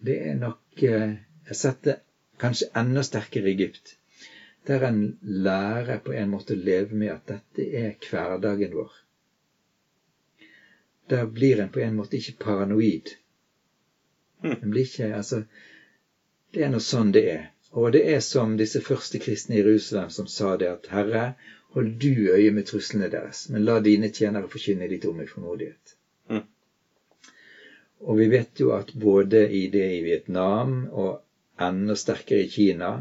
Det 0.01 0.15
er 0.17 0.35
noe 0.35 0.57
Jeg 0.81 1.57
setter 1.57 1.99
kanskje 2.41 2.71
enda 2.75 3.03
sterkere 3.05 3.51
i 3.51 3.53
Egypt. 3.53 3.95
Der 4.67 4.83
en 4.87 5.01
lærer 5.21 6.01
på 6.03 6.13
en 6.17 6.31
måte 6.33 6.57
å 6.57 6.63
leve 6.67 6.97
med 6.97 7.13
at 7.13 7.27
dette 7.29 7.67
er 7.77 7.95
hverdagen 8.09 8.73
vår. 8.75 8.91
Der 11.11 11.25
blir 11.27 11.59
en 11.59 11.71
på 11.73 11.81
en 11.83 11.97
måte 11.97 12.17
ikke 12.17 12.37
paranoid. 12.43 13.15
En 14.43 14.69
blir 14.71 14.87
ikke 14.87 15.11
Altså, 15.15 15.43
det 16.53 16.63
er 16.65 16.71
nå 16.71 16.79
sånn 16.83 17.11
det 17.15 17.25
er. 17.31 17.49
Og 17.71 17.91
det 17.95 18.03
er 18.13 18.19
som 18.25 18.57
disse 18.59 18.81
første 18.83 19.19
kristne 19.23 19.55
i 19.55 19.61
Jerusalem 19.61 20.09
som 20.11 20.27
sa 20.27 20.55
det 20.59 20.67
at 20.67 20.89
Herre, 20.91 21.25
hold 21.75 21.93
du 22.03 22.31
øye 22.33 22.51
med 22.51 22.67
truslene 22.67 23.07
deres, 23.11 23.45
men 23.49 23.63
la 23.63 23.77
dine 23.79 24.09
tjenere 24.11 24.49
forkynne 24.51 24.89
ditt 24.91 25.05
om 25.07 25.21
i 25.23 25.27
formodighet. 25.27 25.93
Mm. 26.27 26.41
Og 28.01 28.17
vi 28.19 28.27
vet 28.33 28.59
jo 28.59 28.73
at 28.75 28.91
både 28.93 29.45
i 29.47 29.67
det 29.71 29.87
i 29.95 30.01
Vietnam 30.03 30.81
og 30.91 31.21
enda 31.61 31.95
sterkere 31.95 32.43
i 32.43 32.51
Kina, 32.51 32.91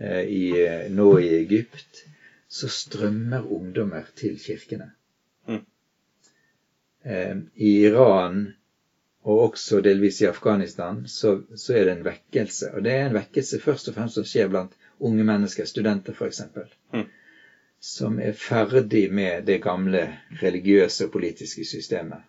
i, 0.00 0.50
nå 0.90 1.08
i 1.22 1.30
Egypt, 1.38 2.04
så 2.48 2.68
strømmer 2.68 3.46
ungdommer 3.52 4.10
til 4.18 4.36
kirkene. 4.38 4.90
Mm. 5.48 5.62
I 7.04 7.70
Iran 7.84 8.38
og 9.24 9.40
også 9.40 9.80
delvis 9.80 10.20
i 10.22 10.26
Afghanistan, 10.28 11.08
så, 11.08 11.42
så, 11.56 11.72
er 11.72 11.84
det 11.84 11.92
en 11.92 12.04
vekkelse. 12.04 12.74
Og 12.76 12.84
det 12.84 12.92
er 12.92 13.06
en 13.06 13.16
vekkelse 13.16 13.60
først 13.60 13.88
og 13.88 13.96
fremst 13.96 14.18
som 14.18 14.26
skjer 14.28 14.50
blant 14.52 14.74
unge 15.04 15.24
mennesker, 15.24 15.64
studenter 15.64 16.12
f.eks., 16.12 16.42
mm. 16.92 17.06
som 17.80 18.18
er 18.20 18.36
ferdig 18.36 19.06
med 19.12 19.46
det 19.48 19.62
gamle 19.64 20.02
religiøse 20.42 21.08
og 21.08 21.14
politiske 21.16 21.64
systemet, 21.64 22.20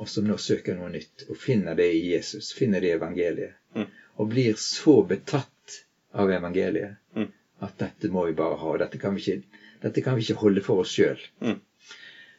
og 0.00 0.08
som 0.08 0.24
nå 0.24 0.38
søker 0.40 0.78
noe 0.78 0.88
nytt, 0.94 1.26
og 1.28 1.36
finner 1.36 1.76
det 1.76 1.90
i 1.92 2.14
Jesus, 2.14 2.54
finner 2.56 2.80
det 2.80 2.94
i 2.94 2.96
evangeliet, 2.96 3.60
mm. 3.76 3.92
og 4.16 4.32
blir 4.32 4.56
så 4.60 5.02
betatt 5.08 5.78
av 6.16 6.32
evangeliet 6.32 6.96
mm. 7.12 7.28
at 7.68 7.76
dette 7.84 8.08
må 8.08 8.24
vi 8.30 8.38
bare 8.40 8.56
ha, 8.56 8.72
og 8.72 8.80
dette 8.80 9.02
kan 9.02 9.20
vi 9.20 9.20
ikke, 9.20 10.00
kan 10.00 10.16
vi 10.16 10.24
ikke 10.24 10.40
holde 10.40 10.64
for 10.64 10.80
oss 10.80 10.96
sjøl. 10.96 11.20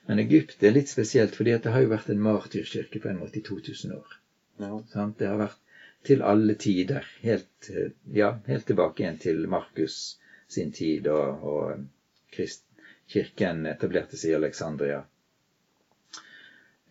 Men 0.07 0.21
Egypt 0.21 0.63
er 0.63 0.75
litt 0.75 0.91
spesielt, 0.91 1.35
fordi 1.35 1.55
det 1.61 1.73
har 1.73 1.81
jo 1.81 1.91
vært 1.93 2.11
en 2.13 2.21
martyrkirke 2.21 3.01
på 3.01 3.09
en 3.09 3.21
måte 3.23 3.39
i 3.41 3.45
2000 3.45 3.95
år. 3.95 4.17
Ja. 4.61 4.71
Det 5.17 5.29
har 5.29 5.39
vært 5.39 5.61
til 6.05 6.21
alle 6.21 6.53
tider, 6.61 7.07
helt, 7.25 7.69
ja, 8.13 8.35
helt 8.45 8.67
tilbake 8.69 9.01
igjen 9.01 9.17
til 9.21 9.47
Markus 9.49 10.19
sin 10.47 10.69
tid, 10.71 11.07
og, 11.09 11.41
og 11.41 12.35
krist, 12.35 12.67
kirken 13.09 13.65
etablerte 13.69 14.17
seg 14.17 14.35
i 14.35 14.37
Alexandria. 14.37 15.01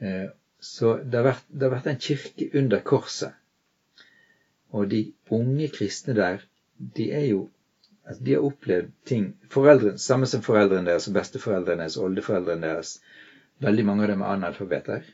Eh, 0.03 0.27
så 0.64 0.96
det 0.98 1.20
har, 1.20 1.29
vært, 1.29 1.46
det 1.48 1.68
har 1.68 1.74
vært 1.77 1.90
en 1.92 2.03
kirke 2.03 2.50
under 2.59 2.83
korset. 2.83 3.35
Og 4.74 4.88
de 4.90 5.05
unge 5.35 5.68
kristne 5.70 6.16
der, 6.18 6.42
de 6.98 7.11
er 7.14 7.29
jo 7.29 7.44
Altså, 8.05 8.25
de 8.25 8.35
har 8.37 8.45
opplevd 8.45 8.90
ting 9.09 9.31
foreldre, 9.53 9.95
Samme 9.99 10.27
som 10.29 10.43
foreldrene 10.45 10.90
deres, 10.90 11.09
besteforeldrene 11.09 11.87
deres, 11.87 11.97
oldeforeldrene 11.97 12.67
deres. 12.67 12.99
Veldig 13.64 13.85
mange 13.88 14.05
av 14.05 14.12
dem 14.12 14.25
er 14.25 14.35
analfabeter. 14.35 15.07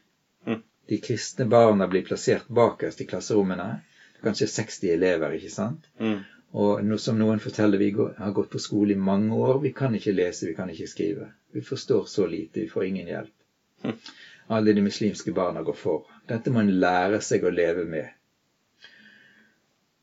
Mm. 0.47 0.63
De 0.91 0.99
kristne 0.99 1.47
barna 1.47 1.87
blir 1.91 2.07
plassert 2.07 2.49
bakerst 2.49 3.05
i 3.05 3.07
klasserommene. 3.07 3.69
Kanskje 4.25 4.51
60 4.51 4.95
elever, 4.97 5.37
ikke 5.39 5.53
sant? 5.55 5.87
Mm. 6.01 6.19
Og 6.61 6.83
no, 6.83 6.99
som 6.99 7.19
noen 7.19 7.39
forteller, 7.43 7.79
vi 7.79 7.93
går, 7.95 8.17
har 8.19 8.33
gått 8.35 8.51
på 8.51 8.59
skole 8.59 8.97
i 8.97 9.05
mange 9.11 9.37
år. 9.39 9.61
Vi 9.63 9.71
kan 9.77 9.95
ikke 9.95 10.17
lese, 10.17 10.49
vi 10.49 10.57
kan 10.59 10.71
ikke 10.73 10.91
skrive. 10.91 11.31
Vi 11.55 11.63
forstår 11.63 12.09
så 12.11 12.27
lite, 12.27 12.65
vi 12.65 12.73
får 12.73 12.89
ingen 12.89 13.13
hjelp. 13.13 13.37
Mm. 13.85 13.99
Alle 14.57 14.75
de 14.75 14.83
muslimske 14.83 15.33
barna 15.33 15.63
går 15.63 15.79
for. 15.79 16.11
Dette 16.27 16.51
må 16.51 16.65
en 16.65 16.75
lære 16.83 17.21
seg 17.23 17.47
å 17.47 17.55
leve 17.55 17.87
med. 17.87 18.11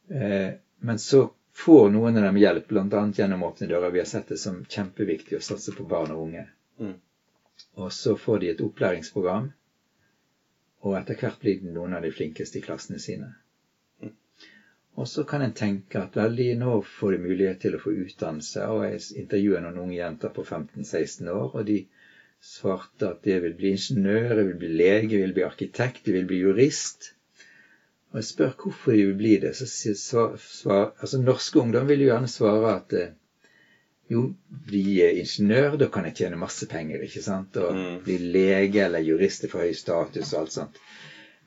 Eh, 0.07 0.55
men 0.87 0.99
så 1.03 1.25
får 1.57 1.89
noen 1.89 2.17
av 2.17 2.23
dem 2.27 2.37
hjelp, 2.37 2.67
bl.a. 2.69 3.03
gjennom 3.17 3.43
Åpne 3.43 3.67
dører. 3.67 3.89
Vi 3.91 3.99
har 3.99 4.05
sett 4.05 4.29
det 4.29 4.37
som 4.37 4.59
kjempeviktig 4.69 5.39
å 5.39 5.43
satse 5.43 5.73
på 5.73 5.87
barn 5.89 6.13
og 6.13 6.27
unge. 6.27 6.43
Mm. 6.79 6.93
Og 7.81 7.89
så 7.93 8.13
får 8.15 8.43
de 8.43 8.51
et 8.51 8.61
opplæringsprogram, 8.61 9.49
og 10.85 10.95
etter 10.99 11.17
hvert 11.17 11.41
blir 11.41 11.57
de 11.61 11.73
noen 11.73 11.97
av 11.97 12.05
de 12.05 12.13
flinkeste 12.13 12.59
i 12.59 12.63
klassene 12.65 13.01
sine. 13.01 13.31
Mm. 14.03 14.13
Og 15.01 15.09
så 15.09 15.25
kan 15.29 15.41
en 15.41 15.55
tenke 15.57 16.03
at 16.03 16.17
veldig, 16.17 16.51
nå 16.61 16.77
får 16.85 17.15
de 17.15 17.23
mulighet 17.25 17.63
til 17.65 17.77
å 17.77 17.81
få 17.81 17.95
utdannelse. 18.05 18.69
Og 18.69 18.85
jeg 18.85 19.01
intervjuet 19.25 19.65
noen 19.65 19.81
unge 19.87 19.97
jenter 19.97 20.33
på 20.37 20.45
15-16 20.45 21.33
år, 21.33 21.51
og 21.57 21.67
de 21.71 21.81
svarte 22.43 23.09
at 23.15 23.25
de 23.25 23.41
vil 23.47 23.57
bli 23.57 23.73
ingeniør, 23.73 24.35
de 24.37 24.49
vil 24.51 24.61
bli 24.61 24.73
lege, 24.77 25.15
de 25.15 25.25
vil 25.25 25.33
bli 25.33 25.45
arkitekt, 25.49 26.05
de 26.05 26.19
vil 26.19 26.29
bli 26.29 26.43
jurist. 26.45 27.15
Og 28.13 28.19
jeg 28.21 28.23
spør 28.29 28.53
hvorfor 28.61 28.91
de 28.95 29.05
vil 29.09 29.17
bli 29.19 29.33
det. 29.43 29.53
Så 29.55 29.67
svar, 29.99 30.37
svar, 30.39 30.91
altså 31.01 31.19
Norske 31.21 31.59
ungdom 31.59 31.87
vil 31.89 32.05
jo 32.05 32.11
gjerne 32.11 32.29
svare 32.31 32.75
at 32.79 32.93
eh, 32.93 33.09
Jo, 34.09 34.21
bli 34.67 35.01
ingeniør, 35.19 35.73
da 35.75 35.89
kan 35.91 36.05
jeg 36.07 36.13
tjene 36.21 36.37
masse 36.39 36.63
penger, 36.71 37.01
ikke 37.03 37.21
sant? 37.21 37.57
Og 37.59 37.73
Mm. 37.75 37.97
bli 38.05 38.17
lege 38.31 38.85
eller 38.85 39.03
jurist 39.03 39.43
for 39.51 39.59
høy 39.65 39.73
status 39.75 40.31
og 40.33 40.39
alt 40.39 40.51
sånt. 40.55 40.77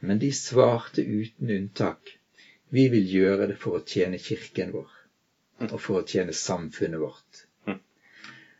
Men 0.03 0.18
de 0.20 0.29
svarte 0.33 1.01
uten 1.01 1.51
unntak. 1.55 2.12
Vi 2.70 2.88
vil 2.92 3.07
gjøre 3.09 3.46
det 3.49 3.57
for 3.57 3.79
å 3.79 3.85
tjene 3.85 4.18
kirken 4.20 4.73
vår. 4.77 4.90
Og 5.70 5.81
for 5.81 6.03
å 6.03 6.05
tjene 6.07 6.33
samfunnet 6.37 7.01
vårt. 7.01 7.46
Mm. 7.66 7.81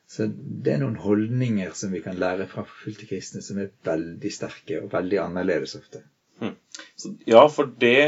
Så 0.09 0.27
det 0.33 0.73
er 0.73 0.81
noen 0.81 0.97
holdninger 0.97 1.71
som 1.77 1.93
vi 1.93 2.01
kan 2.01 2.17
lære 2.17 2.47
fra 2.49 2.65
forfulgte 2.65 3.07
kristne, 3.13 3.43
som 3.43 3.59
er 3.59 3.69
veldig 3.85 4.33
sterke 4.33 4.81
og 4.83 4.91
veldig 4.97 5.21
annerledes 5.27 5.77
ofte. 5.77 6.01
Så, 6.97 7.15
ja, 7.29 7.43
for 7.49 7.71
det, 7.81 8.01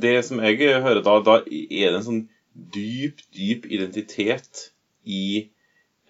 det 0.00 0.16
som 0.26 0.40
jeg 0.42 0.58
hører 0.82 1.02
da, 1.04 1.18
da 1.24 1.36
er 1.44 1.90
det 1.90 1.98
en 1.98 2.06
sånn 2.06 2.22
dyp, 2.54 3.22
dyp 3.34 3.66
identitet 3.66 4.68
i 5.04 5.48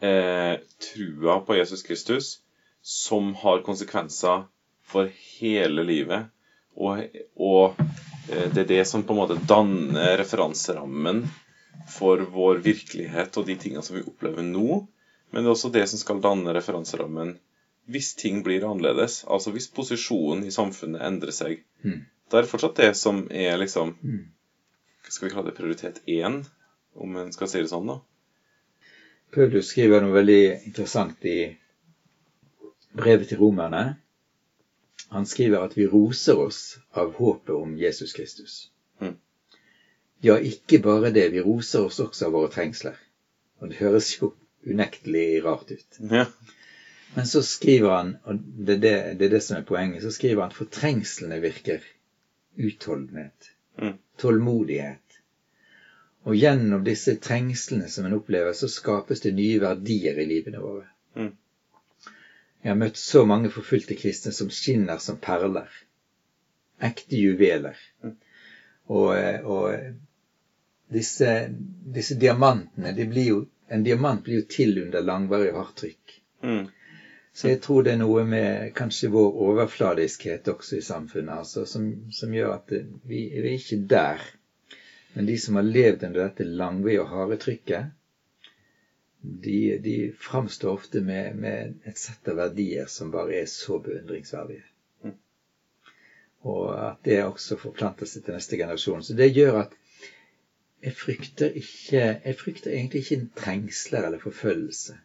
eh, 0.00 0.54
trua 0.87 1.38
på 1.44 1.57
Jesus 1.57 1.83
Kristus 1.83 2.38
som 2.85 3.33
har 3.40 3.64
konsekvenser 3.64 4.44
for 4.85 5.09
hele 5.38 5.85
livet. 5.87 6.28
Og, 6.76 7.07
og 7.37 7.80
eh, 8.28 8.50
det 8.52 8.66
er 8.66 8.70
det 8.74 8.85
som 8.88 9.04
på 9.07 9.14
en 9.14 9.22
måte 9.22 9.40
danner 9.48 10.18
referanserammen 10.20 11.24
for 11.90 12.20
vår 12.33 12.61
virkelighet 12.64 13.37
og 13.40 13.48
de 13.48 13.57
tingene 13.61 13.85
som 13.85 13.96
vi 13.96 14.04
opplever 14.04 14.44
nå. 14.44 14.85
Men 15.33 15.42
det 15.42 15.48
er 15.48 15.57
også 15.57 15.72
det 15.74 15.87
som 15.90 16.00
skal 16.00 16.22
danne 16.24 16.54
referanserammen 16.54 17.35
hvis 17.90 18.14
ting 18.18 18.42
blir 18.44 18.64
annerledes. 18.64 19.23
Altså 19.29 19.53
hvis 19.55 19.68
posisjonen 19.73 20.44
i 20.47 20.53
samfunnet 20.55 21.03
endrer 21.05 21.35
seg. 21.35 21.64
Mm. 21.85 22.05
Det 22.31 22.40
er 22.40 22.49
fortsatt 22.49 22.81
det 22.81 22.94
som 22.97 23.27
er 23.31 23.59
liksom 23.61 23.97
Mm. 24.03 24.31
Skal 25.05 25.29
vi 25.29 25.35
kalle 25.35 25.51
det 25.51 25.57
prioritet 25.59 26.01
én, 26.09 26.44
om 26.94 27.16
en 27.16 27.33
skal 27.33 27.49
si 27.49 27.61
det 27.61 27.68
sånn, 27.68 27.87
da? 27.87 27.99
Paulus 29.35 29.68
skriver 29.68 30.01
noe 30.01 30.14
veldig 30.14 30.64
interessant 30.64 31.27
i 31.29 31.57
brevet 32.97 33.29
til 33.29 33.38
romerne. 33.42 33.99
Han 35.12 35.27
skriver 35.27 35.66
at 35.66 35.77
vi 35.77 35.87
roser 35.87 36.40
oss 36.40 36.79
av 36.97 37.12
håpet 37.18 37.53
om 37.55 37.77
Jesus 37.79 38.14
Kristus. 38.16 38.70
Mm. 39.01 39.16
Ja, 40.25 40.38
ikke 40.38 40.81
bare 40.83 41.12
det, 41.12 41.29
vi 41.35 41.44
roser 41.44 41.85
oss 41.85 42.01
også 42.01 42.31
av 42.31 42.33
våre 42.38 42.51
trengsler. 42.55 42.97
Og 43.61 43.70
det 43.70 43.81
høres 43.83 44.14
jo 44.16 44.33
unektelig 44.64 45.44
rart 45.44 45.70
ut. 45.70 46.01
Ja. 46.11 46.25
Men 47.14 47.27
så 47.27 47.42
skriver 47.42 47.90
han, 47.90 48.16
og 48.24 48.38
det 48.38 48.72
er 48.72 48.81
det, 48.83 48.94
det, 49.18 49.24
er 49.24 49.35
det 49.37 49.42
som 49.42 49.57
er 49.57 49.66
poenget, 49.66 50.03
så 50.03 50.11
skriver 50.11 50.42
han 50.42 50.55
for 50.55 50.70
trengslene 50.70 51.40
virker 51.42 51.85
utholdenhet, 52.59 53.50
Mm. 53.77 53.96
tålmodighet. 54.16 55.16
Og 56.24 56.37
gjennom 56.37 56.85
disse 56.87 57.16
trengslene 57.18 57.88
som 57.88 58.05
en 58.07 58.14
opplever, 58.14 58.53
så 58.53 58.68
skapes 58.68 59.20
det 59.20 59.33
nye 59.35 59.59
verdier 59.61 60.18
i 60.18 60.27
livene 60.29 60.61
våre. 60.62 60.87
Mm. 61.16 61.33
Jeg 62.62 62.70
har 62.70 62.79
møtt 62.79 62.96
så 62.96 63.24
mange 63.29 63.50
forfulgte 63.50 63.96
kristne 63.98 64.33
som 64.33 64.50
skinner 64.50 65.03
som 65.03 65.18
perler. 65.20 65.68
Ekte 66.81 67.18
juveler. 67.18 67.77
Mm. 68.03 68.14
Og, 68.94 69.11
og 69.44 70.94
disse, 70.94 71.35
disse 71.98 72.14
diamantene 72.14 72.94
de 72.96 73.11
blir 73.11 73.29
jo, 73.33 73.42
En 73.72 73.83
diamant 73.83 74.20
blir 74.22 74.42
jo 74.42 74.46
til 74.53 74.77
under 74.83 75.00
langvarig 75.00 75.53
hardtrykk. 75.55 75.57
hardt 75.57 75.77
trykk. 75.81 76.16
Mm. 76.42 76.84
Så 77.35 77.49
jeg 77.51 77.59
tror 77.64 77.83
det 77.83 77.97
er 77.97 77.99
noe 77.99 78.23
med 78.31 78.68
kanskje 78.79 79.09
vår 79.11 79.38
overfladiskhet 79.49 80.47
også 80.53 80.77
i 80.79 80.85
samfunnet, 80.87 81.33
altså, 81.42 81.64
som, 81.66 81.88
som 82.14 82.35
gjør 82.35 82.53
at 82.55 82.68
det, 82.70 82.85
vi, 83.11 83.25
vi 83.35 83.40
er 83.51 83.57
ikke 83.57 83.79
der. 83.90 84.23
Men 85.16 85.27
de 85.27 85.35
som 85.42 85.59
har 85.59 85.66
levd 85.66 86.05
under 86.07 86.29
dette 86.29 86.47
langvide 86.47 87.01
og 87.03 87.11
harde 87.11 87.38
trykket, 87.42 87.88
de, 89.47 89.59
de 89.83 89.97
framstår 90.20 90.77
ofte 90.79 91.03
med, 91.03 91.35
med 91.42 91.75
et 91.90 91.99
sett 91.99 92.31
av 92.31 92.38
verdier 92.38 92.87
som 92.92 93.11
bare 93.11 93.40
er 93.40 93.51
så 93.51 93.81
beundringsverdige. 93.83 94.62
Mm. 95.03 95.16
Og 96.53 96.68
at 96.77 97.01
det 97.09 97.18
også 97.25 97.59
forplanter 97.59 98.07
seg 98.07 98.29
til 98.29 98.37
neste 98.37 98.61
generasjon. 98.61 99.03
Så 99.03 99.16
det 99.18 99.33
gjør 99.33 99.64
at 99.64 99.75
jeg 100.85 100.92
frykter 100.92 101.55
ikke 101.57 102.01
Jeg 102.12 102.37
frykter 102.37 102.75
egentlig 102.77 103.03
ikke 103.03 103.16
en 103.16 103.31
trengsler 103.42 104.07
eller 104.07 104.23
forfølgelse 104.23 104.99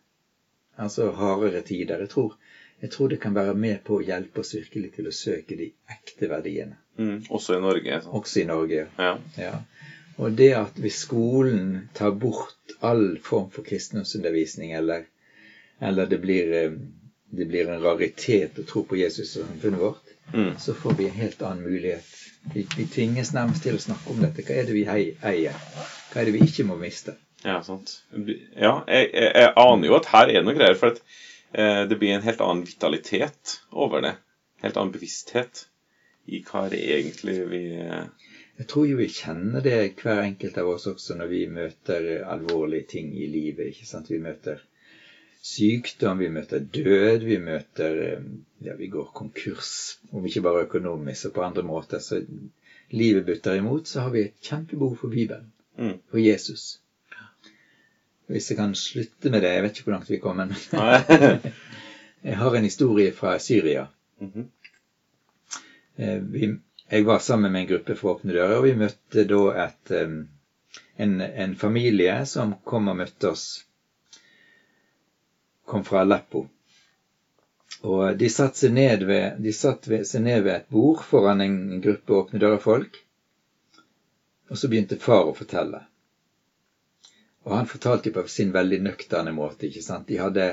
altså 0.79 1.11
hardere 1.17 1.61
tider. 1.67 1.99
Jeg 2.05 2.09
tror, 2.13 2.35
jeg 2.81 2.91
tror 2.93 3.11
det 3.11 3.19
kan 3.23 3.35
være 3.35 3.53
med 3.53 3.81
på 3.87 3.99
å 3.99 4.03
hjelpe 4.05 4.43
oss 4.43 4.53
virkelig 4.55 4.93
til 4.95 5.09
å 5.09 5.15
søke 5.15 5.57
de 5.59 5.71
ekte 5.91 6.29
verdiene. 6.31 6.77
Mm. 6.99 7.25
Også 7.29 7.55
i 7.57 7.61
Norge. 7.63 8.01
Så. 8.03 8.13
Også 8.19 8.41
i 8.41 8.47
Norge. 8.49 8.85
Ja. 8.99 9.13
Ja. 9.39 9.53
Og 10.19 10.35
det 10.35 10.49
at 10.59 10.79
hvis 10.83 11.01
skolen 11.05 11.89
tar 11.95 12.11
bort 12.11 12.73
all 12.83 13.17
form 13.23 13.49
for 13.53 13.63
kristendomsundervisning, 13.63 14.73
eller, 14.75 15.05
eller 15.79 16.05
det, 16.11 16.19
blir, 16.19 16.51
eh, 16.53 16.73
det 17.31 17.47
blir 17.47 17.69
en 17.71 17.83
raritet 17.83 18.59
å 18.59 18.65
tro 18.67 18.83
på 18.83 18.99
Jesus 18.99 19.37
og 19.37 19.45
samfunnet 19.47 19.79
vårt, 19.87 20.05
Mm. 20.29 20.59
så 20.61 20.75
får 20.77 20.93
vi 20.93 21.05
en 21.07 21.15
helt 21.17 21.39
annen 21.41 21.63
mulighet. 21.65 22.05
Vi, 22.53 22.61
vi 22.77 22.83
tvinges 22.85 23.31
nærmest 23.33 23.63
til 23.65 23.73
å 23.73 23.81
snakke 23.81 24.11
om 24.13 24.19
dette. 24.21 24.43
Hva 24.45 24.59
er 24.61 24.67
det 24.67 24.75
vi 24.75 24.83
eier? 24.85 25.55
Hva 26.11 26.21
er 26.21 26.27
det 26.29 26.35
vi 26.35 26.43
ikke 26.45 26.67
må 26.69 26.75
miste? 26.77 27.15
Ja, 27.45 27.61
sant. 27.63 28.03
Ja, 28.11 28.83
jeg, 28.87 29.09
jeg, 29.13 29.31
jeg 29.35 29.53
aner 29.55 29.87
jo 29.87 29.97
at 29.99 30.09
her 30.11 30.31
er 30.33 30.45
noe 30.45 30.57
greier, 30.57 30.77
for 30.79 30.95
at 30.95 31.03
eh, 31.53 31.83
det 31.89 31.97
blir 32.01 32.17
en 32.17 32.25
helt 32.25 32.41
annen 32.43 32.65
vitalitet 32.67 33.59
over 33.71 34.03
det. 34.03 34.15
Helt 34.63 34.79
annen 34.79 34.91
bevissthet 34.91 35.65
i 36.29 36.41
hva 36.45 36.65
det 36.71 36.79
egentlig 36.95 37.37
vi 37.49 37.61
eh, 37.79 38.07
Jeg 38.59 38.67
tror 38.67 38.89
jo 38.89 38.97
vi 38.99 39.07
kjenner 39.07 39.63
det 39.63 39.77
hver 40.01 40.19
enkelt 40.25 40.57
av 40.59 40.73
oss 40.73 40.89
også 40.91 41.15
når 41.15 41.29
vi 41.31 41.45
møter 41.47 42.09
alvorlige 42.27 42.89
ting 42.95 43.13
i 43.15 43.29
livet. 43.31 43.71
ikke 43.71 43.87
sant? 43.87 44.11
Vi 44.11 44.19
møter 44.19 44.59
sykdom, 45.41 46.19
vi 46.19 46.27
møter 46.29 46.59
død, 46.59 47.23
vi 47.23 47.39
møter 47.39 48.03
eh, 48.09 48.27
Ja, 48.67 48.75
vi 48.75 48.91
går 48.91 49.13
konkurs, 49.15 49.71
om 50.11 50.25
ikke 50.27 50.43
bare 50.43 50.65
økonomisk 50.67 51.29
og 51.29 51.37
på 51.37 51.45
andre 51.47 51.63
måter. 51.63 52.03
Så 52.03 52.19
livet 52.91 53.25
butter 53.25 53.55
imot, 53.55 53.87
så 53.87 54.03
har 54.03 54.11
vi 54.11 54.25
et 54.27 54.35
kjempebehov 54.43 54.97
for 54.99 55.15
Bibelen, 55.15 55.53
mm. 55.77 55.95
for 56.11 56.19
Jesus. 56.19 56.81
Hvis 58.29 58.51
jeg 58.51 58.59
kan 58.59 58.75
slutte 58.77 59.31
med 59.33 59.41
det 59.41 59.49
Jeg 59.55 59.63
vet 59.63 59.77
ikke 59.77 59.89
hvor 59.89 59.95
langt 59.97 60.09
vi 60.11 60.21
kommer. 60.21 60.45
men 60.45 61.39
Jeg 62.29 62.37
har 62.37 62.55
en 62.55 62.63
historie 62.63 63.11
fra 63.11 63.39
Syria. 63.39 63.87
Mm 64.19 64.31
-hmm. 64.31 64.47
vi, 66.19 66.59
jeg 66.91 67.05
var 67.05 67.19
sammen 67.19 67.51
med 67.51 67.61
en 67.61 67.67
gruppe 67.67 67.95
for 67.95 68.09
Åpne 68.13 68.33
dører, 68.33 68.57
og 68.57 68.63
vi 68.63 68.75
møtte 68.75 69.23
da 69.23 69.65
et, 69.65 69.91
en, 70.97 71.21
en 71.21 71.55
familie 71.55 72.25
som 72.25 72.55
kom 72.65 72.87
og 72.87 72.95
møtte 72.95 73.29
oss. 73.29 73.65
Kom 75.65 75.83
fra 75.85 76.01
Aleppo. 76.01 76.47
Og 77.81 78.17
de 78.17 78.29
satte 78.29 78.57
seg 78.57 78.73
ned 78.73 79.05
ved, 79.07 79.37
de 79.39 79.53
satt 79.53 79.87
ved, 79.87 80.03
seg 80.07 80.21
ned 80.21 80.41
ved 80.41 80.55
et 80.55 80.69
bord 80.69 81.03
foran 81.03 81.41
en 81.41 81.81
gruppe 81.81 82.13
Åpne 82.13 82.39
dører-folk. 82.39 82.97
Og 84.49 84.57
så 84.57 84.67
begynte 84.67 84.97
far 84.99 85.29
å 85.29 85.35
fortelle. 85.37 85.85
Og 87.47 87.55
han 87.55 87.67
fortalte 87.67 88.11
på 88.11 88.25
sin 88.27 88.53
veldig 88.53 88.81
nøkterne 88.83 89.31
måte. 89.35 89.67
ikke 89.67 89.83
sant? 89.83 90.07
De 90.07 90.19
hadde, 90.19 90.47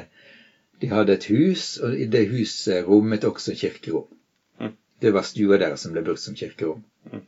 de 0.81 0.91
hadde 0.91 1.17
et 1.17 1.29
hus, 1.33 1.77
og 1.83 1.97
i 1.99 2.07
det 2.07 2.29
huset 2.31 2.87
rommet 2.87 3.25
også 3.25 3.55
kirkerom. 3.59 4.07
Mm. 4.61 4.75
Det 5.03 5.13
var 5.15 5.27
stua 5.27 5.59
deres 5.59 5.83
som 5.85 5.93
ble 5.93 6.05
brukt 6.07 6.23
som 6.23 6.37
kirkerom. 6.39 6.85
Mm. 7.13 7.25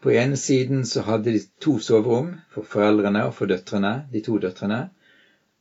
På 0.00 0.10
ene 0.10 0.36
siden 0.36 0.86
så 0.86 1.04
hadde 1.04 1.32
de 1.32 1.42
to 1.60 1.78
soverom 1.78 2.32
for 2.50 2.64
foreldrene 2.64 3.26
og 3.28 3.34
for 3.36 3.46
døtrene, 3.46 4.06
de 4.12 4.22
to 4.24 4.38
døtrene. 4.40 4.88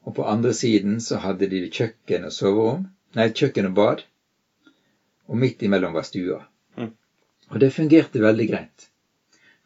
Og 0.08 0.16
på 0.16 0.24
andre 0.24 0.54
siden 0.54 1.02
så 1.04 1.20
hadde 1.20 1.50
de 1.52 1.66
kjøkken 1.68 2.26
og 2.26 2.34
soverom, 2.34 2.88
nei, 3.16 3.30
kjøkken 3.30 3.70
og 3.70 3.76
bad. 3.76 4.06
Og 5.30 5.38
midt 5.38 5.62
imellom 5.62 5.94
var 5.94 6.08
stua. 6.08 6.40
Mm. 6.78 6.94
Og 7.50 7.60
det 7.62 7.74
fungerte 7.76 8.22
veldig 8.24 8.48
greit. 8.50 8.89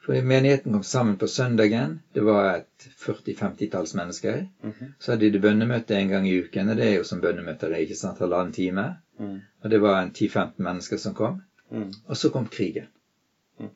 For 0.06 0.22
menigheten 0.22 0.74
kom 0.74 0.84
sammen 0.84 1.18
på 1.18 1.28
søndagen. 1.28 2.00
Det 2.14 2.22
var 2.22 2.58
et 2.58 2.88
40-50-talls 3.00 3.94
mennesker. 3.96 4.48
Mhm. 4.62 4.94
Så 5.00 5.12
hadde 5.12 5.30
de 5.30 5.40
bønnemøte 5.40 5.96
en 5.96 6.10
gang 6.10 6.28
i 6.28 6.42
uken, 6.44 6.70
og 6.70 6.78
det 6.78 6.88
er 6.88 6.98
jo 6.98 7.06
som 7.08 7.22
bønnemøter 7.22 7.72
er, 7.72 7.86
ikke 7.86 7.96
sant, 7.96 8.20
halvannen 8.20 8.54
time. 8.54 8.84
Mm. 9.20 9.38
Og 9.62 9.70
det 9.70 9.80
var 9.82 10.02
en 10.02 10.12
10-15 10.12 10.52
mennesker 10.58 10.98
som 10.98 11.14
kom. 11.14 11.42
Mm. 11.72 11.94
Og 12.06 12.18
så 12.18 12.30
kom 12.30 12.48
krigen. 12.48 12.90
Mm. 13.60 13.70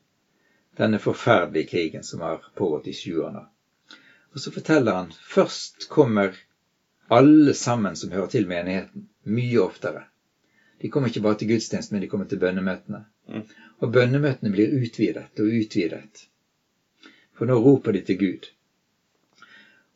Denne 0.78 0.98
forferdelige 0.98 1.66
krigen 1.66 2.04
som 2.04 2.20
har 2.20 2.44
pågått 2.54 2.86
i 2.86 2.92
sju 2.92 3.22
år 3.22 3.32
nå. 3.32 3.46
Og 4.32 4.40
så 4.40 4.52
forteller 4.52 4.92
han 4.92 5.12
først 5.32 5.88
kommer 5.88 6.36
alle 7.08 7.54
sammen 7.54 7.96
som 7.96 8.12
hører 8.12 8.28
til 8.28 8.48
menigheten, 8.48 9.08
mye 9.24 9.60
oftere. 9.64 10.04
De 10.82 10.90
kommer 10.90 11.08
ikke 11.08 11.24
bare 11.24 11.40
til 11.40 11.48
gudstjenesten, 11.48 11.96
men 11.96 12.02
de 12.02 12.08
kommer 12.08 12.28
til 12.28 12.38
bønnemøtene. 12.38 13.06
Og 13.78 13.92
bønnemøtene 13.94 14.52
blir 14.54 14.74
utvidet 14.80 15.42
og 15.42 15.58
utvidet. 15.60 16.24
For 17.38 17.46
nå 17.46 17.58
roper 17.62 17.94
de 17.94 18.02
til 18.06 18.18
Gud. 18.18 18.48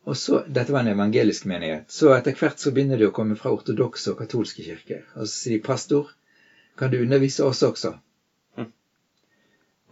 Og 0.03 0.17
så, 0.19 0.41
Dette 0.47 0.73
var 0.75 0.83
en 0.83 0.91
evangelisk 0.93 1.45
menighet. 1.47 1.91
Så 1.91 2.11
etter 2.15 2.35
hvert 2.39 2.59
så 2.59 2.71
begynner 2.75 2.99
de 2.99 3.07
å 3.07 3.15
komme 3.15 3.37
fra 3.39 3.53
ortodokse 3.55 4.11
og 4.11 4.19
katolske 4.19 4.63
kirker. 4.65 5.03
Og 5.15 5.27
så 5.27 5.33
sier 5.33 5.57
de, 5.57 5.63
pastor, 5.63 6.11
kan 6.79 6.91
du 6.91 6.99
undervise 6.99 7.45
oss 7.47 7.63
også? 7.63 7.93
Mm. 8.59 8.67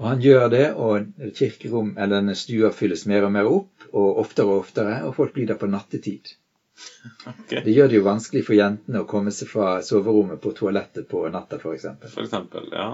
Og 0.01 0.10
han 0.10 0.23
gjør 0.25 0.49
det, 0.51 0.65
og 0.73 1.32
kirkerom, 1.38 1.93
eller 1.95 2.19
denne 2.19 2.36
stua 2.36 2.73
fylles 2.75 3.06
mer 3.08 3.27
og 3.27 3.34
mer 3.38 3.47
opp, 3.51 3.88
og 3.91 4.19
oftere 4.25 4.51
og 4.51 4.65
oftere, 4.65 4.99
og 5.08 5.15
folk 5.15 5.36
blir 5.38 5.47
der 5.51 5.60
på 5.60 5.71
nattetid. 5.71 6.36
Okay. 7.27 7.60
Det 7.62 7.73
gjør 7.75 7.89
det 7.91 7.97
jo 7.97 8.04
vanskelig 8.06 8.41
for 8.47 8.58
jentene 8.58 9.01
å 9.04 9.08
komme 9.10 9.30
seg 9.36 9.49
fra 9.51 9.65
soverommet 9.86 10.39
på 10.41 10.54
toalettet 10.58 11.06
på 11.12 11.19
natta, 11.30 11.60
f.eks. 11.60 11.84
For 12.08 12.23
eksempel, 12.23 12.71
ja. 12.73 12.88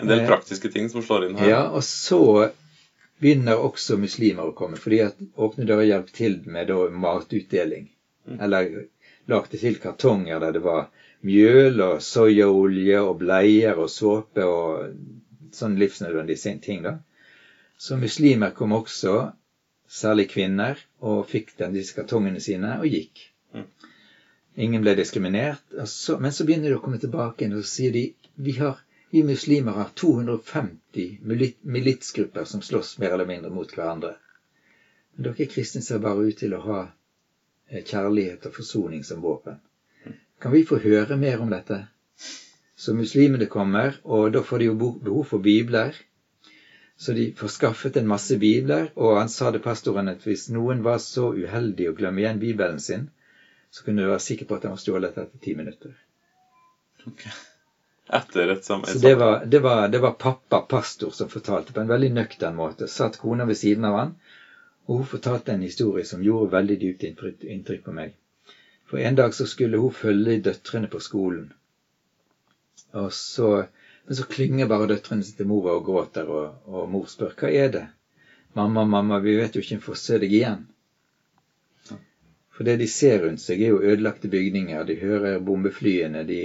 En 0.00 0.08
del 0.08 0.20
Eh, 0.20 0.26
praktiske 0.26 0.70
ting 0.72 0.88
som 0.88 1.02
slår 1.02 1.26
inn 1.26 1.36
her. 1.36 1.48
Ja, 1.50 1.62
og 1.70 1.84
så 1.84 2.50
begynner 3.22 3.60
også 3.60 3.98
muslimer 4.00 4.50
å 4.50 4.56
komme, 4.56 4.80
fordi 4.80 5.02
at 5.04 5.20
Åpne 5.36 5.66
dører 5.68 5.88
hjalp 5.88 6.12
til 6.16 6.40
med 6.46 6.72
matutdeling. 6.90 7.90
Eller 8.40 8.86
lagde 9.30 9.58
til 9.58 9.78
kartonger 9.82 10.40
der 10.40 10.52
det 10.56 10.62
var 10.64 10.88
mjøl 11.26 11.80
og 11.84 12.02
soyaolje 12.02 13.00
og 13.02 13.18
bleier 13.20 13.78
og 13.78 13.90
såpe 13.90 14.44
og 14.46 14.96
sånn 15.54 15.78
livsnødvendige 15.78 16.56
ting, 16.64 16.82
da. 16.82 16.96
Så 17.78 17.98
muslimer 17.98 18.54
kom 18.54 18.72
også, 18.72 19.32
særlig 19.90 20.28
kvinner, 20.30 20.78
og 21.00 21.26
fikk 21.28 21.56
den, 21.58 21.74
disse 21.76 21.94
kartongene 21.96 22.40
sine 22.40 22.78
og 22.78 22.86
gikk. 22.86 23.26
Mm. 23.52 23.66
Ingen 24.66 24.84
ble 24.84 24.94
diskriminert. 24.96 25.64
Så, 25.90 26.16
men 26.22 26.32
så 26.32 26.46
begynner 26.48 26.70
de 26.72 26.78
å 26.78 26.82
komme 26.84 27.00
tilbake 27.02 27.42
igjen, 27.42 27.56
og 27.58 27.66
så 27.66 27.74
sier 27.76 27.94
de 27.96 28.04
vi 28.42 28.54
har 28.60 28.80
vi 29.12 29.22
muslimer 29.22 29.72
har 29.72 29.88
250 29.94 31.18
militsgrupper 31.60 32.44
som 32.44 32.62
slåss 32.62 32.98
mer 32.98 33.10
eller 33.10 33.26
mindre 33.28 33.50
mot 33.50 33.74
hverandre. 33.76 34.14
Men 35.12 35.26
dere 35.26 35.46
kristne 35.52 35.82
ser 35.84 36.00
bare 36.00 36.24
ut 36.24 36.38
til 36.40 36.54
å 36.56 36.60
ha 36.64 36.78
eh, 37.68 37.82
kjærlighet 37.84 38.48
og 38.48 38.56
forsoning 38.56 39.04
som 39.04 39.20
våpen. 39.20 39.60
Kan 40.40 40.56
vi 40.56 40.64
få 40.64 40.80
høre 40.80 41.20
mer 41.20 41.44
om 41.44 41.52
dette? 41.52 41.82
Så 42.74 42.96
muslimene 42.96 43.50
kommer, 43.52 44.00
og 44.02 44.32
da 44.32 44.40
får 44.40 44.64
de 44.64 44.70
jo 44.70 44.78
behov 44.80 45.28
for 45.34 45.44
bibler. 45.44 45.92
Så 46.96 47.12
de 47.12 47.28
får 47.36 47.52
skaffet 47.58 48.00
en 48.00 48.08
masse 48.08 48.40
bibler, 48.40 48.88
og 48.96 49.18
han 49.20 49.28
sa 49.28 49.52
det 49.52 49.60
pastoren 49.60 50.08
at 50.08 50.24
hvis 50.24 50.48
noen 50.56 50.80
var 50.88 51.04
så 51.04 51.34
uheldig 51.36 51.92
å 51.92 51.96
glemme 52.00 52.24
igjen 52.24 52.40
bibelen 52.40 52.80
sin, 52.80 53.10
så 53.68 53.84
kunne 53.84 54.00
du 54.00 54.08
være 54.08 54.24
sikker 54.24 54.48
på 54.48 54.56
at 54.56 54.64
han 54.64 54.78
var 54.78 54.86
stjålet 54.88 55.20
etter 55.20 55.44
ti 55.44 55.52
minutter. 55.60 55.92
Ok. 57.04 57.28
Etter 58.08 58.48
et. 58.48 58.64
Så 58.64 58.98
det 59.02 59.14
var, 59.14 59.44
det, 59.44 59.58
var, 59.58 59.88
det 59.88 59.98
var 59.98 60.10
pappa, 60.10 60.60
pastor, 60.60 61.10
som 61.10 61.28
fortalte 61.28 61.72
på 61.72 61.80
en 61.80 61.88
veldig 61.90 62.10
nøktern 62.12 62.56
måte. 62.58 62.88
Satt 62.90 63.16
kona 63.20 63.46
ved 63.48 63.56
siden 63.56 63.86
av 63.88 63.98
han, 63.98 64.10
og 64.88 65.02
hun 65.02 65.06
fortalte 65.06 65.54
en 65.54 65.62
historie 65.62 66.04
som 66.04 66.24
gjorde 66.24 66.52
veldig 66.56 66.78
dypt 66.80 67.06
inntrykk, 67.06 67.84
på 67.84 67.94
meg. 67.94 68.16
For 68.90 68.98
en 68.98 69.16
dag 69.16 69.34
så 69.34 69.46
skulle 69.46 69.80
hun 69.80 69.94
følge 69.94 70.40
døtrene 70.42 70.90
på 70.90 71.00
skolen. 71.00 71.52
Og 72.98 73.12
så, 73.16 73.64
men 74.04 74.18
så 74.18 74.26
klynger 74.28 74.68
bare 74.68 74.90
døtrene 74.90 75.24
seg 75.24 75.38
til 75.38 75.48
mor 75.48 75.70
og 75.72 75.86
gråter, 75.86 76.28
og, 76.28 76.58
og 76.66 76.90
mor 76.92 77.06
spør 77.08 77.32
hva 77.38 77.52
er 77.62 77.72
det? 77.72 77.86
Mamma, 78.58 78.84
mamma, 78.84 79.16
vi 79.22 79.38
vet 79.38 79.54
jo 79.56 79.62
ikke 79.62 79.78
om 79.78 79.80
vi 79.80 79.86
får 79.86 80.00
se 80.02 80.18
deg 80.20 80.34
igjen. 80.36 80.66
For 82.52 82.68
det 82.68 82.76
de 82.82 82.90
ser 82.90 83.22
rundt 83.22 83.40
seg, 83.40 83.62
er 83.62 83.72
jo 83.72 83.80
ødelagte 83.80 84.28
bygninger. 84.28 84.84
De 84.84 84.98
hører 85.00 85.38
bombeflyene, 85.40 86.26
de, 86.28 86.40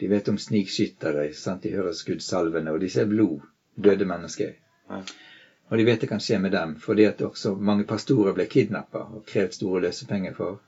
de 0.00 0.08
vet 0.10 0.28
om 0.28 0.38
snikskyttere, 0.38 1.28
sant? 1.38 1.62
de 1.62 1.72
hører 1.74 1.94
skuddsalvene, 1.94 2.72
og 2.72 2.80
de 2.80 2.90
ser 2.90 3.08
blod. 3.10 3.44
Døde 3.74 4.06
mennesker. 4.06 4.54
Ja. 4.90 5.00
Og 5.70 5.78
de 5.78 5.84
vet 5.86 6.02
det 6.02 6.08
kan 6.10 6.22
skje 6.22 6.38
med 6.38 6.52
dem, 6.54 6.76
fordi 6.78 7.06
at 7.08 7.22
også 7.24 7.54
mange 7.56 7.86
pastorer 7.88 8.34
ble 8.36 8.46
kidnappa 8.46 9.00
og 9.16 9.24
krevd 9.26 9.56
store 9.56 9.80
løsepenger 9.86 10.34
for. 10.36 10.60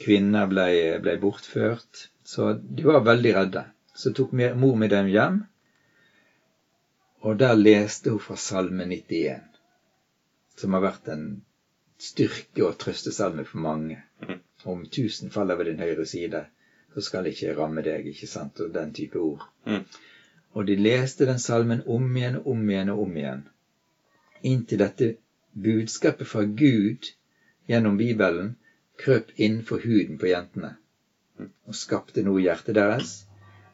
Kvinner 0.00 0.46
ble, 0.48 0.66
ble 1.02 1.16
bortført. 1.20 2.06
Så 2.24 2.52
de 2.54 2.86
var 2.86 3.04
veldig 3.04 3.32
redde. 3.36 3.64
Så 3.94 4.12
tok 4.16 4.32
mor 4.32 4.76
med 4.78 4.92
dem 4.94 5.10
hjem, 5.12 5.42
og 7.22 7.38
der 7.38 7.54
leste 7.54 8.10
hun 8.10 8.22
fra 8.22 8.36
Salme 8.40 8.86
91, 8.88 9.42
som 10.58 10.72
har 10.74 10.82
vært 10.82 11.10
en 11.12 11.26
styrke- 12.02 12.64
og 12.66 12.78
trøstesalme 12.78 13.44
for 13.44 13.58
mange. 13.58 14.00
Mhm. 14.22 14.40
Om 14.64 14.86
tusen 14.86 15.30
faller 15.30 15.58
ved 15.58 15.64
din 15.70 15.82
høyre 15.82 16.06
side, 16.06 16.46
så 16.94 17.00
skal 17.00 17.24
det 17.24 17.34
ikke 17.34 17.54
ramme 17.56 17.84
deg, 17.84 18.06
ikke 18.06 18.28
sant, 18.28 18.60
og 18.60 18.72
den 18.74 18.92
type 18.94 19.18
ord. 19.18 19.46
Mm. 19.64 19.84
Og 20.52 20.66
de 20.68 20.76
leste 20.76 21.26
den 21.28 21.40
salmen 21.40 21.82
om 21.86 22.10
igjen 22.16 22.40
og 22.42 22.50
om 22.52 22.68
igjen 22.68 22.92
og 22.92 23.02
om 23.06 23.16
igjen. 23.16 23.46
Inntil 24.42 24.82
dette 24.82 25.14
budskapet 25.52 26.28
fra 26.28 26.44
Gud 26.44 27.12
gjennom 27.68 27.96
Bibelen 27.96 28.56
krøp 29.00 29.32
innenfor 29.36 29.80
huden 29.86 30.18
på 30.18 30.28
jentene 30.30 30.76
og 31.42 31.74
skapte 31.74 32.22
noe 32.22 32.40
i 32.40 32.44
hjertet 32.46 32.76
deres, 32.76 33.14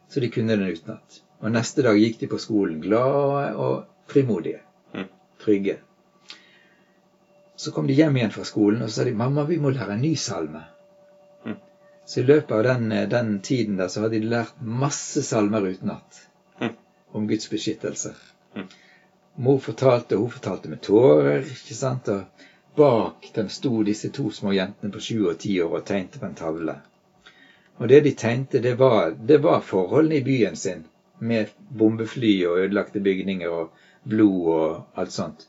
så 0.09 0.23
de 0.23 0.31
kunne 0.33 0.57
den 0.57 0.71
utenat. 0.73 1.21
Og 1.43 1.53
neste 1.53 1.85
dag 1.85 1.99
gikk 1.99 2.21
de 2.23 2.31
på 2.31 2.39
skolen 2.41 2.81
glade 2.83 3.53
og 3.57 3.85
frimodige. 4.09 4.63
Mhm. 4.95 5.09
Trygge. 5.43 5.77
Så 7.57 7.73
kom 7.75 7.87
de 7.87 7.95
hjem 7.99 8.17
igjen 8.17 8.33
fra 8.33 8.45
skolen 8.45 8.83
og 8.83 8.89
så 8.89 9.01
sa 9.01 9.05
de, 9.05 9.15
'Mamma, 9.15 9.45
vi 9.45 9.59
må 9.59 9.71
lære 9.71 9.95
en 9.95 10.01
ny 10.01 10.15
salme'. 10.15 10.78
Så 12.09 12.21
i 12.21 12.25
løpet 12.25 12.53
av 12.57 12.63
den, 12.65 12.89
den 13.13 13.33
tiden 13.45 13.77
der 13.77 13.89
så 13.93 14.07
hadde 14.07 14.17
de 14.21 14.31
lært 14.33 14.61
masse 14.65 15.23
salmer 15.29 15.67
utenat 15.69 16.23
Mhm. 16.61 16.71
om 17.13 17.27
Guds 17.29 17.51
beskyttelse. 17.51 18.15
Mhm. 18.55 18.69
Mor 19.37 19.59
fortalte, 19.59 20.17
og 20.17 20.21
hun 20.23 20.31
fortalte 20.31 20.69
med 20.69 20.81
tårer, 20.83 21.43
ikke 21.45 21.75
sant. 21.75 22.09
Og 22.09 22.25
bak 22.77 23.29
dem 23.35 23.49
sto 23.49 23.83
disse 23.83 24.09
to 24.09 24.31
små 24.31 24.53
jentene 24.57 24.93
på 24.93 25.01
sju 25.01 25.29
og 25.29 25.39
ti 25.39 25.61
år 25.61 25.77
og 25.81 25.85
tegnte 25.85 26.19
på 26.19 26.27
en 26.27 26.35
tavle. 26.35 26.75
Og 27.79 27.89
det 27.89 28.01
de 28.05 28.11
tegnte, 28.13 28.59
det 28.61 28.75
var, 28.79 29.11
det 29.11 29.43
var 29.43 29.61
forholdene 29.61 30.17
i 30.19 30.25
byen 30.31 30.57
sin, 30.57 30.85
med 31.21 31.47
bombefly 31.79 32.33
og 32.47 32.59
ødelagte 32.65 33.01
bygninger 33.01 33.49
og 33.51 33.71
blod 34.09 34.47
og 34.57 34.85
alt 34.97 35.13
sånt. 35.13 35.47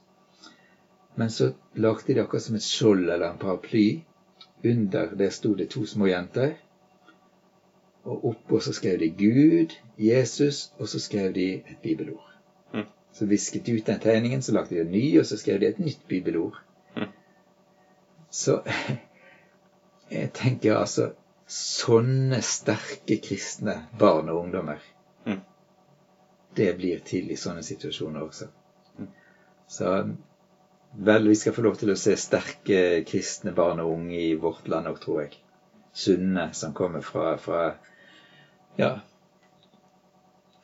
Men 1.15 1.30
så 1.30 1.52
lagde 1.76 2.13
de 2.13 2.22
akkurat 2.22 2.41
som 2.41 2.56
et 2.56 2.62
skjold 2.63 3.10
eller 3.10 3.30
en 3.32 3.38
paraply. 3.38 4.02
Under 4.65 5.15
det 5.15 5.34
sto 5.34 5.54
det 5.54 5.69
to 5.69 5.86
små 5.86 6.08
jenter. 6.08 6.54
Og 8.04 8.26
oppå 8.26 8.60
så 8.60 8.74
skrev 8.74 9.00
de 9.00 9.10
Gud, 9.10 9.76
Jesus, 9.98 10.74
og 10.80 10.88
så 10.88 11.00
skrev 11.00 11.34
de 11.34 11.54
et 11.54 11.78
bibelord. 11.84 12.34
Mm. 12.74 12.86
Så 13.13 13.26
visket 13.26 13.65
de 13.65 13.76
ut 13.76 13.88
den 13.88 14.00
tegningen, 14.00 14.41
så 14.41 14.52
lagde 14.52 14.76
de 14.76 14.82
en 14.82 14.91
ny, 14.91 15.19
og 15.19 15.26
så 15.26 15.38
skrev 15.38 15.60
de 15.60 15.67
et 15.67 15.80
nytt 15.80 16.08
bibelord. 16.08 16.56
Mm. 16.95 17.12
Så 18.32 18.62
jeg 20.12 20.32
tenker 20.34 20.78
altså 20.78 21.12
Sånne 21.50 22.43
sterke 22.45 23.15
kristne 23.26 23.74
barn 24.00 24.30
og 24.30 24.43
ungdommer, 24.43 24.78
Mm. 25.26 25.39
det 26.58 26.76
blir 26.78 27.00
til 27.00 27.32
i 27.32 27.36
sånne 27.36 27.63
situasjoner 27.63 28.22
også. 28.22 28.45
Så 29.67 30.13
vel, 30.91 31.28
vi 31.28 31.36
skal 31.36 31.54
få 31.54 31.65
lov 31.65 31.78
til 31.80 31.93
å 31.93 31.99
se 31.99 32.15
sterke 32.17 33.04
kristne 33.08 33.54
barn 33.56 33.82
og 33.84 33.93
unge 33.93 34.17
i 34.30 34.34
vårt 34.39 34.67
land 34.71 34.89
òg, 34.89 34.99
tror 35.04 35.21
jeg. 35.23 35.38
Sunne, 35.93 36.49
som 36.54 36.73
kommer 36.73 37.02
fra, 37.04 37.34
fra 37.41 37.62
ja, 38.80 38.93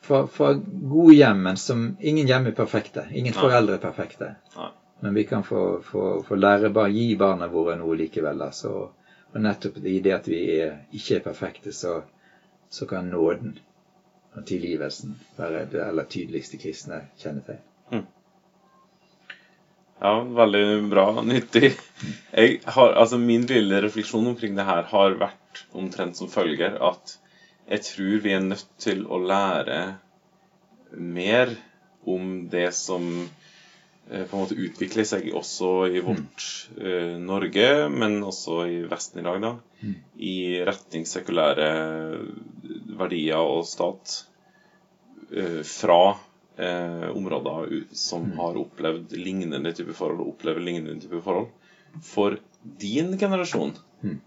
fra, 0.06 0.26
fra 0.26 0.52
gode 0.82 1.14
hjem, 1.14 1.42
men 1.42 1.56
som 1.56 1.96
ingen 2.00 2.26
hjem 2.26 2.46
er 2.46 2.56
perfekte. 2.56 3.06
Ingen 3.10 3.34
Nei. 3.34 3.42
foreldre 3.42 3.78
er 3.78 3.82
perfekte. 3.82 4.34
Nei. 4.56 4.70
Men 5.00 5.14
vi 5.14 5.24
kan 5.28 5.44
få, 5.44 5.80
få, 5.84 6.04
få 6.24 6.38
lære, 6.38 6.70
bare 6.72 6.92
gi 6.94 7.16
barna 7.20 7.50
våre 7.52 7.76
noe 7.76 7.96
likevel. 7.98 8.40
Altså. 8.46 8.72
Og 9.32 9.42
nettopp 9.42 9.82
i 9.84 9.98
det 10.00 10.14
at 10.14 10.28
vi 10.30 10.40
er, 10.56 10.78
ikke 10.96 11.18
er 11.18 11.24
perfekte, 11.26 11.72
så, 11.74 11.98
så 12.72 12.88
kan 12.88 13.10
nåden 13.12 13.58
og 14.36 14.44
tilgivelsen 14.48 15.16
være 15.36 15.66
det 15.72 15.82
aller 15.84 16.08
tydeligste 16.12 16.60
kristne 16.60 17.02
kjennetegn. 17.20 17.60
Ja, 20.00 20.12
veldig 20.38 20.64
bra. 20.90 21.06
Nyttig. 21.24 21.70
Har, 22.64 22.92
altså 22.92 23.18
Min 23.18 23.46
lille 23.48 23.80
refleksjon 23.84 24.26
omkring 24.32 24.56
det 24.58 24.66
her 24.68 24.84
har 24.90 25.16
vært 25.20 25.62
omtrent 25.76 26.18
som 26.18 26.28
følger 26.28 26.76
at 26.84 27.16
jeg 27.66 27.82
tror 27.82 28.20
vi 28.22 28.34
er 28.36 28.44
nødt 28.44 28.68
til 28.78 29.00
å 29.10 29.18
lære 29.26 29.78
mer 31.16 31.50
om 32.06 32.44
det 32.52 32.68
som 32.76 33.08
eh, 33.24 34.22
på 34.22 34.36
en 34.36 34.42
måte 34.44 34.58
utvikler 34.62 35.08
seg 35.08 35.26
også 35.34 35.70
i 35.90 36.02
vårt 36.04 36.44
eh, 36.78 37.16
Norge, 37.18 37.66
men 37.90 38.20
også 38.22 38.60
i 38.70 38.76
Vesten 38.86 39.24
i 39.24 39.26
dag, 39.26 39.40
da. 39.42 39.50
Mm. 39.82 39.96
I 40.30 40.36
retning 40.68 41.08
sekulære 41.10 41.72
verdier 43.00 43.42
og 43.42 43.66
stat. 43.66 44.20
eh, 45.34 45.62
fra 45.66 46.00
eh, 46.58 47.08
områder 47.12 47.84
som 47.92 48.24
Mm. 48.30 48.36
har 48.38 48.54
opplevd 48.56 49.12
lignende 49.16 49.72
type 49.76 49.92
forhold, 49.94 50.20
og 50.20 50.28
opplever 50.34 50.60
lignende 50.64 51.00
type 51.02 51.20
forhold. 51.22 51.48
For 52.02 52.38
din 52.78 53.16
generasjon 53.18 53.74
Mm. 54.02 54.20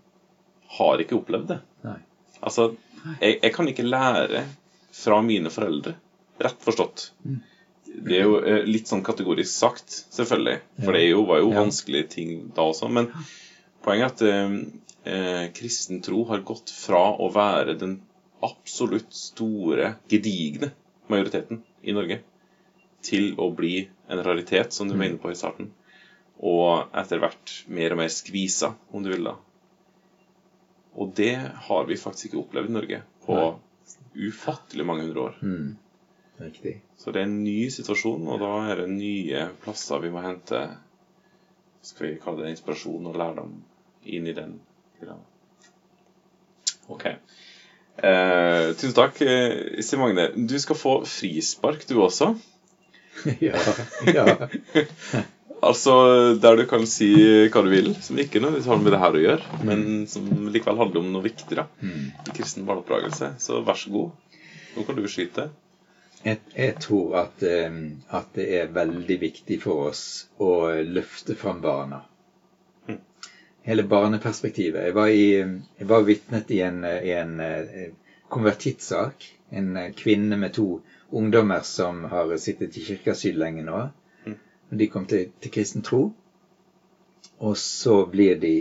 har 0.78 0.98
ikke 0.98 1.18
opplevd 1.18 1.48
det. 1.48 1.60
Nei. 1.84 1.98
Altså, 2.44 2.76
jeg, 3.22 3.40
jeg 3.42 3.54
kan 3.54 3.68
ikke 3.68 3.84
lære 3.90 4.46
fra 4.92 5.22
mine 5.22 5.50
foreldre, 5.50 5.96
rett 6.40 6.60
forstått. 6.62 7.10
Mm. 7.26 7.40
Det 8.06 8.16
er 8.20 8.24
jo 8.24 8.38
eh, 8.46 8.64
litt 8.66 8.86
sånn 8.88 9.02
kategorisk 9.04 9.50
sagt, 9.52 9.90
selvfølgelig. 10.14 10.60
For 10.84 10.94
det 10.94 11.10
jo, 11.10 11.24
var 11.26 11.40
jo 11.42 11.50
vanskelige 11.52 12.08
ting 12.10 12.52
da 12.56 12.62
også. 12.70 12.90
Men 12.90 13.10
poenget 13.84 14.06
er 14.06 14.14
at 14.14 14.22
eh, 14.22 14.60
eh, 15.12 15.48
kristen 15.58 16.02
tro 16.06 16.24
har 16.30 16.40
gått 16.46 16.70
fra 16.70 17.16
å 17.18 17.32
være 17.34 17.76
den 17.80 17.98
absolutt 18.46 19.10
store, 19.12 19.96
gedigne 20.08 20.70
majoriteten 21.10 21.60
i 21.84 21.94
Norge, 21.96 22.20
til 23.02 23.34
å 23.40 23.50
bli 23.56 23.88
en 24.10 24.24
raritet, 24.24 24.74
som 24.74 24.88
du 24.88 24.94
Mm. 24.96 25.00
var 25.00 25.06
inne 25.10 25.22
på 25.22 25.32
i 25.32 25.36
starten. 25.36 25.70
Og 26.42 26.88
etter 26.94 27.20
hvert 27.20 27.54
mer 27.68 27.92
og 27.92 27.98
mer 27.98 28.08
skvisa, 28.08 28.74
om 28.94 29.04
du 29.04 29.10
vil, 29.10 29.24
da. 29.24 29.36
Og 30.96 31.14
det 31.16 31.36
har 31.68 31.86
vi 31.86 31.96
faktisk 31.96 32.30
ikke 32.34 32.42
opplevd 32.44 32.70
i 32.70 32.74
Norge 32.74 33.02
på 33.26 33.60
ufattelig 34.16 34.86
mange 34.86 35.04
hundre 35.04 35.22
år. 35.30 35.36
Mm. 35.42 35.76
Riktig. 36.40 36.80
Så 36.98 37.12
det 37.12 37.22
er 37.22 37.28
en 37.28 37.44
ny 37.44 37.70
situasjon, 37.70 38.28
og 38.28 38.40
da 38.40 38.72
er 38.72 38.76
det 38.82 38.90
nye 38.90 39.50
plasser 39.64 40.00
vi 40.00 40.10
må 40.10 40.22
hente 40.24 40.78
Skal 41.82 42.08
vi 42.10 42.18
kalle 42.20 42.44
det 42.44 42.50
inspirasjon 42.58 43.06
og 43.08 43.16
lærdom 43.16 43.54
inn 44.04 44.28
i 44.28 44.34
den. 44.34 44.60
Ok. 46.90 47.06
Eh, 48.04 48.74
tusen 48.80 48.96
takk, 48.96 49.22
eh, 49.22 49.98
Magne. 50.00 50.30
Du 50.36 50.56
skal 50.60 50.78
få 50.80 50.94
frispark, 51.06 51.86
du 51.88 51.98
også. 52.02 52.34
ja. 53.44 53.60
ja. 54.08 54.26
altså 55.68 55.96
der 56.40 56.56
du 56.56 56.66
kan 56.70 56.86
si 56.88 57.10
hva 57.52 57.64
du 57.66 57.72
vil, 57.74 57.92
som 58.02 58.20
ikke 58.20 58.40
nødvendigvis 58.40 58.70
har 58.72 58.80
med 58.80 58.96
det 58.96 59.02
her 59.02 59.18
å 59.18 59.24
gjøre, 59.24 59.64
men 59.68 59.88
som 60.08 60.30
likevel 60.54 60.80
handler 60.80 61.02
om 61.04 61.10
noe 61.16 61.26
viktig 61.26 61.60
da, 61.60 61.68
Mm. 61.84 62.12
kristen 62.32 62.68
barneoppdragelse. 62.70 63.34
Så 63.44 63.64
vær 63.68 63.80
så 63.80 63.92
god. 63.92 64.14
Nå 64.78 64.86
kan 64.88 64.96
du 64.96 65.08
skyte. 65.12 65.50
Jeg, 66.24 66.40
jeg 66.56 66.76
tror 66.84 67.16
at, 67.26 67.44
eh, 67.48 67.76
at 68.16 68.32
det 68.36 68.48
er 68.62 68.72
veldig 68.76 69.20
viktig 69.22 69.60
for 69.64 69.90
oss 69.92 70.06
å 70.40 70.70
løfte 70.88 71.36
fram 71.40 71.62
barna. 71.64 72.04
Mm. 73.70 73.72
Hele 73.72 73.84
barneperspektivet. 73.84 74.84
Jeg 74.84 74.94
var, 74.96 75.08
i, 75.08 75.60
jeg 75.78 75.88
var 75.88 76.02
vitnet 76.02 76.52
i 76.52 76.62
en, 76.66 76.80
i 76.86 77.12
en 77.14 77.40
eh, 77.40 77.92
konvertittsak. 78.28 79.28
En 79.50 79.78
eh, 79.78 79.92
kvinne 79.94 80.38
med 80.38 80.54
to 80.54 80.82
ungdommer 81.12 81.62
som 81.62 82.04
har 82.10 82.34
sittet 82.38 82.78
i 82.78 82.82
kirkeasyl 82.82 83.38
lenge 83.38 83.62
nå. 83.68 83.84
Mm. 84.26 84.40
De 84.70 84.88
kom 84.90 85.06
til, 85.06 85.30
til 85.40 85.54
kristen 85.54 85.86
tro. 85.86 86.08
Og 87.38 87.58
så 87.58 88.06
blir 88.10 88.42
de 88.42 88.56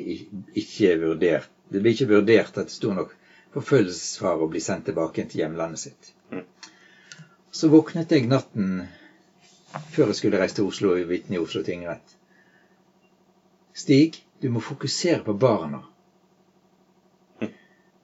ikke 0.55 0.99
vurdert 1.01 1.49
Det 1.69 1.81
blir 1.81 1.97
ikke 1.97 2.13
vurdert 2.13 2.59
at 2.61 2.69
det 2.69 2.77
sto 2.77 2.93
nok 2.93 3.17
forfølgelsesfare 3.57 4.45
å 4.45 4.53
bli 4.53 4.61
sendt 4.61 4.91
tilbake 4.91 5.25
til 5.25 5.41
hjemlandet 5.41 5.87
sitt. 5.87 6.13
Så 7.51 7.73
våknet 7.73 8.13
jeg 8.13 8.29
natten 8.29 8.85
før 9.89 10.13
jeg 10.13 10.21
skulle 10.21 10.45
reise 10.45 10.61
til 10.61 10.69
Oslo 10.69 10.93
og 10.93 11.09
vitne 11.09 11.41
i 11.41 11.43
Oslo 11.43 11.65
tingrett. 11.65 12.17
Stig, 13.73 14.21
du 14.41 14.49
må 14.49 14.61
fokusere 14.61 15.23
på 15.27 15.35
barna. 15.35 15.83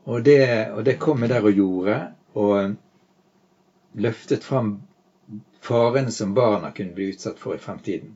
Og 0.05 0.23
det, 0.25 0.71
og 0.77 0.85
det 0.85 0.99
kom 1.01 1.23
jeg 1.25 1.33
der 1.33 1.47
og 1.49 1.57
gjorde, 1.57 1.99
og 2.37 2.75
løftet 3.95 4.45
fram 4.45 4.75
farene 5.65 6.13
som 6.13 6.35
barna 6.37 6.71
kunne 6.77 6.93
bli 6.97 7.09
utsatt 7.15 7.39
for 7.41 7.57
i 7.57 7.63
fremtiden. 7.63 8.13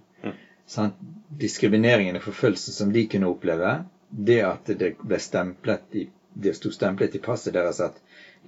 Sånn, 0.69 0.93
Diskrimineringen 1.41 2.19
og 2.19 2.27
forfølgelsen 2.27 2.75
som 2.77 2.93
de 2.93 3.07
kunne 3.09 3.31
oppleve. 3.31 3.79
Det 4.09 4.41
at 4.45 4.69
det 4.81 4.91
ble 5.01 5.19
stemplet 5.21 5.97
i, 5.97 6.03
det 6.33 6.53
sto 6.57 6.71
stemplet 6.73 7.17
i 7.17 7.21
passet 7.25 7.55
deres 7.57 7.81
at 7.85 7.97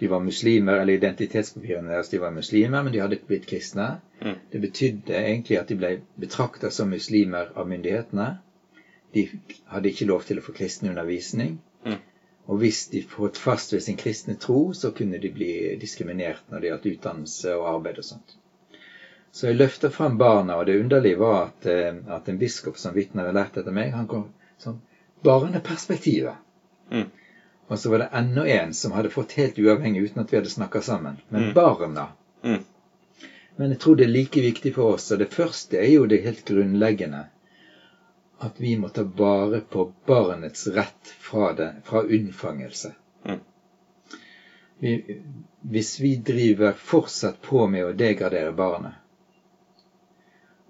de 0.01 0.09
var 0.09 0.21
muslimer, 0.25 0.81
eller 0.81 0.99
identitetspapirene 0.99 1.93
deres 1.93 2.13
de 2.13 2.21
var 2.21 2.33
muslimer, 2.35 2.85
men 2.85 2.93
de 2.93 3.01
hadde 3.01 3.19
blitt 3.29 3.49
kristne. 3.49 3.89
Mm. 4.21 4.37
Det 4.53 4.61
betydde 4.67 5.17
egentlig 5.17 5.59
at 5.61 5.73
de 5.73 5.79
ble 5.81 5.95
betraktet 6.21 6.77
som 6.77 6.93
muslimer 6.93 7.53
av 7.57 7.69
myndighetene. 7.69 8.29
De 9.15 9.29
hadde 9.73 9.91
ikke 9.91 10.07
lov 10.07 10.25
til 10.27 10.39
å 10.39 10.45
få 10.45 10.55
kristen 10.57 10.91
undervisning. 10.91 11.59
Mm. 11.87 11.99
Og 12.51 12.61
hvis 12.63 12.85
de 12.93 13.03
fått 13.07 13.39
fast 13.39 13.73
ved 13.75 13.83
sin 13.83 13.99
kristne 13.99 14.35
tro, 14.41 14.73
så 14.75 14.91
kunne 14.97 15.19
de 15.23 15.31
bli 15.31 15.53
diskriminert 15.81 16.47
når 16.51 16.61
det 16.61 16.71
gjaldt 16.71 16.89
utdannelse 16.93 17.55
og 17.59 17.69
arbeid 17.75 17.99
og 18.03 18.07
sånt. 18.07 18.37
Så 19.33 19.47
jeg 19.47 19.61
løfter 19.61 19.93
fram 19.95 20.19
barna, 20.19 20.57
og 20.59 20.67
det 20.67 20.81
underlige 20.81 21.19
var 21.21 21.45
at, 21.45 21.67
eh, 21.67 21.95
at 22.09 22.29
en 22.29 22.39
biskop 22.39 22.79
som 22.79 22.95
vitner 22.95 23.29
har 23.29 23.37
lært 23.37 23.61
etter 23.61 23.75
meg, 23.75 23.93
han 23.95 24.09
kom 24.11 24.31
sånn 24.59 24.81
Barneperspektivet. 25.23 26.35
Mm. 26.91 27.11
Og 27.69 27.79
så 27.79 27.91
var 27.91 27.99
det 27.99 28.09
enda 28.13 28.47
en 28.49 28.73
som 28.75 28.93
hadde 28.97 29.13
fått 29.13 29.37
helt 29.39 29.59
uavhengig 29.59 30.03
uten 30.09 30.23
at 30.23 30.33
vi 30.33 30.39
hadde 30.39 30.51
snakka 30.51 30.81
sammen. 30.83 31.21
Men 31.29 31.43
Mm. 31.43 31.55
barna. 31.55 32.07
Mm. 32.43 32.65
Men 33.57 33.71
jeg 33.71 33.79
tror 33.79 33.97
det 33.97 34.05
er 34.05 34.15
like 34.15 34.41
viktig 34.41 34.75
for 34.75 34.95
oss. 34.95 35.11
Og 35.11 35.19
det 35.19 35.29
første 35.35 35.77
er 35.79 35.93
jo 35.93 36.07
det 36.07 36.23
helt 36.25 36.45
grunnleggende. 36.45 37.27
At 38.41 38.61
vi 38.61 38.73
må 38.81 38.89
ta 38.89 39.03
vare 39.05 39.61
på 39.61 39.85
barnets 40.09 40.67
rett 40.73 41.13
fra, 41.21 41.53
det, 41.53 41.69
fra 41.85 42.01
unnfangelse. 42.03 42.95
Mm. 43.29 43.41
Vi, 44.81 44.95
hvis 45.61 45.91
vi 46.01 46.15
driver 46.17 46.73
fortsatt 46.73 47.43
på 47.45 47.67
med 47.69 47.85
å 47.85 47.93
degradere 47.93 48.53
barnet, 48.57 48.97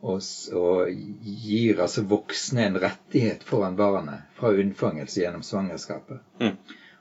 og, 0.00 0.22
og 0.56 0.88
gir 1.22 1.80
altså 1.84 2.02
voksne 2.08 2.64
en 2.66 2.78
rettighet 2.80 3.44
foran 3.44 3.76
barnet 3.78 4.26
fra 4.38 4.50
unnfangelse 4.56 5.20
gjennom 5.22 5.42
svangerskapet, 5.46 6.22
Mm. 6.40 6.56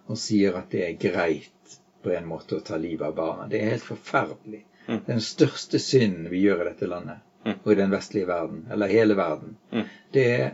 og 0.10 0.18
sier 0.18 0.58
at 0.60 0.70
det 0.74 0.84
er 0.86 0.98
greit 1.02 1.78
på 2.04 2.12
en 2.12 2.28
måte 2.28 2.58
å 2.58 2.64
ta 2.66 2.78
livet 2.78 3.08
av 3.08 3.16
barna. 3.16 3.48
Det 3.48 3.62
er 3.62 3.74
helt 3.74 3.88
forferdelig. 3.88 4.62
Mm. 4.88 5.00
Den 5.08 5.22
største 5.22 5.80
synden 5.80 6.30
vi 6.32 6.44
gjør 6.44 6.62
i 6.62 6.70
dette 6.70 6.88
landet. 6.92 7.24
Og 7.46 7.72
i 7.72 7.76
den 7.76 7.92
vestlige 7.92 8.28
verden, 8.28 8.66
eller 8.72 8.88
hele 8.88 9.16
verden, 9.18 9.58
Mm. 9.72 9.84
det 10.14 10.52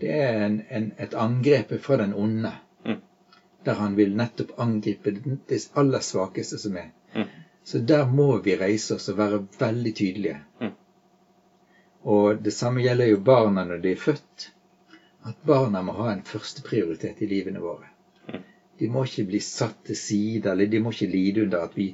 det 0.00 0.10
er 0.14 0.44
en, 0.46 0.62
en, 0.70 0.92
et 0.98 1.14
angrep 1.14 1.72
fra 1.82 1.96
den 1.96 2.12
onde. 2.14 2.52
Mm. 2.86 3.00
Der 3.66 3.74
han 3.74 3.96
vil 3.96 4.16
nettopp 4.16 4.52
angripe 4.58 5.10
det 5.48 5.58
aller 5.74 5.98
svakeste 6.00 6.58
som 6.58 6.76
er. 6.76 6.92
Mm. 7.14 7.24
Så 7.64 7.78
der 7.78 8.06
må 8.06 8.36
vi 8.44 8.54
reise 8.56 8.94
oss 8.94 9.08
og 9.08 9.18
være 9.18 9.40
veldig 9.58 9.94
tydelige. 9.94 10.38
Mm. 10.60 10.70
Og 12.04 12.44
det 12.44 12.52
samme 12.52 12.80
gjelder 12.80 13.10
jo 13.10 13.18
barna 13.26 13.64
når 13.64 13.82
de 13.82 13.90
er 13.92 13.96
født. 14.04 14.50
At 15.26 15.34
barna 15.46 15.82
må 15.82 15.92
ha 15.98 16.12
en 16.12 16.22
førsteprioritet 16.22 17.22
i 17.22 17.26
livene 17.26 17.60
våre. 17.60 17.90
Mm. 18.28 18.44
De 18.78 18.88
må 18.88 19.02
ikke 19.04 19.26
bli 19.32 19.40
satt 19.42 19.82
til 19.84 19.96
side, 19.98 20.46
eller 20.50 20.66
de 20.66 20.78
må 20.80 20.94
ikke 20.94 21.10
lide 21.10 21.42
under 21.42 21.66
at 21.66 21.74
vi, 21.76 21.90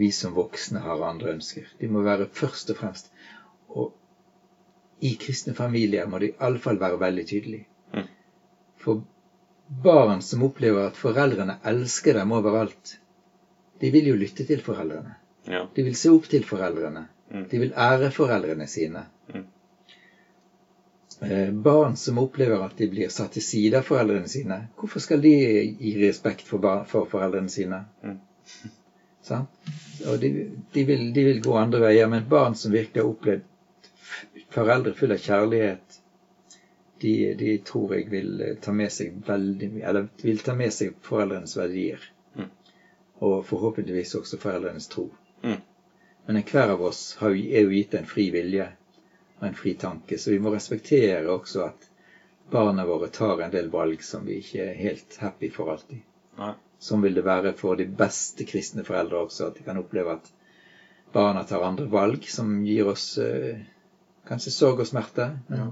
vi 0.00 0.10
som 0.10 0.32
voksne 0.34 0.80
har 0.80 1.04
andre 1.04 1.36
ønsker. 1.36 1.68
De 1.80 1.86
må 1.92 2.00
være 2.02 2.26
først 2.32 2.72
og 2.72 2.80
fremst. 2.80 3.12
Og 3.72 3.92
i 5.02 5.14
kristne 5.18 5.54
familier 5.58 6.06
må 6.06 6.20
det 6.22 6.34
iallfall 6.36 6.78
være 6.78 7.00
veldig 7.00 7.24
tydelige. 7.26 7.66
Mm. 7.94 8.10
For 8.78 9.00
barn 9.82 10.22
som 10.22 10.44
opplever 10.46 10.90
at 10.90 11.00
foreldrene 11.00 11.56
elsker 11.66 12.14
dem 12.20 12.34
overalt, 12.36 12.98
de 13.80 13.90
vil 13.90 14.12
jo 14.12 14.18
lytte 14.20 14.46
til 14.46 14.62
foreldrene. 14.62 15.16
Ja. 15.50 15.64
De 15.74 15.82
vil 15.82 15.96
se 15.98 16.12
opp 16.14 16.28
til 16.30 16.44
foreldrene. 16.46 17.08
Mm. 17.32 17.48
De 17.50 17.58
vil 17.64 17.74
ære 17.74 18.12
foreldrene 18.14 18.68
sine. 18.70 19.06
Mm. 19.32 19.46
Eh, 21.22 21.50
Barn 21.50 21.96
som 21.96 22.18
opplever 22.22 22.62
at 22.62 22.78
de 22.78 22.88
blir 22.90 23.10
satt 23.10 23.34
til 23.34 23.42
side 23.42 23.78
av 23.78 23.86
foreldrene 23.86 24.30
sine, 24.30 24.60
hvorfor 24.78 25.02
skal 25.02 25.22
de 25.22 25.32
gi 25.80 25.96
respekt 26.02 26.46
for, 26.46 26.62
for 26.86 27.10
foreldrene 27.10 27.50
sine? 27.50 27.84
Mm. 28.06 28.20
Sant? 29.32 29.72
Og 30.06 30.18
de, 30.22 30.30
de, 30.74 30.84
vil, 30.86 31.08
de 31.14 31.24
vil 31.26 31.42
gå 31.42 31.58
andre 31.58 31.82
veier, 31.88 32.10
men 32.10 32.28
barn 32.30 32.54
som 32.58 32.74
virkelig 32.74 33.02
har 33.02 33.10
opplevd 33.10 33.48
foreldre 34.52 34.94
full 34.94 35.14
av 35.14 35.20
kjærlighet, 35.22 35.98
de, 37.02 37.12
de 37.34 37.56
tror 37.66 37.94
jeg 37.96 38.08
vil 38.12 38.40
eh, 38.40 38.56
ta 38.62 38.74
med 38.76 38.92
seg 38.94 39.16
veldig 39.26 39.70
mye, 39.74 39.84
eller 39.90 40.08
vil 40.22 40.42
ta 40.46 40.54
med 40.54 40.74
seg 40.74 40.94
foreldrenes 41.02 41.56
verdier. 41.58 42.04
Mm. 42.38 42.50
Og 43.26 43.40
forhåpentligvis 43.48 44.14
også 44.20 44.38
foreldrenes 44.42 44.86
tro. 44.92 45.08
Mm. 45.42 45.58
Men 46.26 46.38
enhver 46.38 46.76
av 46.76 46.84
oss 46.86 47.02
har 47.18 47.34
er 47.34 47.66
jo 47.66 47.74
gitt 47.74 47.96
en 47.98 48.06
fri 48.06 48.28
vilje 48.34 48.68
og 49.40 49.48
en 49.48 49.58
fri 49.58 49.74
tanke, 49.74 50.18
så 50.18 50.30
vi 50.30 50.38
må 50.42 50.52
respektere 50.54 51.26
også 51.32 51.64
at 51.66 51.88
barna 52.52 52.84
våre 52.86 53.08
tar 53.08 53.40
en 53.42 53.50
del 53.50 53.72
valg 53.72 54.04
som 54.06 54.28
vi 54.28 54.38
ikke 54.38 54.68
er 54.68 54.78
helt 54.78 55.16
happy 55.18 55.50
for 55.50 55.72
alltid. 55.72 56.04
Nei. 56.38 56.52
Sånn 56.82 57.02
vil 57.02 57.14
det 57.14 57.24
være 57.26 57.52
for 57.58 57.78
de 57.78 57.86
beste 57.86 58.46
kristne 58.46 58.84
foreldre 58.86 59.24
også, 59.24 59.48
at 59.48 59.58
de 59.58 59.66
kan 59.66 59.78
oppleve 59.78 60.16
at 60.18 60.30
barna 61.14 61.44
tar 61.46 61.62
andre 61.66 61.86
valg 61.90 62.26
som 62.30 62.54
gir 62.66 62.90
oss 62.90 63.06
eh, 63.22 63.58
kanskje 64.28 64.52
sorg 64.54 64.82
og 64.84 64.88
smerte. 64.88 65.32
Ja. 65.50 65.70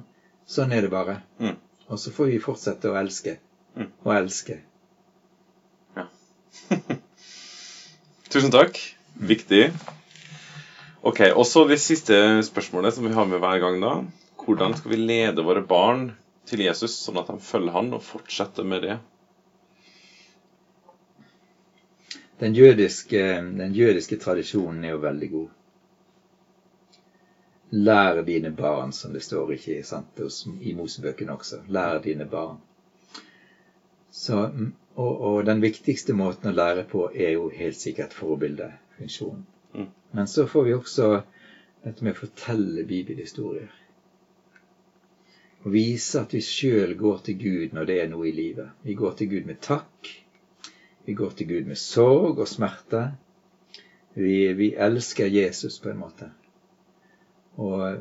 sånn 0.51 0.73
er 0.75 0.83
det 0.83 0.91
bare. 0.91 1.21
Mm. 1.39 1.57
Og 1.91 1.99
så 1.99 2.11
får 2.15 2.33
vi 2.33 2.43
fortsette 2.43 2.91
å 2.91 2.99
elske. 2.99 3.39
Mm. 3.77 3.91
Og 4.05 4.13
elske. 4.17 4.61
Tusen 8.31 8.53
takk. 8.55 8.79
Viktig. 9.15 9.71
Ok, 11.03 11.21
og 11.35 11.47
så 11.49 11.65
det 11.69 11.81
siste 11.81 12.17
spørsmålet 12.47 12.95
som 12.95 13.07
vi 13.07 13.15
har 13.17 13.29
med 13.29 13.41
hver 13.43 13.63
gang 13.63 13.79
da. 13.83 13.95
Hvordan 14.41 14.75
skal 14.77 14.95
vi 14.95 14.99
lede 15.01 15.45
våre 15.45 15.63
barn 15.67 16.11
til 16.49 16.65
Jesus, 16.65 16.97
sånn 17.05 17.21
at 17.21 17.31
de 17.31 17.39
følger 17.45 17.75
han 17.77 17.93
og 17.97 18.05
fortsetter 18.05 18.67
med 18.67 18.87
det? 18.87 18.99
Den 22.41 22.55
jødiske, 22.57 23.23
den 23.61 23.75
jødiske 23.77 24.17
tradisjonen 24.21 24.85
er 24.85 24.95
jo 24.95 25.03
veldig 25.03 25.31
god. 25.35 25.49
Lær 27.71 28.23
dine 28.27 28.51
barn, 28.51 28.93
som 28.93 29.13
det 29.13 29.23
står 29.23 29.53
ikke 29.55 29.83
sant, 29.87 30.21
i 30.61 30.73
Mosebøkene 30.75 31.37
også. 31.37 31.63
Lær 31.69 32.01
dine 32.03 32.27
barn. 32.27 32.59
Så, 34.11 34.49
og, 34.95 35.21
og 35.21 35.45
den 35.47 35.63
viktigste 35.63 36.17
måten 36.19 36.51
å 36.51 36.57
lære 36.57 36.83
på 36.91 37.07
er 37.15 37.37
jo 37.37 37.51
helt 37.55 37.79
sikkert 37.79 38.17
forbildefunksjonen. 38.17 39.45
Mm. 39.75 39.87
Men 40.19 40.27
så 40.27 40.49
får 40.51 40.67
vi 40.67 40.75
også 40.75 41.13
dette 41.85 42.05
med 42.05 42.17
å 42.17 42.21
fortelle 42.25 42.83
bibelhistorier. 42.89 43.71
Og 45.61 45.71
vise 45.77 46.25
at 46.25 46.35
vi 46.35 46.41
sjøl 46.43 46.97
går 46.99 47.23
til 47.29 47.39
Gud 47.39 47.77
når 47.77 47.87
det 47.87 48.01
er 48.03 48.11
noe 48.11 48.27
i 48.27 48.35
livet. 48.35 48.75
Vi 48.83 48.97
går 48.99 49.15
til 49.19 49.31
Gud 49.31 49.47
med 49.47 49.61
takk. 49.63 50.11
Vi 51.07 51.15
går 51.15 51.37
til 51.37 51.51
Gud 51.53 51.71
med 51.71 51.79
sorg 51.79 52.41
og 52.41 52.49
smerte. 52.49 53.11
Vi, 54.17 54.53
vi 54.59 54.73
elsker 54.75 55.31
Jesus 55.31 55.79
på 55.79 55.93
en 55.93 56.01
måte. 56.01 56.33
Og 57.61 58.01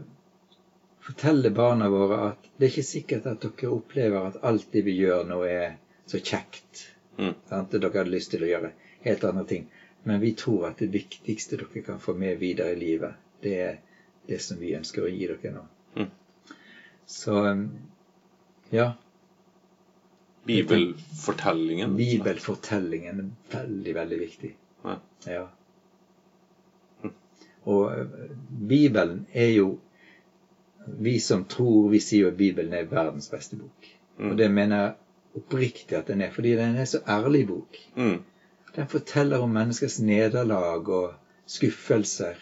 fortelle 1.03 1.51
barna 1.55 1.89
våre 1.91 2.19
at 2.29 2.47
det 2.57 2.67
er 2.67 2.71
ikke 2.73 2.85
sikkert 2.89 3.27
at 3.31 3.43
dere 3.43 3.71
opplever 3.73 4.29
at 4.29 4.39
alt 4.45 4.69
det 4.73 4.85
vi 4.85 4.95
gjør 4.99 5.25
nå, 5.27 5.41
er 5.47 5.75
så 6.09 6.21
kjekt. 6.21 6.85
Mm. 7.17 7.33
Sant? 7.49 7.75
Dere 7.75 7.91
hadde 7.97 8.13
lyst 8.13 8.31
til 8.33 8.45
å 8.45 8.51
gjøre 8.51 8.71
helt 9.05 9.25
andre 9.27 9.45
ting. 9.49 9.67
Men 10.07 10.21
vi 10.23 10.31
tror 10.37 10.69
at 10.69 10.79
det 10.79 10.91
viktigste 10.93 11.59
dere 11.59 11.83
kan 11.85 11.99
få 11.99 12.15
med 12.15 12.39
videre 12.39 12.75
i 12.75 12.79
livet, 12.79 13.19
det 13.43 13.55
er 13.65 13.77
det 14.29 14.39
som 14.43 14.59
vi 14.61 14.75
ønsker 14.77 15.05
å 15.05 15.11
gi 15.11 15.27
dere 15.27 15.53
nå. 15.55 15.65
Mm. 15.97 16.09
Så 17.09 17.35
um, 17.49 17.63
ja. 18.69 18.91
Bibelfortellingen. 20.49 21.95
Bibelfortellingen 21.97 23.23
er 23.23 23.55
veldig, 23.57 23.95
veldig 23.95 24.19
viktig. 24.19 24.51
Ja. 24.85 24.99
Ja. 25.27 25.47
Og 27.65 27.91
eh, 27.91 28.05
Bibelen 28.69 29.25
er 29.33 29.53
jo 29.57 29.77
Vi 30.99 31.19
som 31.19 31.43
tror, 31.45 31.89
vi 31.91 31.99
sier 32.01 32.23
jo 32.23 32.29
at 32.31 32.37
Bibelen 32.37 32.73
er 32.73 32.87
verdens 32.89 33.27
beste 33.29 33.55
bok. 33.59 33.89
Mm. 34.17 34.31
Og 34.31 34.37
det 34.37 34.47
mener 34.51 34.79
jeg 34.81 34.93
oppriktig 35.37 35.97
at 35.97 36.07
den 36.07 36.21
er, 36.21 36.31
fordi 36.33 36.55
den 36.57 36.77
er 36.81 36.85
så 36.89 37.01
ærlig 37.07 37.43
bok. 37.47 37.77
Mm. 37.95 38.23
Den 38.75 38.87
forteller 38.87 39.43
om 39.43 39.53
menneskers 39.53 39.99
nederlag 39.99 40.89
og 40.89 41.13
skuffelser. 41.45 42.41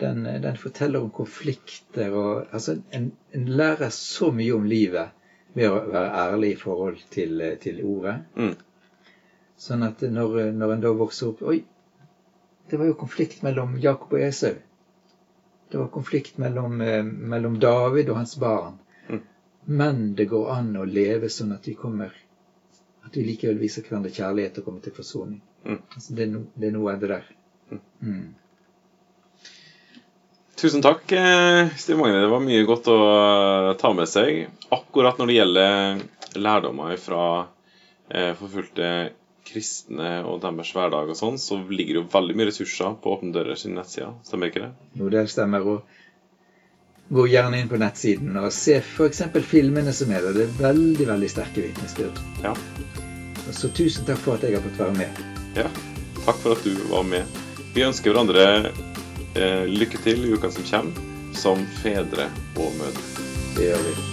Den, 0.00 0.24
den 0.42 0.56
forteller 0.56 1.00
om 1.00 1.10
konflikter 1.10 2.10
og 2.10 2.46
altså, 2.52 2.76
en, 2.92 3.12
en 3.32 3.48
lærer 3.48 3.88
så 3.88 4.30
mye 4.30 4.54
om 4.54 4.64
livet 4.68 5.08
ved 5.54 5.68
å 5.68 5.80
være 5.92 6.12
ærlig 6.26 6.52
i 6.52 6.60
forhold 6.60 7.00
til, 7.12 7.42
til 7.60 7.80
ordet. 7.84 8.18
Mm. 8.36 8.54
Sånn 9.62 9.84
at 9.86 10.02
når, 10.02 10.38
når 10.56 10.74
en 10.74 10.84
da 10.84 10.92
vokser 10.96 11.32
opp 11.32 11.42
Oi, 11.52 11.60
det 12.72 12.78
var 12.78 12.86
jo 12.86 12.94
konflikt 12.94 13.42
mellom 13.44 13.74
Jakob 13.80 14.14
og 14.16 14.22
Esau. 14.24 14.54
Det 15.68 15.76
var 15.78 15.88
konflikt 15.92 16.38
mellom, 16.40 16.80
eh, 16.80 17.02
mellom 17.04 17.58
David 17.60 18.08
og 18.08 18.16
hans 18.16 18.38
barn. 18.40 18.78
Mm. 19.08 19.20
Men 19.64 20.14
det 20.14 20.24
går 20.30 20.48
an 20.54 20.70
å 20.80 20.86
leve 20.88 21.28
sånn 21.28 21.52
at 21.52 21.68
vi 21.68 21.74
kommer 21.74 22.16
At 23.04 23.16
vi 23.16 23.26
likevel 23.26 23.58
viser 23.58 23.82
hverandre 23.82 24.12
kjærlighet 24.14 24.58
og 24.60 24.64
kommer 24.64 24.80
til 24.80 24.92
forsoning. 24.96 25.40
Mm. 25.66 25.78
Altså, 25.94 26.14
det, 26.14 26.22
er 26.22 26.28
no, 26.32 26.42
det 26.54 26.68
er 26.68 26.74
noe 26.78 26.92
av 26.94 27.00
det 27.02 27.08
der. 27.10 27.24
Mm. 28.00 28.34
Tusen 30.56 30.84
takk, 30.86 31.12
eh, 31.12 31.76
Stiv 31.76 31.98
Magne. 32.00 32.22
Det 32.24 32.30
var 32.32 32.44
mye 32.46 32.64
godt 32.64 32.88
å 32.88 33.00
eh, 33.10 33.72
ta 33.82 33.92
med 33.92 34.08
seg. 34.08 34.46
Akkurat 34.72 35.18
når 35.20 35.28
det 35.28 35.40
gjelder 35.42 36.06
lærdommer 36.40 36.96
fra 36.96 37.24
forfulgte 38.38 38.88
kristne 39.48 40.22
og 40.28 40.40
deres 40.42 40.70
hverdag 40.76 41.10
og 41.12 41.18
sånn, 41.18 41.38
så 41.40 41.58
ligger 41.58 41.96
det 41.96 42.00
jo 42.02 42.08
veldig 42.12 42.36
mye 42.38 42.48
ressurser 42.50 42.94
på 43.02 43.16
Åpne 43.16 43.34
dører 43.34 43.58
sin 43.58 43.74
nettside. 43.78 44.12
Stemmer 44.26 44.52
ikke 44.52 44.64
det? 44.66 44.70
Jo, 45.00 45.10
det 45.12 45.26
stemmer. 45.32 45.66
Og 45.66 47.12
gå 47.12 47.26
gjerne 47.28 47.58
inn 47.60 47.68
på 47.68 47.80
nettsiden 47.80 48.36
og 48.40 48.52
se 48.54 48.78
f.eks. 48.80 49.24
filmene 49.50 49.92
som 49.92 50.12
er 50.14 50.24
der. 50.28 50.38
Det 50.38 50.46
er 50.46 50.60
veldig, 50.62 51.08
veldig 51.10 51.30
sterke 51.32 51.66
vitnesbyrd. 51.66 52.22
Ja. 52.44 52.54
Så 53.52 53.68
tusen 53.76 54.06
takk 54.08 54.22
for 54.22 54.38
at 54.38 54.46
jeg 54.46 54.56
har 54.56 54.64
fått 54.64 54.80
være 54.80 55.00
med. 55.02 55.24
ja. 55.58 55.68
Takk 56.22 56.36
for 56.38 56.54
at 56.54 56.62
du 56.62 56.76
var 56.86 57.02
med. 57.02 57.26
Vi 57.74 57.82
ønsker 57.82 58.12
hverandre 58.12 58.44
eh, 59.34 59.64
lykke 59.66 59.98
til 60.04 60.22
i 60.22 60.30
uka 60.36 60.52
som 60.54 60.68
kommer, 60.70 61.10
som 61.34 61.66
fedre 61.82 62.30
og 62.54 62.70
mødre. 62.78 63.28
Det 63.58 63.72
gjør 63.72 63.86
vi. 63.90 64.11